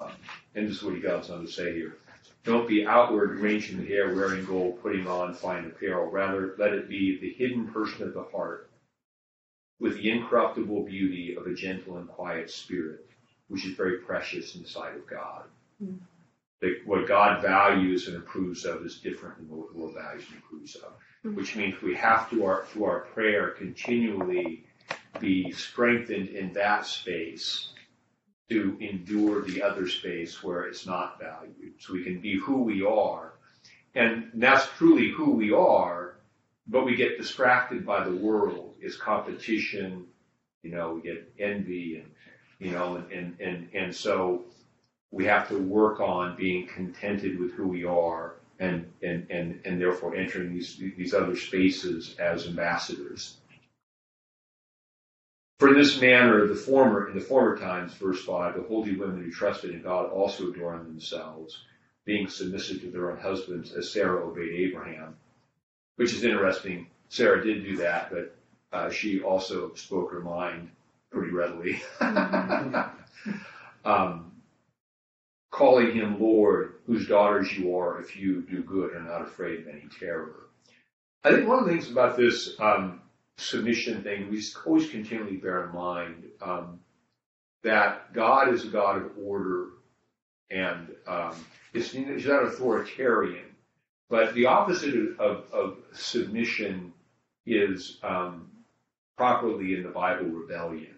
Um, 0.00 0.12
and 0.54 0.68
this 0.68 0.76
is 0.78 0.82
what 0.82 0.94
he 0.94 1.00
goes 1.00 1.30
on 1.30 1.42
to 1.44 1.50
say 1.50 1.74
here. 1.74 1.96
Don't 2.44 2.68
be 2.68 2.86
outward, 2.86 3.38
arranging 3.40 3.78
the 3.78 3.86
hair, 3.86 4.14
wearing 4.14 4.44
gold, 4.46 4.80
putting 4.82 5.06
on 5.06 5.34
fine 5.34 5.66
apparel. 5.66 6.10
Rather, 6.10 6.54
let 6.58 6.72
it 6.72 6.88
be 6.88 7.18
the 7.20 7.32
hidden 7.34 7.68
person 7.68 8.02
of 8.08 8.14
the 8.14 8.24
heart, 8.24 8.70
with 9.80 9.96
the 9.96 10.10
incorruptible 10.10 10.84
beauty 10.84 11.36
of 11.36 11.46
a 11.46 11.54
gentle 11.54 11.98
and 11.98 12.08
quiet 12.08 12.50
spirit, 12.50 13.06
which 13.48 13.66
is 13.66 13.74
very 13.76 13.98
precious 13.98 14.54
in 14.56 14.62
the 14.62 14.68
sight 14.68 14.96
of 14.96 15.06
God. 15.06 15.44
That 16.60 16.80
what 16.84 17.08
God 17.08 17.40
values 17.42 18.08
and 18.08 18.16
approves 18.16 18.64
of 18.64 18.84
is 18.84 18.98
different 18.98 19.38
than 19.38 19.48
what 19.48 19.72
the 19.72 19.78
world 19.78 19.94
values 19.94 20.24
and 20.28 20.42
approves 20.42 20.76
of. 20.76 20.92
Mm-hmm. 21.24 21.34
Which 21.34 21.56
means 21.56 21.80
we 21.82 21.94
have 21.96 22.28
to, 22.30 22.44
our, 22.44 22.64
through 22.66 22.84
our 22.84 23.00
prayer, 23.00 23.50
continually 23.50 24.64
be 25.18 25.50
strengthened 25.52 26.28
in 26.28 26.52
that 26.54 26.86
space 26.86 27.68
to 28.50 28.76
endure 28.80 29.42
the 29.42 29.62
other 29.62 29.88
space 29.88 30.42
where 30.42 30.64
it's 30.64 30.84
not 30.86 31.20
valued. 31.20 31.74
So 31.78 31.92
we 31.92 32.02
can 32.02 32.20
be 32.20 32.36
who 32.36 32.62
we 32.62 32.84
are. 32.84 33.34
And 33.94 34.30
that's 34.34 34.66
truly 34.76 35.10
who 35.10 35.30
we 35.30 35.52
are, 35.52 36.16
but 36.66 36.84
we 36.84 36.96
get 36.96 37.18
distracted 37.18 37.86
by 37.86 38.04
the 38.04 38.14
world. 38.14 38.74
It's 38.80 38.96
competition, 38.96 40.06
you 40.62 40.72
know, 40.72 40.94
we 40.94 41.02
get 41.02 41.32
envy 41.38 41.96
and, 42.02 42.10
you 42.58 42.72
know, 42.72 42.96
and, 42.96 43.12
and, 43.12 43.40
and, 43.40 43.68
and 43.74 43.94
so 43.94 44.44
we 45.10 45.24
have 45.26 45.48
to 45.48 45.58
work 45.58 46.00
on 46.00 46.36
being 46.36 46.66
contented 46.66 47.38
with 47.38 47.52
who 47.52 47.68
we 47.68 47.84
are 47.84 48.34
and, 48.58 48.90
and, 49.02 49.26
and, 49.30 49.60
and 49.64 49.80
therefore 49.80 50.14
entering 50.14 50.54
these, 50.54 50.76
these 50.96 51.14
other 51.14 51.36
spaces 51.36 52.16
as 52.18 52.46
ambassadors. 52.46 53.36
For 55.58 55.74
this 55.74 56.00
manner, 56.00 56.46
the 56.46 56.54
former, 56.54 57.08
in 57.08 57.14
the 57.14 57.24
former 57.24 57.58
times, 57.58 57.92
verse 57.94 58.24
5, 58.24 58.54
the 58.54 58.62
holy 58.62 58.96
women 58.96 59.22
who 59.22 59.30
trusted 59.30 59.72
in 59.72 59.82
God 59.82 60.10
also 60.10 60.50
adorned 60.50 60.86
themselves, 60.86 61.64
being 62.06 62.28
submissive 62.28 62.80
to 62.80 62.90
their 62.90 63.10
own 63.10 63.18
husbands, 63.18 63.72
as 63.72 63.90
Sarah 63.90 64.26
obeyed 64.26 64.54
Abraham. 64.54 65.16
Which 65.96 66.14
is 66.14 66.24
interesting. 66.24 66.86
Sarah 67.10 67.44
did 67.44 67.64
do 67.64 67.76
that, 67.76 68.10
but 68.10 68.34
uh, 68.72 68.90
she 68.90 69.20
also 69.20 69.74
spoke 69.74 70.12
her 70.12 70.20
mind 70.20 70.70
pretty 71.10 71.30
readily. 71.30 71.82
um, 73.84 74.29
calling 75.50 75.92
him 75.92 76.20
Lord, 76.20 76.74
whose 76.86 77.06
daughters 77.06 77.52
you 77.56 77.76
are, 77.76 78.00
if 78.00 78.16
you 78.16 78.42
do 78.42 78.62
good 78.62 78.92
and 78.92 79.08
are 79.08 79.18
not 79.18 79.22
afraid 79.22 79.60
of 79.60 79.68
any 79.68 79.86
terror. 79.98 80.46
I 81.24 81.30
think 81.30 81.48
one 81.48 81.58
of 81.58 81.64
the 81.66 81.72
things 81.72 81.90
about 81.90 82.16
this 82.16 82.54
um, 82.60 83.02
submission 83.36 84.02
thing, 84.02 84.30
we 84.30 84.42
always 84.64 84.88
continually 84.88 85.36
bear 85.36 85.66
in 85.66 85.74
mind 85.74 86.24
um, 86.40 86.80
that 87.62 88.12
God 88.12 88.52
is 88.54 88.64
a 88.64 88.68
God 88.68 88.96
of 88.96 89.10
order 89.22 89.66
and 90.50 90.88
um, 91.06 91.34
it's, 91.74 91.94
not 91.94 92.44
authoritarian. 92.44 93.44
But 94.08 94.34
the 94.34 94.46
opposite 94.46 95.18
of, 95.18 95.44
of 95.52 95.78
submission 95.92 96.92
is 97.46 97.98
um, 98.02 98.50
properly 99.16 99.74
in 99.74 99.82
the 99.82 99.90
Bible 99.90 100.26
rebellion. 100.26 100.96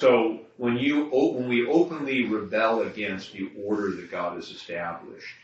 So 0.00 0.40
when 0.56 0.78
you 0.78 1.10
when 1.10 1.46
we 1.46 1.68
openly 1.68 2.24
rebel 2.24 2.82
against 2.82 3.32
the 3.32 3.50
order 3.62 3.90
that 3.96 4.10
God 4.10 4.36
has 4.36 4.48
established, 4.50 5.34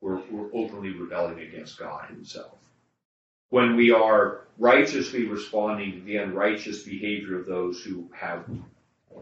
we're, 0.00 0.22
we're 0.30 0.50
openly 0.54 0.90
rebelling 0.90 1.40
against 1.40 1.80
God 1.80 2.08
Himself. 2.10 2.54
When 3.50 3.74
we 3.74 3.90
are 3.90 4.46
righteously 4.56 5.26
responding 5.26 5.92
to 5.92 6.00
the 6.02 6.18
unrighteous 6.18 6.84
behavior 6.84 7.40
of 7.40 7.46
those 7.46 7.82
who 7.82 8.08
have 8.14 8.44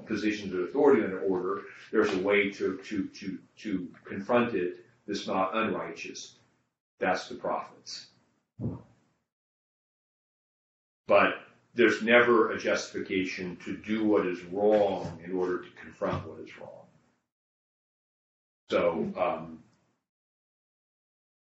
positions 0.04 0.52
of 0.52 0.60
authority 0.60 1.02
and 1.04 1.14
order, 1.26 1.62
there's 1.90 2.12
a 2.12 2.18
way 2.18 2.50
to 2.50 2.76
to 2.84 3.06
to 3.08 3.38
to 3.60 3.88
confront 4.04 4.54
it 4.54 4.84
that's 5.08 5.26
not 5.26 5.56
unrighteous. 5.56 6.34
That's 6.98 7.28
the 7.30 7.36
prophets. 7.36 8.08
But 11.06 11.41
there's 11.74 12.02
never 12.02 12.52
a 12.52 12.58
justification 12.58 13.56
to 13.64 13.76
do 13.76 14.04
what 14.04 14.26
is 14.26 14.42
wrong 14.44 15.18
in 15.24 15.32
order 15.32 15.62
to 15.62 15.70
confront 15.80 16.26
what 16.26 16.40
is 16.40 16.58
wrong. 16.58 16.68
So 18.70 19.12
um, 19.16 19.62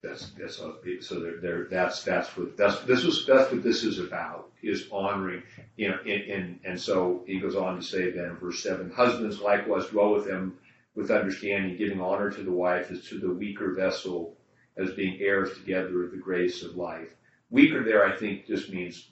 that's 0.03 0.31
that's 0.31 0.59
a, 0.59 0.73
so 1.01 1.19
there, 1.19 1.37
there 1.37 1.67
that's 1.69 2.03
that's 2.03 2.35
what 2.35 2.57
that's 2.57 2.79
this 2.81 3.03
was 3.03 3.25
that's 3.25 3.51
what 3.51 3.63
this 3.63 3.83
is 3.83 3.99
about 3.99 4.49
is 4.63 4.87
honoring 4.91 5.43
you 5.75 5.89
know 5.89 5.99
in, 6.05 6.21
in 6.21 6.59
and 6.63 6.79
so 6.79 7.23
he 7.27 7.39
goes 7.39 7.55
on 7.55 7.75
to 7.75 7.83
say 7.83 8.11
then 8.11 8.25
in 8.25 8.35
verse 8.37 8.63
seven 8.63 8.89
husbands 8.89 9.39
likewise 9.39 9.85
dwell 9.87 10.13
with 10.13 10.25
them 10.25 10.57
with 10.95 11.11
understanding 11.11 11.77
giving 11.77 12.01
honor 12.01 12.31
to 12.31 12.41
the 12.41 12.51
wife 12.51 12.89
as 12.89 13.05
to 13.05 13.19
the 13.19 13.31
weaker 13.31 13.73
vessel 13.73 14.35
as 14.77 14.91
being 14.93 15.19
heirs 15.21 15.53
together 15.53 16.03
of 16.03 16.11
the 16.11 16.17
grace 16.17 16.63
of 16.63 16.75
life 16.75 17.13
weaker 17.51 17.83
there 17.83 18.03
I 18.03 18.17
think 18.17 18.47
just 18.47 18.71
means 18.71 19.11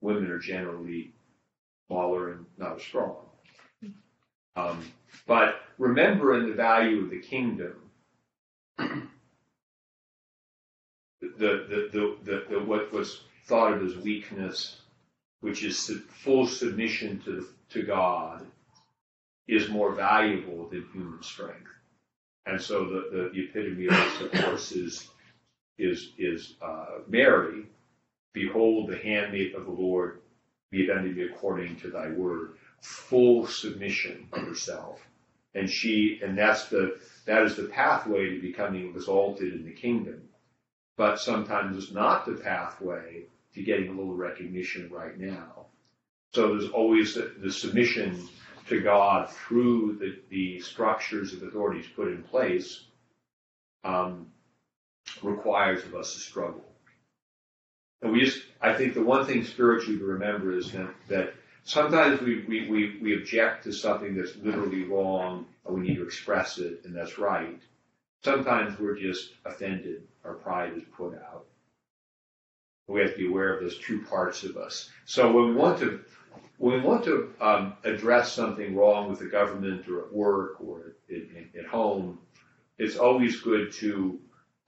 women 0.00 0.30
are 0.30 0.38
generally 0.38 1.12
smaller 1.86 2.32
and 2.32 2.46
not 2.58 2.76
as 2.76 2.82
strong. 2.82 3.16
Um, 4.56 4.84
but 5.26 5.60
remembering 5.78 6.48
the 6.48 6.54
value 6.54 7.04
of 7.04 7.10
the 7.10 7.20
kingdom, 7.20 7.74
the, 8.78 9.08
the, 11.20 11.88
the, 11.92 12.16
the, 12.24 12.44
the, 12.50 12.60
what 12.64 12.92
was 12.92 13.22
thought 13.46 13.72
of 13.72 13.82
as 13.82 13.96
weakness, 13.96 14.80
which 15.40 15.64
is 15.64 15.90
full 16.24 16.46
submission 16.46 17.20
to, 17.24 17.46
to 17.70 17.82
God, 17.82 18.46
is 19.48 19.68
more 19.68 19.92
valuable 19.94 20.68
than 20.68 20.86
human 20.92 21.22
strength. 21.22 21.66
And 22.46 22.60
so 22.60 22.84
the, 22.84 23.08
the, 23.12 23.30
the 23.34 23.40
epitome 23.44 23.86
of 23.86 23.94
this, 23.94 24.20
of 24.20 24.32
course, 24.44 24.72
is, 24.72 25.08
is, 25.78 26.12
is 26.18 26.54
uh, 26.62 27.00
Mary, 27.08 27.66
Behold, 28.32 28.90
the 28.90 28.98
handmaid 28.98 29.54
of 29.54 29.64
the 29.66 29.72
Lord, 29.72 30.20
be 30.70 30.84
it 30.84 30.90
unto 30.90 31.10
me 31.10 31.24
according 31.24 31.76
to 31.80 31.90
thy 31.90 32.08
word. 32.10 32.56
Full 32.82 33.46
submission 33.46 34.28
of 34.32 34.42
herself. 34.42 35.00
And 35.54 35.68
she, 35.70 36.20
and 36.22 36.38
that's 36.38 36.68
the, 36.68 37.00
that 37.26 37.42
is 37.42 37.56
the 37.56 37.64
pathway 37.64 38.30
to 38.30 38.40
becoming 38.40 38.90
exalted 38.94 39.52
in 39.54 39.64
the 39.64 39.72
kingdom. 39.72 40.22
but 40.96 41.18
sometimes 41.20 41.82
it's 41.82 41.92
not 41.92 42.26
the 42.26 42.34
pathway 42.34 43.24
to 43.54 43.62
getting 43.62 43.88
a 43.88 43.92
little 43.92 44.14
recognition 44.14 44.90
right 44.92 45.18
now. 45.18 45.66
So 46.34 46.48
there's 46.56 46.70
always 46.70 47.14
the, 47.14 47.34
the 47.42 47.50
submission 47.52 48.28
to 48.68 48.80
God 48.82 49.30
through 49.30 49.98
the, 49.98 50.18
the 50.30 50.60
structures 50.60 51.32
of 51.32 51.42
authorities 51.42 51.86
put 51.96 52.08
in 52.08 52.22
place 52.22 52.84
um, 53.84 54.28
requires 55.22 55.84
of 55.84 55.94
us 55.94 56.14
to 56.14 56.20
struggle. 56.20 56.64
And 58.02 58.12
we 58.12 58.20
just, 58.20 58.42
I 58.60 58.72
think 58.72 58.94
the 58.94 59.04
one 59.04 59.26
thing 59.26 59.44
spiritually 59.44 59.98
to 59.98 60.04
remember 60.04 60.56
is 60.56 60.72
that, 60.72 60.94
that 61.08 61.34
sometimes 61.64 62.20
we, 62.20 62.44
we, 62.48 62.68
we, 62.68 62.98
we 63.02 63.14
object 63.14 63.64
to 63.64 63.72
something 63.72 64.14
that's 64.14 64.36
literally 64.36 64.84
wrong 64.84 65.46
and 65.66 65.74
we 65.74 65.86
need 65.86 65.96
to 65.96 66.04
express 66.04 66.58
it 66.58 66.82
and 66.84 66.94
that's 66.94 67.18
right. 67.18 67.60
Sometimes 68.24 68.78
we're 68.78 68.98
just 68.98 69.30
offended. 69.44 70.02
Our 70.24 70.34
pride 70.34 70.72
is 70.76 70.82
put 70.96 71.14
out. 71.14 71.46
We 72.86 73.00
have 73.00 73.12
to 73.12 73.18
be 73.18 73.28
aware 73.28 73.54
of 73.54 73.62
those 73.62 73.78
two 73.78 74.02
parts 74.02 74.44
of 74.44 74.56
us. 74.56 74.90
So 75.04 75.32
when 75.32 75.48
we 75.48 75.54
want 75.54 75.78
to, 75.80 76.00
when 76.58 76.74
we 76.74 76.80
want 76.80 77.04
to 77.04 77.32
um, 77.40 77.74
address 77.84 78.32
something 78.32 78.74
wrong 78.74 79.08
with 79.08 79.20
the 79.20 79.26
government 79.26 79.88
or 79.88 80.00
at 80.06 80.12
work 80.12 80.60
or 80.60 80.94
at, 81.08 81.16
at, 81.16 81.64
at 81.64 81.66
home, 81.66 82.18
it's 82.78 82.96
always 82.96 83.40
good 83.40 83.72
to 83.74 84.18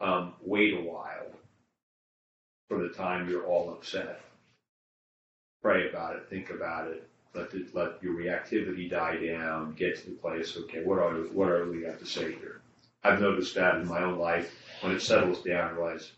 um, 0.00 0.34
wait 0.42 0.74
a 0.74 0.80
while 0.80 1.32
for 2.72 2.82
the 2.82 2.88
time 2.88 3.28
you're 3.28 3.44
all 3.44 3.70
upset. 3.70 4.20
Pray 5.60 5.90
about 5.90 6.16
it, 6.16 6.26
think 6.30 6.48
about 6.48 6.88
it, 6.88 7.06
let 7.34 7.52
let 7.74 8.02
your 8.02 8.14
reactivity 8.14 8.90
die 8.90 9.16
down, 9.16 9.74
get 9.74 9.98
to 9.98 10.06
the 10.06 10.16
place, 10.16 10.56
okay, 10.56 10.82
what 10.82 10.98
are 10.98 11.12
what 11.34 11.48
are 11.48 11.70
we 11.70 11.84
have 11.84 11.98
to 11.98 12.06
say 12.06 12.32
here? 12.32 12.62
I've 13.04 13.20
noticed 13.20 13.54
that 13.56 13.76
in 13.76 13.86
my 13.86 14.02
own 14.02 14.18
life. 14.18 14.54
When 14.80 14.94
it 14.94 15.02
settles 15.02 15.42
down, 15.42 15.68
I 15.68 15.72
realize 15.72 16.12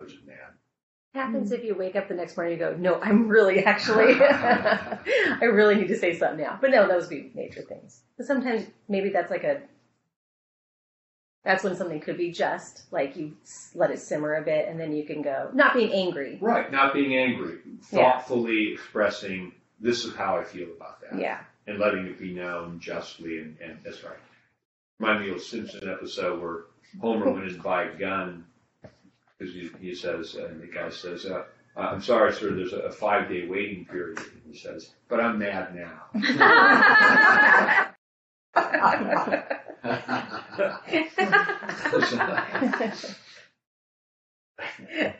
I 0.00 0.06
mad. 0.26 0.36
happens 1.14 1.52
if 1.52 1.62
you 1.62 1.76
wake 1.76 1.94
up 1.94 2.08
the 2.08 2.14
next 2.14 2.36
morning 2.36 2.54
and 2.54 2.60
go, 2.60 2.76
no, 2.76 3.00
I'm 3.00 3.28
really 3.28 3.64
actually, 3.64 4.20
I 4.20 5.44
really 5.44 5.76
need 5.76 5.88
to 5.88 5.96
say 5.96 6.18
something 6.18 6.44
now. 6.44 6.58
But 6.60 6.70
no, 6.70 6.88
those 6.88 7.08
would 7.08 7.10
be 7.10 7.30
major 7.34 7.62
things. 7.62 8.00
But 8.16 8.26
sometimes 8.26 8.66
maybe 8.88 9.10
that's 9.10 9.30
like 9.30 9.44
a, 9.44 9.60
that's 11.44 11.62
when 11.62 11.76
something 11.76 12.00
could 12.00 12.16
be 12.16 12.30
just, 12.32 12.90
like 12.90 13.16
you 13.16 13.36
let 13.74 13.90
it 13.90 13.98
simmer 14.00 14.34
a 14.36 14.42
bit 14.42 14.66
and 14.68 14.80
then 14.80 14.94
you 14.94 15.04
can 15.04 15.22
go, 15.22 15.50
not 15.52 15.74
being 15.74 15.92
angry. 15.92 16.38
Right, 16.40 16.70
not 16.72 16.94
being 16.94 17.16
angry, 17.16 17.58
Yeah. 17.92 18.12
thoughtfully 18.18 18.72
expressing 18.72 19.52
this 19.80 20.04
is 20.04 20.14
how 20.14 20.38
I 20.38 20.44
feel 20.44 20.68
about 20.76 21.00
that. 21.02 21.18
Yeah. 21.20 21.40
and 21.66 21.78
letting 21.78 22.06
it 22.06 22.18
be 22.18 22.32
known 22.34 22.78
justly, 22.80 23.38
and, 23.38 23.56
and 23.60 23.78
that's 23.84 24.02
right. 24.04 24.16
Remind 24.98 25.24
me 25.24 25.30
of 25.30 25.36
a 25.36 25.40
Simpson 25.40 25.88
episode 25.88 26.40
where 26.40 26.64
Homer 27.00 27.30
went 27.30 27.46
in 27.48 27.54
to 27.56 27.62
buy 27.62 27.84
a 27.84 27.94
gun 27.94 28.44
because 29.38 29.54
he, 29.54 29.70
he 29.80 29.94
says, 29.94 30.34
and 30.36 30.60
the 30.62 30.66
guy 30.66 30.88
says, 30.90 31.26
uh, 31.26 31.44
"I'm 31.76 32.00
sorry, 32.00 32.32
sir, 32.32 32.52
there's 32.54 32.72
a, 32.72 32.80
a 32.80 32.92
five 32.92 33.28
day 33.28 33.46
waiting 33.48 33.84
period." 33.86 34.18
And 34.18 34.42
he 34.50 34.56
says, 34.58 34.92
"But 35.08 35.20
I'm 35.20 35.38
mad 35.38 35.74
now." 35.74 36.04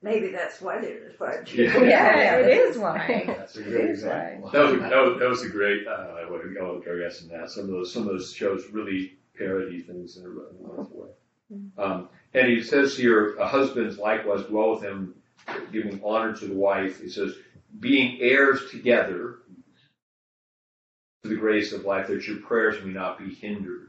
Maybe 0.00 0.28
that's 0.30 0.60
why 0.60 0.80
there's 0.80 1.12
a 1.12 1.16
fudge. 1.16 1.54
Yeah. 1.54 1.76
yeah, 1.82 2.36
it 2.38 2.48
is 2.48 2.78
why. 2.78 3.24
That's 3.26 3.56
a 3.56 3.60
It 3.60 3.64
good 3.64 3.90
example. 3.90 4.50
That 4.50 4.62
was, 4.62 4.72
a, 4.74 4.76
that 4.76 5.02
was, 5.02 5.18
that 5.18 5.28
was 5.28 5.42
a 5.42 5.48
great, 5.48 5.86
uh, 5.88 6.06
what 6.28 6.42
do 6.42 6.48
we 6.48 6.54
call 6.54 6.80
it, 6.80 6.88
I 6.88 7.04
guess, 7.04 7.22
in 7.22 7.28
that. 7.28 7.50
Some 7.50 7.64
of 7.64 7.70
those, 7.70 7.92
some 7.92 8.02
of 8.02 8.08
those 8.08 8.32
shows 8.32 8.64
really 8.70 9.14
parody 9.36 9.82
things 9.82 10.16
in 10.16 10.24
a, 10.24 10.28
in 10.28 10.72
a 10.72 10.76
nice 10.80 10.90
way. 10.92 11.08
Um, 11.78 12.08
and 12.34 12.48
he 12.48 12.62
says 12.62 12.96
here, 12.96 13.36
uh, 13.40 13.46
husbands 13.48 13.98
likewise 13.98 14.44
dwell 14.44 14.70
with 14.70 14.82
him, 14.82 15.14
giving 15.72 16.00
honor 16.04 16.34
to 16.36 16.46
the 16.46 16.54
wife. 16.54 17.00
He 17.00 17.08
says, 17.08 17.34
being 17.80 18.18
heirs 18.20 18.70
together 18.70 19.38
to 21.22 21.28
the 21.28 21.36
grace 21.36 21.72
of 21.72 21.84
life, 21.84 22.06
that 22.06 22.26
your 22.26 22.38
prayers 22.38 22.82
may 22.84 22.92
not 22.92 23.18
be 23.18 23.34
hindered, 23.34 23.87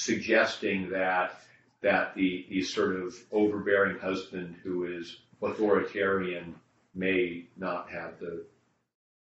suggesting 0.00 0.88
that 0.90 1.42
that 1.82 2.14
the, 2.14 2.46
the 2.48 2.62
sort 2.62 2.96
of 2.96 3.14
overbearing 3.32 3.98
husband 3.98 4.54
who 4.62 4.84
is 4.84 5.18
authoritarian 5.42 6.54
may 6.94 7.44
not 7.56 7.90
have 7.90 8.18
the 8.18 8.44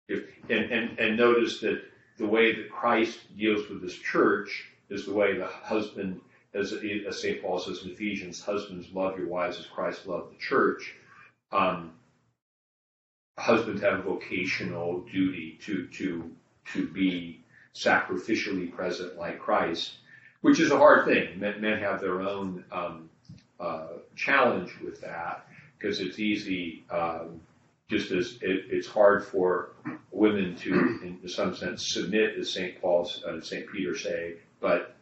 if, 0.08 0.24
and, 0.50 0.72
and, 0.72 1.00
and 1.00 1.18
notice 1.18 1.60
that 1.60 1.82
the 2.18 2.26
way 2.26 2.56
that 2.56 2.72
Christ 2.72 3.20
deals 3.38 3.68
with 3.70 3.82
this 3.82 3.98
church 3.98 4.70
is 4.90 5.06
the 5.06 5.14
way 5.14 5.38
the 5.38 5.48
husband, 5.48 6.22
as, 6.54 6.74
as 6.74 7.22
St. 7.22 7.42
Paul 7.42 7.60
says 7.60 7.84
in 7.84 7.92
Ephesians, 7.92 8.42
husbands 8.42 8.88
love 8.94 9.18
your 9.18 9.28
wives 9.28 9.60
as 9.60 9.66
Christ 9.66 10.08
loved 10.08 10.34
the 10.34 10.40
church. 10.40 10.96
Um, 11.52 11.92
husbands 13.38 13.82
have 13.82 14.00
a 14.00 14.04
vocational 14.04 15.02
duty 15.02 15.60
to, 15.64 15.88
to, 15.88 16.32
to 16.74 16.88
be 16.88 17.42
sacrificially 17.76 18.72
present 18.72 19.18
like 19.18 19.40
Christ, 19.40 19.98
which 20.48 20.62
is 20.62 20.72
a 20.72 20.78
hard 20.78 21.04
thing. 21.04 21.38
Men, 21.38 21.60
men 21.60 21.78
have 21.80 22.00
their 22.00 22.22
own 22.22 22.64
um, 22.72 23.10
uh, 23.60 23.88
challenge 24.16 24.72
with 24.82 25.02
that 25.02 25.46
because 25.78 26.00
it's 26.00 26.20
easy, 26.20 26.86
um, 26.90 27.42
just 27.90 28.12
as 28.12 28.38
it, 28.42 28.68
it's 28.70 28.88
hard 28.88 29.26
for 29.26 29.72
women 30.10 30.56
to, 30.56 30.72
in 31.04 31.28
some 31.28 31.54
sense, 31.54 31.86
submit, 31.92 32.38
as 32.40 32.54
St. 32.54 32.80
Paul's, 32.82 33.22
uh, 33.26 33.42
St. 33.42 33.70
Peter 33.70 33.98
say, 33.98 34.36
but 34.62 34.96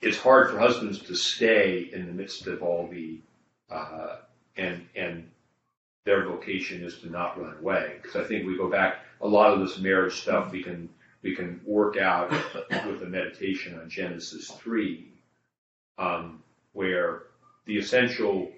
it's 0.00 0.16
hard 0.16 0.50
for 0.50 0.58
husbands 0.58 1.00
to 1.00 1.14
stay 1.14 1.90
in 1.92 2.06
the 2.06 2.12
midst 2.12 2.46
of 2.46 2.62
all 2.62 2.88
the, 2.90 3.20
uh, 3.70 4.16
and, 4.56 4.86
and 4.96 5.30
their 6.06 6.24
vocation 6.24 6.82
is 6.82 7.00
to 7.00 7.10
not 7.10 7.38
run 7.38 7.54
away. 7.60 7.98
Because 8.00 8.16
I 8.16 8.26
think 8.26 8.46
we 8.46 8.56
go 8.56 8.70
back, 8.70 9.00
a 9.20 9.28
lot 9.28 9.52
of 9.52 9.60
this 9.60 9.78
marriage 9.78 10.22
stuff 10.22 10.52
we 10.52 10.62
can, 10.62 10.88
we 11.22 11.34
can 11.34 11.60
work 11.64 11.96
out 11.96 12.30
with 12.86 13.02
a 13.02 13.06
meditation 13.06 13.78
on 13.78 13.88
Genesis 13.88 14.50
3, 14.50 15.12
um, 15.98 16.42
where 16.72 17.24
the 17.66 17.78
essential 17.78 18.50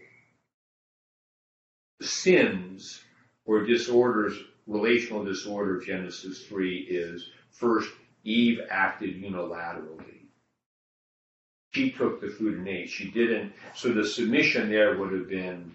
sins 2.01 3.03
or 3.45 3.65
disorders, 3.65 4.39
relational 4.67 5.25
disorder 5.25 5.79
of 5.79 5.87
Genesis 5.87 6.47
3 6.47 6.79
is 6.79 7.31
first, 7.51 7.91
Eve 8.25 8.61
acted 8.71 9.21
unilaterally. 9.21 10.21
She 11.73 11.91
took 11.91 12.21
the 12.21 12.29
food 12.29 12.59
and 12.59 12.69
ate. 12.69 12.91
She 12.91 13.11
didn't, 13.11 13.55
so 13.75 13.93
the 13.93 14.07
submission 14.07 14.71
there 14.71 14.99
would 14.99 15.13
have 15.13 15.29
been, 15.29 15.75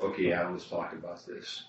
okay, 0.00 0.32
Adam, 0.32 0.52
let's 0.52 0.68
talk 0.68 0.92
about 0.92 1.24
this. 1.26 1.64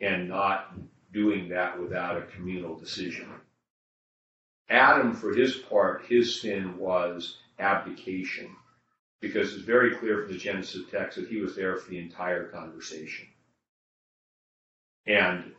And 0.00 0.28
not 0.28 0.74
doing 1.12 1.48
that 1.50 1.78
without 1.80 2.16
a 2.16 2.22
communal 2.22 2.76
decision. 2.76 3.28
Adam, 4.70 5.14
for 5.14 5.34
his 5.34 5.56
part, 5.56 6.04
his 6.06 6.40
sin 6.40 6.76
was 6.76 7.38
abdication 7.58 8.54
because 9.20 9.54
it's 9.54 9.64
very 9.64 9.96
clear 9.96 10.22
from 10.22 10.32
the 10.32 10.38
Genesis 10.38 10.82
text 10.90 11.18
that 11.18 11.28
he 11.28 11.40
was 11.40 11.56
there 11.56 11.76
for 11.76 11.90
the 11.90 11.98
entire 11.98 12.44
conversation. 12.44 13.26
And 15.06 15.52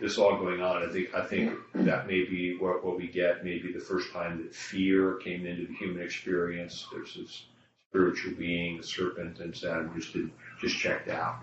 this 0.00 0.18
all 0.18 0.38
going 0.38 0.62
on, 0.62 0.88
I 0.88 0.92
think 0.92 1.14
I 1.14 1.26
think 1.26 1.58
that 1.74 2.06
may 2.06 2.24
be 2.24 2.56
what, 2.58 2.84
what 2.84 2.96
we 2.96 3.08
get, 3.08 3.44
maybe 3.44 3.72
the 3.72 3.80
first 3.80 4.12
time 4.12 4.38
that 4.38 4.54
fear 4.54 5.16
came 5.16 5.44
into 5.44 5.66
the 5.66 5.74
human 5.74 6.02
experience. 6.02 6.86
There's 6.92 7.14
this 7.14 7.44
spiritual 7.88 8.34
being, 8.34 8.78
a 8.78 8.82
serpent, 8.82 9.40
and 9.40 9.54
Adam 9.64 9.92
just 9.94 10.12
did, 10.12 10.30
just 10.60 10.78
checked 10.78 11.08
out. 11.08 11.40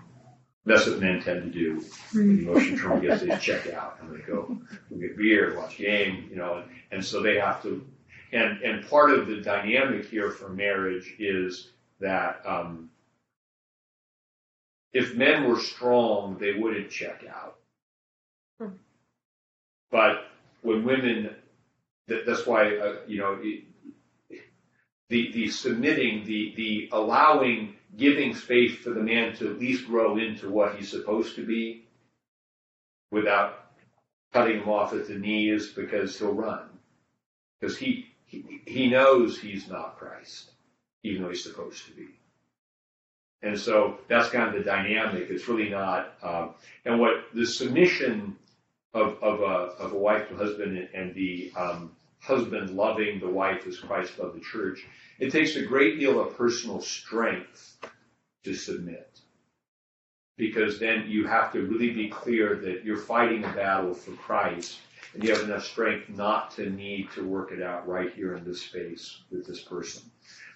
That's 0.68 0.86
what 0.86 1.00
men 1.00 1.20
tend 1.22 1.42
to 1.42 1.50
do. 1.50 1.84
When 2.12 2.36
the 2.36 2.42
emotion 2.42 2.78
term 2.78 3.00
gets 3.00 3.22
they 3.22 3.36
check 3.38 3.72
out 3.72 3.98
and 4.00 4.14
they 4.14 4.22
go, 4.22 4.56
we 4.90 5.00
get 5.00 5.16
beer, 5.16 5.58
watch 5.58 5.78
game, 5.78 6.28
you 6.30 6.36
know, 6.36 6.58
and, 6.58 6.70
and 6.92 7.04
so 7.04 7.22
they 7.22 7.38
have 7.38 7.62
to 7.62 7.84
and 8.32 8.60
and 8.62 8.88
part 8.88 9.10
of 9.10 9.26
the 9.26 9.40
dynamic 9.40 10.06
here 10.06 10.30
for 10.30 10.48
marriage 10.50 11.14
is 11.18 11.70
that 12.00 12.42
um, 12.44 12.90
if 14.92 15.14
men 15.14 15.48
were 15.48 15.58
strong, 15.58 16.36
they 16.38 16.54
wouldn't 16.54 16.90
check 16.90 17.24
out. 17.28 17.56
Hmm. 18.60 18.74
But 19.90 20.26
when 20.62 20.84
women, 20.84 21.34
that, 22.08 22.26
that's 22.26 22.46
why 22.46 22.76
uh, 22.76 22.96
you 23.06 23.18
know 23.18 23.38
it, 23.40 23.64
the 25.08 25.32
the 25.32 25.48
submitting, 25.48 26.24
the 26.24 26.52
the 26.56 26.88
allowing, 26.92 27.76
giving 27.98 28.34
space 28.34 28.76
for 28.76 28.90
the 28.90 29.02
man 29.02 29.34
to 29.36 29.50
at 29.50 29.58
least 29.58 29.86
grow 29.86 30.16
into 30.16 30.48
what 30.48 30.76
he's 30.76 30.90
supposed 30.90 31.36
to 31.36 31.44
be, 31.44 31.84
without 33.10 33.66
cutting 34.32 34.60
him 34.62 34.68
off 34.68 34.92
at 34.92 35.08
the 35.08 35.14
knees 35.14 35.72
because 35.72 36.18
he'll 36.18 36.32
run 36.32 36.68
because 37.58 37.76
he, 37.76 38.06
he 38.26 38.60
he 38.66 38.88
knows 38.88 39.38
he's 39.38 39.68
not 39.68 39.98
Christ, 39.98 40.50
even 41.02 41.22
though 41.22 41.30
he's 41.30 41.42
supposed 41.42 41.86
to 41.86 41.92
be. 41.92 42.08
And 43.42 43.58
so 43.58 43.98
that's 44.08 44.30
kind 44.30 44.48
of 44.48 44.54
the 44.54 44.68
dynamic. 44.68 45.28
It's 45.30 45.48
really 45.48 45.70
not. 45.70 46.14
Um, 46.22 46.54
and 46.84 47.00
what 47.00 47.24
the 47.34 47.46
submission 47.46 48.36
of 48.94 49.22
of 49.22 49.40
a 49.40 49.82
of 49.82 49.92
a 49.92 49.98
wife 49.98 50.28
to 50.28 50.36
husband 50.36 50.76
and, 50.76 50.88
and 50.94 51.14
the 51.14 51.52
um, 51.56 51.92
husband 52.20 52.70
loving 52.70 53.20
the 53.20 53.28
wife 53.28 53.66
as 53.66 53.78
Christ 53.78 54.18
loved 54.18 54.36
the 54.36 54.40
church, 54.40 54.84
it 55.18 55.32
takes 55.32 55.56
a 55.56 55.62
great 55.62 55.98
deal 55.98 56.20
of 56.20 56.36
personal 56.36 56.80
strength 56.80 57.78
to 58.44 58.54
submit. 58.54 59.20
Because 60.36 60.78
then 60.78 61.04
you 61.08 61.26
have 61.26 61.52
to 61.52 61.62
really 61.62 61.90
be 61.90 62.08
clear 62.08 62.56
that 62.56 62.84
you're 62.84 62.96
fighting 62.96 63.44
a 63.44 63.52
battle 63.52 63.94
for 63.94 64.12
Christ 64.12 64.78
and 65.14 65.24
you 65.24 65.34
have 65.34 65.42
enough 65.42 65.64
strength 65.64 66.08
not 66.10 66.52
to 66.52 66.70
need 66.70 67.10
to 67.12 67.26
work 67.26 67.50
it 67.50 67.62
out 67.62 67.88
right 67.88 68.12
here 68.12 68.36
in 68.36 68.44
this 68.44 68.62
space 68.62 69.20
with 69.30 69.46
this 69.46 69.62
person. 69.62 70.02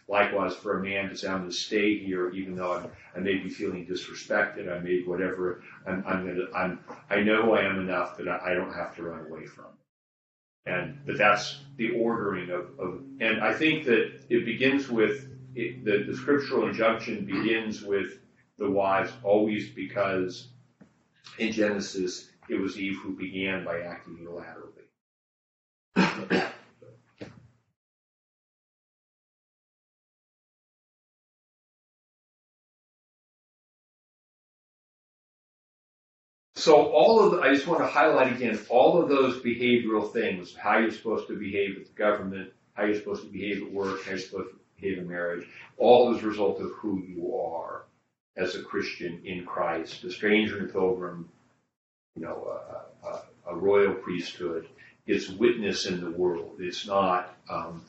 Likewise, 0.09 0.55
for 0.55 0.79
a 0.79 0.83
man 0.83 1.09
to 1.09 1.17
say, 1.17 1.29
I'm 1.29 1.39
going 1.39 1.51
to 1.51 1.57
stay 1.57 1.99
here, 1.99 2.31
even 2.31 2.55
though 2.55 2.75
I'm, 2.75 2.91
I 3.17 3.21
may 3.21 3.39
be 3.39 3.49
feeling 3.49 3.87
disrespected, 3.87 4.71
I 4.71 4.79
may 4.81 5.03
whatever, 5.03 5.63
I'm, 5.87 6.05
I'm 6.07 6.25
going 6.25 6.37
to, 6.37 6.49
I'm, 6.55 6.81
I 7.09 7.21
know 7.21 7.55
I 7.55 7.63
am 7.65 7.81
enough 7.81 8.17
that 8.19 8.29
I, 8.29 8.53
I 8.53 8.55
don't 8.55 8.75
have 8.75 8.95
to 8.97 9.05
run 9.05 9.27
away 9.27 9.47
from. 9.47 9.67
And, 10.67 10.97
but 11.05 11.19
that's 11.19 11.57
the 11.77 11.91
ordering 11.91 12.51
of, 12.51 12.67
of 12.79 13.01
and 13.21 13.43
I 13.43 13.53
think 13.53 13.85
that 13.87 14.13
it 14.29 14.45
begins 14.45 14.89
with, 14.89 15.27
it, 15.55 15.85
the, 15.85 16.05
the 16.05 16.17
scriptural 16.17 16.69
injunction 16.69 17.25
begins 17.25 17.83
with 17.83 18.19
the 18.59 18.71
wives 18.71 19.13
always 19.23 19.71
because 19.71 20.47
in 21.39 21.53
Genesis, 21.53 22.29
it 22.49 22.61
was 22.61 22.79
Eve 22.79 22.99
who 23.03 23.17
began 23.17 23.65
by 23.65 23.81
acting 23.81 24.19
unilaterally. 24.19 24.87
So 36.63 36.93
all 36.93 37.19
of 37.19 37.33
the, 37.33 37.41
I 37.41 37.53
just 37.53 37.67
want 37.67 37.81
to 37.81 37.89
highlight 37.89 38.33
again 38.33 38.57
all 38.69 39.03
of 39.03 39.09
those 39.09 39.43
behavioral 39.43 40.13
things, 40.13 40.55
how 40.55 40.79
you're 40.79 40.93
supposed 40.93 41.27
to 41.27 41.37
behave 41.37 41.75
with 41.77 41.89
the 41.89 41.99
government, 41.99 42.53
how 42.75 42.85
you're 42.85 42.95
supposed 42.95 43.25
to 43.25 43.33
behave 43.33 43.65
at 43.65 43.73
work, 43.73 44.05
how 44.05 44.11
you're 44.11 44.21
supposed 44.21 44.51
to 44.51 44.61
behave 44.81 44.99
in 44.99 45.09
marriage, 45.09 45.45
all 45.77 46.15
as 46.15 46.23
a 46.23 46.27
result 46.29 46.61
of 46.61 46.71
who 46.75 47.03
you 47.03 47.35
are 47.35 47.87
as 48.37 48.55
a 48.55 48.63
Christian 48.63 49.21
in 49.25 49.45
Christ, 49.45 50.05
a 50.05 50.13
stranger 50.13 50.59
and 50.59 50.71
pilgrim, 50.71 51.29
you 52.15 52.23
know, 52.23 52.47
a, 52.47 53.09
a, 53.09 53.23
a 53.49 53.57
royal 53.57 53.95
priesthood. 53.95 54.69
It's 55.09 55.31
witness 55.31 55.87
in 55.87 56.01
the 56.01 56.13
world. 56.13 56.59
It's 56.61 56.87
not, 56.87 57.35
um, 57.51 57.83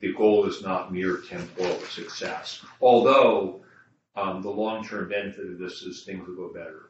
the 0.00 0.14
goal 0.14 0.46
is 0.46 0.62
not 0.62 0.94
mere 0.94 1.18
temporal 1.18 1.78
success. 1.90 2.64
Although, 2.80 3.60
um, 4.16 4.40
the 4.40 4.48
long-term 4.48 5.10
benefit 5.10 5.44
of 5.44 5.58
this 5.58 5.82
is 5.82 6.04
things 6.04 6.26
will 6.26 6.36
go 6.36 6.54
better. 6.54 6.88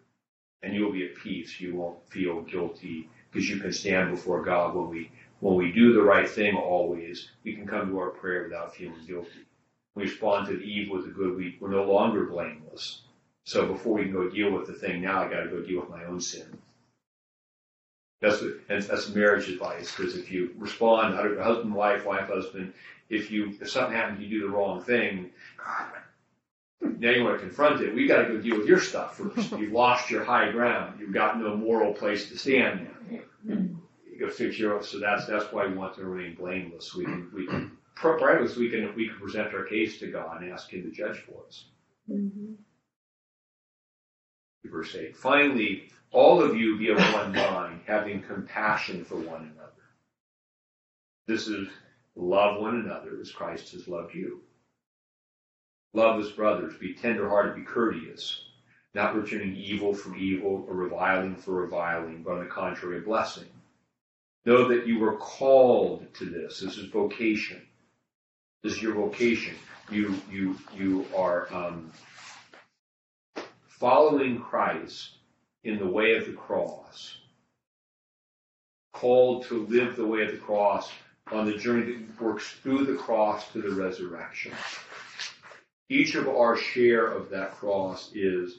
And 0.65 0.75
you'll 0.75 0.93
be 0.93 1.05
at 1.05 1.17
peace. 1.17 1.61
You 1.61 1.75
won't 1.77 1.99
feel 2.09 2.41
guilty 2.41 3.09
because 3.31 3.49
you 3.49 3.59
can 3.61 3.73
stand 3.73 4.11
before 4.11 4.43
God 4.43 4.75
when 4.75 4.89
we, 4.89 5.11
when 5.41 5.57
we 5.57 5.73
do 5.73 5.93
the 5.93 6.03
right 6.03 6.29
thing 6.29 6.57
always, 6.57 7.31
we 7.45 7.55
can 7.55 7.67
come 7.67 7.91
to 7.91 7.99
our 7.99 8.11
prayer 8.11 8.45
without 8.45 8.75
feeling 8.75 9.05
guilty. 9.07 9.45
We 9.95 10.05
respond 10.05 10.47
to 10.49 10.65
Eve 10.65 10.91
with 10.91 11.05
the 11.05 11.11
good, 11.11 11.37
we, 11.37 11.59
we're 11.61 11.71
no 11.71 11.85
longer 11.85 12.25
blameless. 12.25 13.03
So 13.45 13.67
before 13.67 13.99
we 13.99 14.05
can 14.05 14.13
go 14.13 14.31
deal 14.31 14.53
with 14.53 14.67
the 14.67 14.73
thing, 14.73 15.03
now 15.03 15.23
I 15.23 15.29
gotta 15.29 15.51
go 15.51 15.61
deal 15.61 15.81
with 15.81 15.91
my 15.91 16.05
own 16.05 16.21
sin. 16.21 16.47
That's 18.23 18.41
what, 18.41 18.53
and 18.71 18.83
that's 18.83 19.11
marriage 19.11 19.49
advice, 19.51 19.95
because 19.95 20.17
if 20.17 20.31
you 20.33 20.55
respond, 20.57 21.15
husband, 21.15 21.75
wife, 21.75 22.07
wife, 22.07 22.29
husband, 22.29 22.73
if 23.11 23.31
you, 23.31 23.55
if 23.61 23.69
something 23.69 23.95
happens, 23.95 24.21
you 24.21 24.31
do 24.31 24.47
the 24.47 24.53
wrong 24.57 24.81
thing, 24.81 25.31
now 26.99 27.11
you 27.11 27.25
want 27.25 27.37
to 27.37 27.47
confront 27.47 27.81
it. 27.81 27.95
We 27.95 28.07
got 28.07 28.23
to 28.23 28.35
go 28.35 28.41
deal 28.41 28.59
with 28.59 28.67
your 28.67 28.81
stuff 28.81 29.17
first. 29.17 29.53
You've 29.59 29.73
lost 29.73 30.11
your 30.11 30.25
high 30.25 30.51
ground. 30.51 31.01
You've 31.01 31.15
got 31.15 31.39
no 31.39 31.57
moral 31.57 31.93
place 31.93 32.29
to 32.31 32.39
stand 32.39 32.89
now. 33.11 33.19
You 33.49 34.19
go 34.19 34.31
fix 34.31 34.59
your. 34.59 34.83
So 34.83 34.99
that's 34.99 35.27
that's 35.27 35.53
why 35.53 35.67
we 35.67 35.75
want 35.75 35.95
to 35.97 36.05
remain 36.05 36.35
blameless. 36.35 36.95
We 36.95 37.05
can 37.05 37.31
we 37.35 37.47
can 37.47 37.73
primarily 37.95 38.53
we 38.59 38.71
can 38.71 38.95
we 38.95 39.09
can 39.09 39.19
present 39.19 39.55
our 39.55 39.65
case 39.65 39.99
to 39.99 40.11
God 40.11 40.43
and 40.43 40.53
ask 40.53 40.73
Him 40.73 40.83
to 40.83 40.91
judge 40.91 41.19
for 41.19 41.45
us. 41.47 41.65
Mm-hmm. 42.11 42.55
Verse 44.65 44.95
eight. 44.95 45.17
Finally, 45.17 45.91
all 46.11 46.43
of 46.43 46.57
you 46.57 46.79
be 46.79 46.91
of 46.91 46.99
one 46.99 47.33
mind, 47.33 47.81
having 47.87 48.23
compassion 48.23 49.05
for 49.05 49.17
one 49.17 49.53
another. 49.53 49.71
This 51.27 51.49
is 51.49 51.69
love 52.17 52.61
one 52.61 52.77
another 52.77 53.19
as 53.21 53.31
Christ 53.31 53.73
has 53.73 53.89
loved 53.89 54.15
you. 54.15 54.43
Love 55.95 56.19
as 56.19 56.33
brothers, 56.33 56.75
be 56.77 56.93
tenderhearted, 56.93 57.55
be 57.55 57.63
courteous, 57.63 58.47
not 58.95 59.15
returning 59.15 59.55
evil 59.55 59.95
for 59.95 60.17
evil 60.17 60.67
or 60.69 60.75
reviling 60.75 61.37
for 61.37 61.53
reviling, 61.53 62.25
but 62.25 62.33
on 62.33 62.41
the 62.41 62.51
contrary, 62.51 62.99
a 62.99 63.01
blessing. 63.01 63.47
Know 64.45 64.69
that 64.69 64.89
you 64.89 64.99
were 64.99 65.17
called 65.17 66.13
to 66.15 66.25
this. 66.27 66.59
This 66.59 66.77
is 66.79 66.91
vocation. 66.91 67.63
This 68.63 68.75
is 68.75 68.83
your 68.83 68.95
vocation. 68.95 69.55
You 69.89 70.21
you 70.31 70.59
you 70.77 71.07
are 71.17 71.47
um, 71.55 71.93
following 73.69 74.41
Christ 74.41 75.11
in 75.63 75.79
the 75.79 75.87
way 75.87 76.17
of 76.17 76.27
the 76.27 76.33
cross. 76.33 77.19
Called 78.93 79.47
to 79.47 79.65
live 79.67 79.95
the 79.95 80.07
way 80.07 80.25
of 80.25 80.33
the 80.33 80.39
cross 80.39 80.91
on 81.31 81.47
the 81.47 81.57
journey 81.57 81.93
that 81.93 82.21
works 82.21 82.51
through 82.63 82.85
the 82.85 82.97
cross 82.97 83.51
to 83.53 83.63
the 83.63 83.71
resurrection 83.71 84.53
each 85.95 86.17
of 86.17 86.29
our 86.29 86.57
share 86.57 87.07
of 87.07 87.31
that 87.31 87.55
cross 87.55 88.11
is 88.15 88.59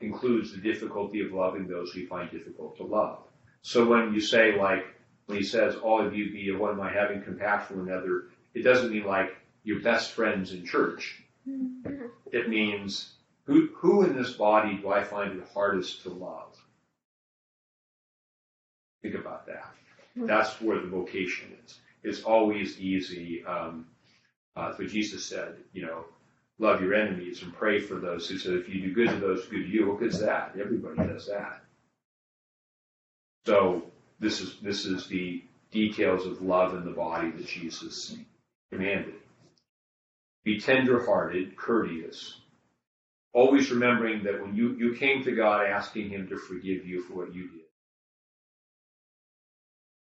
includes 0.00 0.52
the 0.52 0.58
difficulty 0.58 1.20
of 1.20 1.32
loving 1.32 1.66
those 1.66 1.94
we 1.94 2.06
find 2.06 2.30
difficult 2.30 2.76
to 2.76 2.84
love. 2.84 3.18
So 3.62 3.88
when 3.88 4.14
you 4.14 4.20
say 4.20 4.56
like 4.58 4.84
when 5.26 5.38
he 5.38 5.44
says 5.44 5.74
all 5.76 6.06
of 6.06 6.14
you 6.14 6.30
be 6.30 6.50
of 6.50 6.60
one 6.60 6.76
mind 6.76 6.94
having 6.94 7.22
compassion 7.22 7.66
for 7.66 7.82
one 7.82 7.88
another, 7.88 8.24
it 8.54 8.62
doesn't 8.62 8.92
mean 8.92 9.04
like 9.04 9.36
your 9.64 9.80
best 9.80 10.12
friends 10.12 10.52
in 10.52 10.64
church. 10.64 11.22
It 12.32 12.48
means 12.48 13.14
who 13.44 13.68
who 13.74 14.04
in 14.04 14.16
this 14.16 14.32
body 14.32 14.76
do 14.76 14.90
I 14.90 15.02
find 15.02 15.36
it 15.36 15.48
hardest 15.52 16.02
to 16.02 16.10
love? 16.10 16.56
Think 19.02 19.16
about 19.16 19.46
that. 19.46 19.74
That's 20.14 20.60
where 20.60 20.80
the 20.80 20.88
vocation 20.88 21.56
is. 21.64 21.78
It's 22.02 22.22
always 22.22 22.78
easy. 22.78 23.44
Um, 23.44 23.86
uh, 24.54 24.72
what 24.72 24.88
Jesus 24.88 25.24
said. 25.24 25.56
You 25.72 25.86
know, 25.86 26.04
love 26.58 26.80
your 26.80 26.94
enemies 26.94 27.42
and 27.42 27.54
pray 27.54 27.80
for 27.80 27.96
those 27.96 28.28
who 28.28 28.38
said, 28.38 28.54
if 28.54 28.68
you 28.68 28.80
do 28.80 28.94
good 28.94 29.10
to 29.10 29.16
those 29.16 29.46
good 29.46 29.62
to 29.62 29.68
you, 29.68 29.88
what 29.88 30.00
good's 30.00 30.20
that? 30.20 30.54
Everybody 30.60 30.96
does 31.08 31.26
that. 31.26 31.62
So 33.44 33.82
this 34.18 34.40
is 34.40 34.56
this 34.60 34.84
is 34.86 35.06
the 35.06 35.44
details 35.70 36.26
of 36.26 36.42
love 36.42 36.74
in 36.74 36.84
the 36.84 36.90
body 36.90 37.30
that 37.30 37.46
Jesus 37.46 38.16
commanded. 38.72 39.14
Be 40.44 40.60
tender-hearted, 40.60 41.56
courteous, 41.56 42.40
always 43.32 43.70
remembering 43.70 44.24
that 44.24 44.40
when 44.40 44.54
you, 44.54 44.74
you 44.78 44.94
came 44.94 45.22
to 45.24 45.34
God 45.34 45.66
asking 45.66 46.08
Him 46.08 46.28
to 46.28 46.38
forgive 46.38 46.86
you 46.86 47.02
for 47.02 47.14
what 47.14 47.34
you 47.34 47.48
did, 47.48 47.60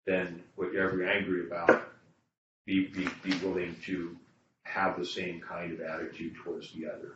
then 0.05 0.43
whatever 0.55 0.97
you're 0.97 1.09
angry 1.09 1.47
about, 1.47 1.89
be, 2.65 2.87
be, 2.87 3.07
be 3.23 3.37
willing 3.37 3.75
to 3.85 4.17
have 4.63 4.97
the 4.97 5.05
same 5.05 5.41
kind 5.41 5.73
of 5.73 5.81
attitude 5.81 6.35
towards 6.35 6.71
the 6.73 6.87
other. 6.87 7.15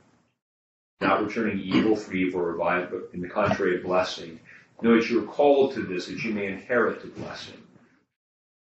Not 1.01 1.25
returning 1.25 1.59
evil 1.59 1.95
for 1.95 2.13
evil 2.13 2.41
or 2.41 2.51
revile, 2.53 2.87
but 2.89 3.09
in 3.13 3.21
the 3.21 3.29
contrary, 3.29 3.79
a 3.79 3.83
blessing. 3.83 4.39
Know 4.81 4.95
that 4.95 5.09
you 5.09 5.23
are 5.23 5.27
called 5.27 5.73
to 5.73 5.83
this, 5.83 6.07
that 6.07 6.23
you 6.23 6.33
may 6.33 6.47
inherit 6.47 7.01
the 7.01 7.07
blessing. 7.19 7.61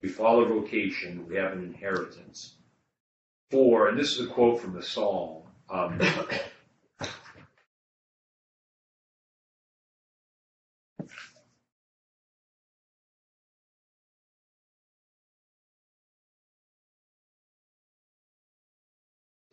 We 0.01 0.09
follow 0.09 0.45
vocation, 0.45 1.25
we 1.27 1.35
have 1.35 1.53
an 1.53 1.63
inheritance. 1.63 2.55
For, 3.51 3.89
and 3.89 3.97
this 3.97 4.17
is 4.17 4.27
a 4.27 4.29
quote 4.29 4.61
from 4.61 4.73
the 4.73 4.83
Psalm, 4.83 5.43
um, 5.69 5.99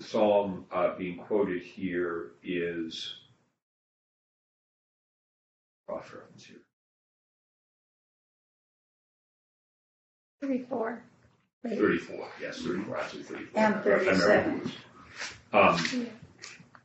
psalm 0.07 0.67
uh, 0.73 0.97
being 0.97 1.19
quoted 1.19 1.63
here 1.63 2.33
is 2.43 3.15
cross 5.87 6.05
reference 6.13 6.45
here. 6.45 6.57
34. 10.41 11.03
34, 11.69 12.29
yes, 12.41 12.59
34, 12.63 12.99
actually 12.99 13.23
34. 13.23 13.63
And 13.63 13.75
I 13.75 13.79
37. 13.81 14.55
it 14.55 14.63
was. 14.63 14.73
Um, 15.53 16.07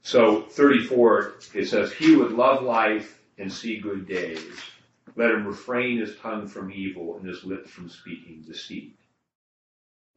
so 0.01 0.41
34, 0.41 1.33
it 1.53 1.65
says, 1.65 1.91
He 1.91 2.15
would 2.15 2.31
love 2.31 2.63
life 2.63 3.19
and 3.37 3.51
see 3.51 3.79
good 3.79 4.07
days. 4.07 4.55
Let 5.15 5.31
him 5.31 5.45
refrain 5.45 5.99
his 5.99 6.15
tongue 6.17 6.47
from 6.47 6.71
evil 6.71 7.17
and 7.17 7.27
his 7.27 7.43
lips 7.43 7.69
from 7.69 7.89
speaking 7.89 8.43
deceit. 8.47 8.95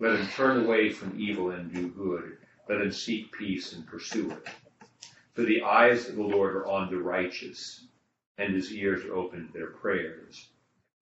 Let 0.01 0.19
him 0.19 0.29
turn 0.29 0.65
away 0.65 0.91
from 0.91 1.19
evil 1.19 1.51
and 1.51 1.73
do 1.73 1.89
good. 1.89 2.39
Let 2.69 2.81
him 2.81 2.93
seek 2.93 3.33
peace 3.33 3.73
and 3.73 3.87
pursue 3.87 4.31
it. 4.31 4.49
For 5.35 5.43
the 5.43 5.63
eyes 5.63 6.09
of 6.09 6.17
the 6.17 6.23
Lord 6.23 6.57
are 6.57 6.67
on 6.67 6.91
the 6.91 6.99
righteous, 6.99 7.85
and 8.39 8.55
his 8.55 8.73
ears 8.73 9.05
are 9.05 9.15
open 9.15 9.47
to 9.47 9.53
their 9.53 9.71
prayers. 9.71 10.49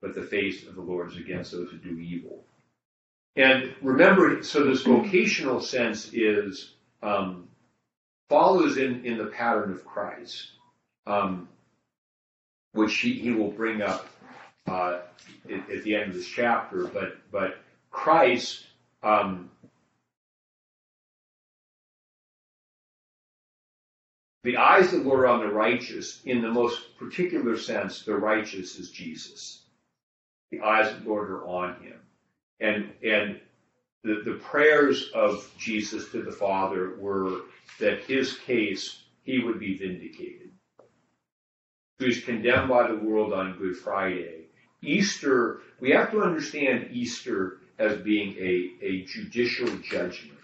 But 0.00 0.14
the 0.14 0.22
face 0.22 0.66
of 0.66 0.74
the 0.74 0.80
Lord 0.80 1.10
is 1.12 1.18
against 1.18 1.52
those 1.52 1.70
who 1.70 1.78
do 1.78 1.98
evil. 1.98 2.44
And 3.36 3.74
remember, 3.80 4.42
so 4.42 4.64
this 4.64 4.82
vocational 4.82 5.60
sense 5.60 6.10
is 6.12 6.74
um, 7.02 7.48
follows 8.28 8.78
in, 8.78 9.04
in 9.04 9.16
the 9.16 9.26
pattern 9.26 9.72
of 9.72 9.84
Christ, 9.84 10.48
um, 11.06 11.48
which 12.72 12.98
he, 12.98 13.12
he 13.14 13.30
will 13.30 13.50
bring 13.50 13.80
up 13.80 14.06
uh, 14.66 15.00
at, 15.50 15.70
at 15.70 15.84
the 15.84 15.94
end 15.94 16.10
of 16.10 16.14
this 16.14 16.26
chapter. 16.26 16.86
But 16.86 17.18
but 17.30 17.58
Christ 17.90 18.64
um, 19.02 19.50
the 24.44 24.56
eyes 24.56 24.92
of 24.92 25.04
the 25.04 25.08
Lord 25.08 25.20
are 25.20 25.26
on 25.28 25.40
the 25.40 25.52
righteous. 25.52 26.20
In 26.24 26.42
the 26.42 26.50
most 26.50 26.98
particular 26.98 27.56
sense, 27.56 28.02
the 28.02 28.16
righteous 28.16 28.78
is 28.78 28.90
Jesus. 28.90 29.62
The 30.50 30.60
eyes 30.60 30.92
of 30.92 31.04
the 31.04 31.08
Lord 31.08 31.30
are 31.30 31.46
on 31.46 31.82
him 31.82 32.00
and 32.62 32.90
and 33.02 33.40
the, 34.04 34.22
the 34.24 34.38
prayers 34.42 35.10
of 35.14 35.50
Jesus 35.58 36.10
to 36.10 36.22
the 36.22 36.32
Father 36.32 36.96
were 36.98 37.42
that 37.78 38.04
his 38.04 38.38
case 38.38 39.02
he 39.22 39.40
would 39.40 39.58
be 39.58 39.76
vindicated. 39.76 40.50
He 41.98 42.06
was 42.06 42.20
condemned 42.20 42.68
by 42.68 42.88
the 42.88 42.96
world 42.96 43.32
on 43.32 43.58
Good 43.58 43.76
Friday. 43.76 44.46
Easter, 44.82 45.60
we 45.78 45.90
have 45.90 46.10
to 46.10 46.22
understand 46.22 46.88
Easter 46.90 47.58
as 47.78 47.98
being 47.98 48.34
a, 48.38 48.84
a 48.84 49.04
judicial 49.04 49.68
judgment. 49.78 50.38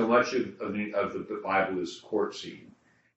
So 0.00 0.06
much 0.06 0.32
of, 0.32 0.58
of, 0.62 0.72
the, 0.72 0.94
of 0.94 1.12
the 1.12 1.42
Bible 1.44 1.82
is 1.82 2.00
court 2.00 2.34
scene. 2.34 2.72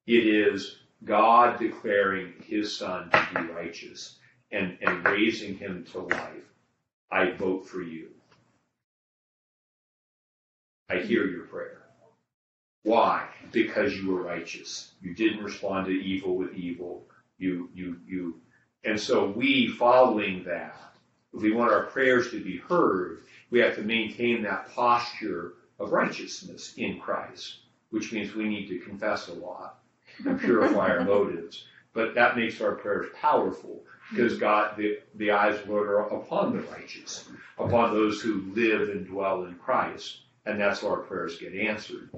It 0.05 0.27
is 0.27 0.79
God 1.05 1.57
declaring 1.57 2.33
his 2.45 2.75
son 2.75 3.09
to 3.09 3.27
be 3.33 3.53
righteous 3.53 4.17
and, 4.51 4.77
and 4.81 5.05
raising 5.05 5.57
him 5.57 5.85
to 5.93 5.99
life, 5.99 6.43
I 7.09 7.31
vote 7.31 7.69
for 7.69 7.81
you. 7.81 8.09
I 10.89 10.97
hear 10.97 11.25
your 11.25 11.45
prayer. 11.45 11.83
Why? 12.83 13.29
Because 13.53 13.95
you 13.95 14.11
were 14.11 14.21
righteous. 14.21 14.91
You 15.01 15.15
didn't 15.15 15.41
respond 15.41 15.85
to 15.85 15.93
evil 15.93 16.35
with 16.35 16.53
evil. 16.53 17.05
You, 17.37 17.69
you, 17.73 17.95
you. 18.05 18.41
And 18.83 18.99
so 18.99 19.29
we, 19.29 19.69
following 19.69 20.43
that, 20.43 20.75
if 21.33 21.41
we 21.41 21.53
want 21.53 21.71
our 21.71 21.85
prayers 21.85 22.29
to 22.31 22.43
be 22.43 22.57
heard, 22.57 23.21
we 23.51 23.59
have 23.59 23.75
to 23.75 23.83
maintain 23.83 24.43
that 24.43 24.69
posture 24.75 25.53
of 25.79 25.91
righteousness 25.91 26.73
in 26.77 26.99
Christ, 26.99 27.57
which 27.89 28.11
means 28.11 28.33
we 28.33 28.47
need 28.47 28.67
to 28.67 28.79
confess 28.79 29.27
a 29.27 29.33
lot 29.33 29.79
and 30.25 30.39
purify 30.39 30.89
our 30.89 31.03
motives. 31.03 31.65
But 31.93 32.15
that 32.15 32.37
makes 32.37 32.61
our 32.61 32.73
prayers 32.73 33.07
powerful 33.19 33.83
because 34.09 34.37
God, 34.37 34.77
the, 34.77 34.99
the 35.15 35.31
eyes 35.31 35.59
of 35.59 35.67
the 35.67 35.71
Lord 35.71 35.87
are 35.87 35.99
upon 35.99 36.53
the 36.53 36.61
righteous, 36.63 37.29
upon 37.57 37.93
those 37.93 38.21
who 38.21 38.51
live 38.53 38.89
and 38.89 39.05
dwell 39.05 39.45
in 39.45 39.55
Christ, 39.55 40.21
and 40.45 40.59
that's 40.59 40.81
how 40.81 40.89
our 40.89 40.97
prayers 40.97 41.37
get 41.37 41.55
answered. 41.55 42.09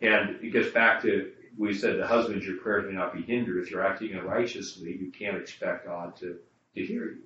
And 0.00 0.36
it 0.42 0.52
gets 0.52 0.70
back 0.70 1.02
to 1.02 1.32
we 1.56 1.74
said 1.74 1.98
the 1.98 2.06
husbands, 2.06 2.46
your 2.46 2.56
prayers 2.56 2.86
may 2.88 2.94
not 2.94 3.14
be 3.14 3.22
hindered. 3.22 3.62
If 3.62 3.70
you're 3.70 3.86
acting 3.86 4.14
unrighteously, 4.14 4.96
you 4.96 5.12
can't 5.12 5.36
expect 5.36 5.86
God 5.86 6.16
to, 6.16 6.38
to 6.74 6.86
hear 6.86 7.04
you. 7.04 7.22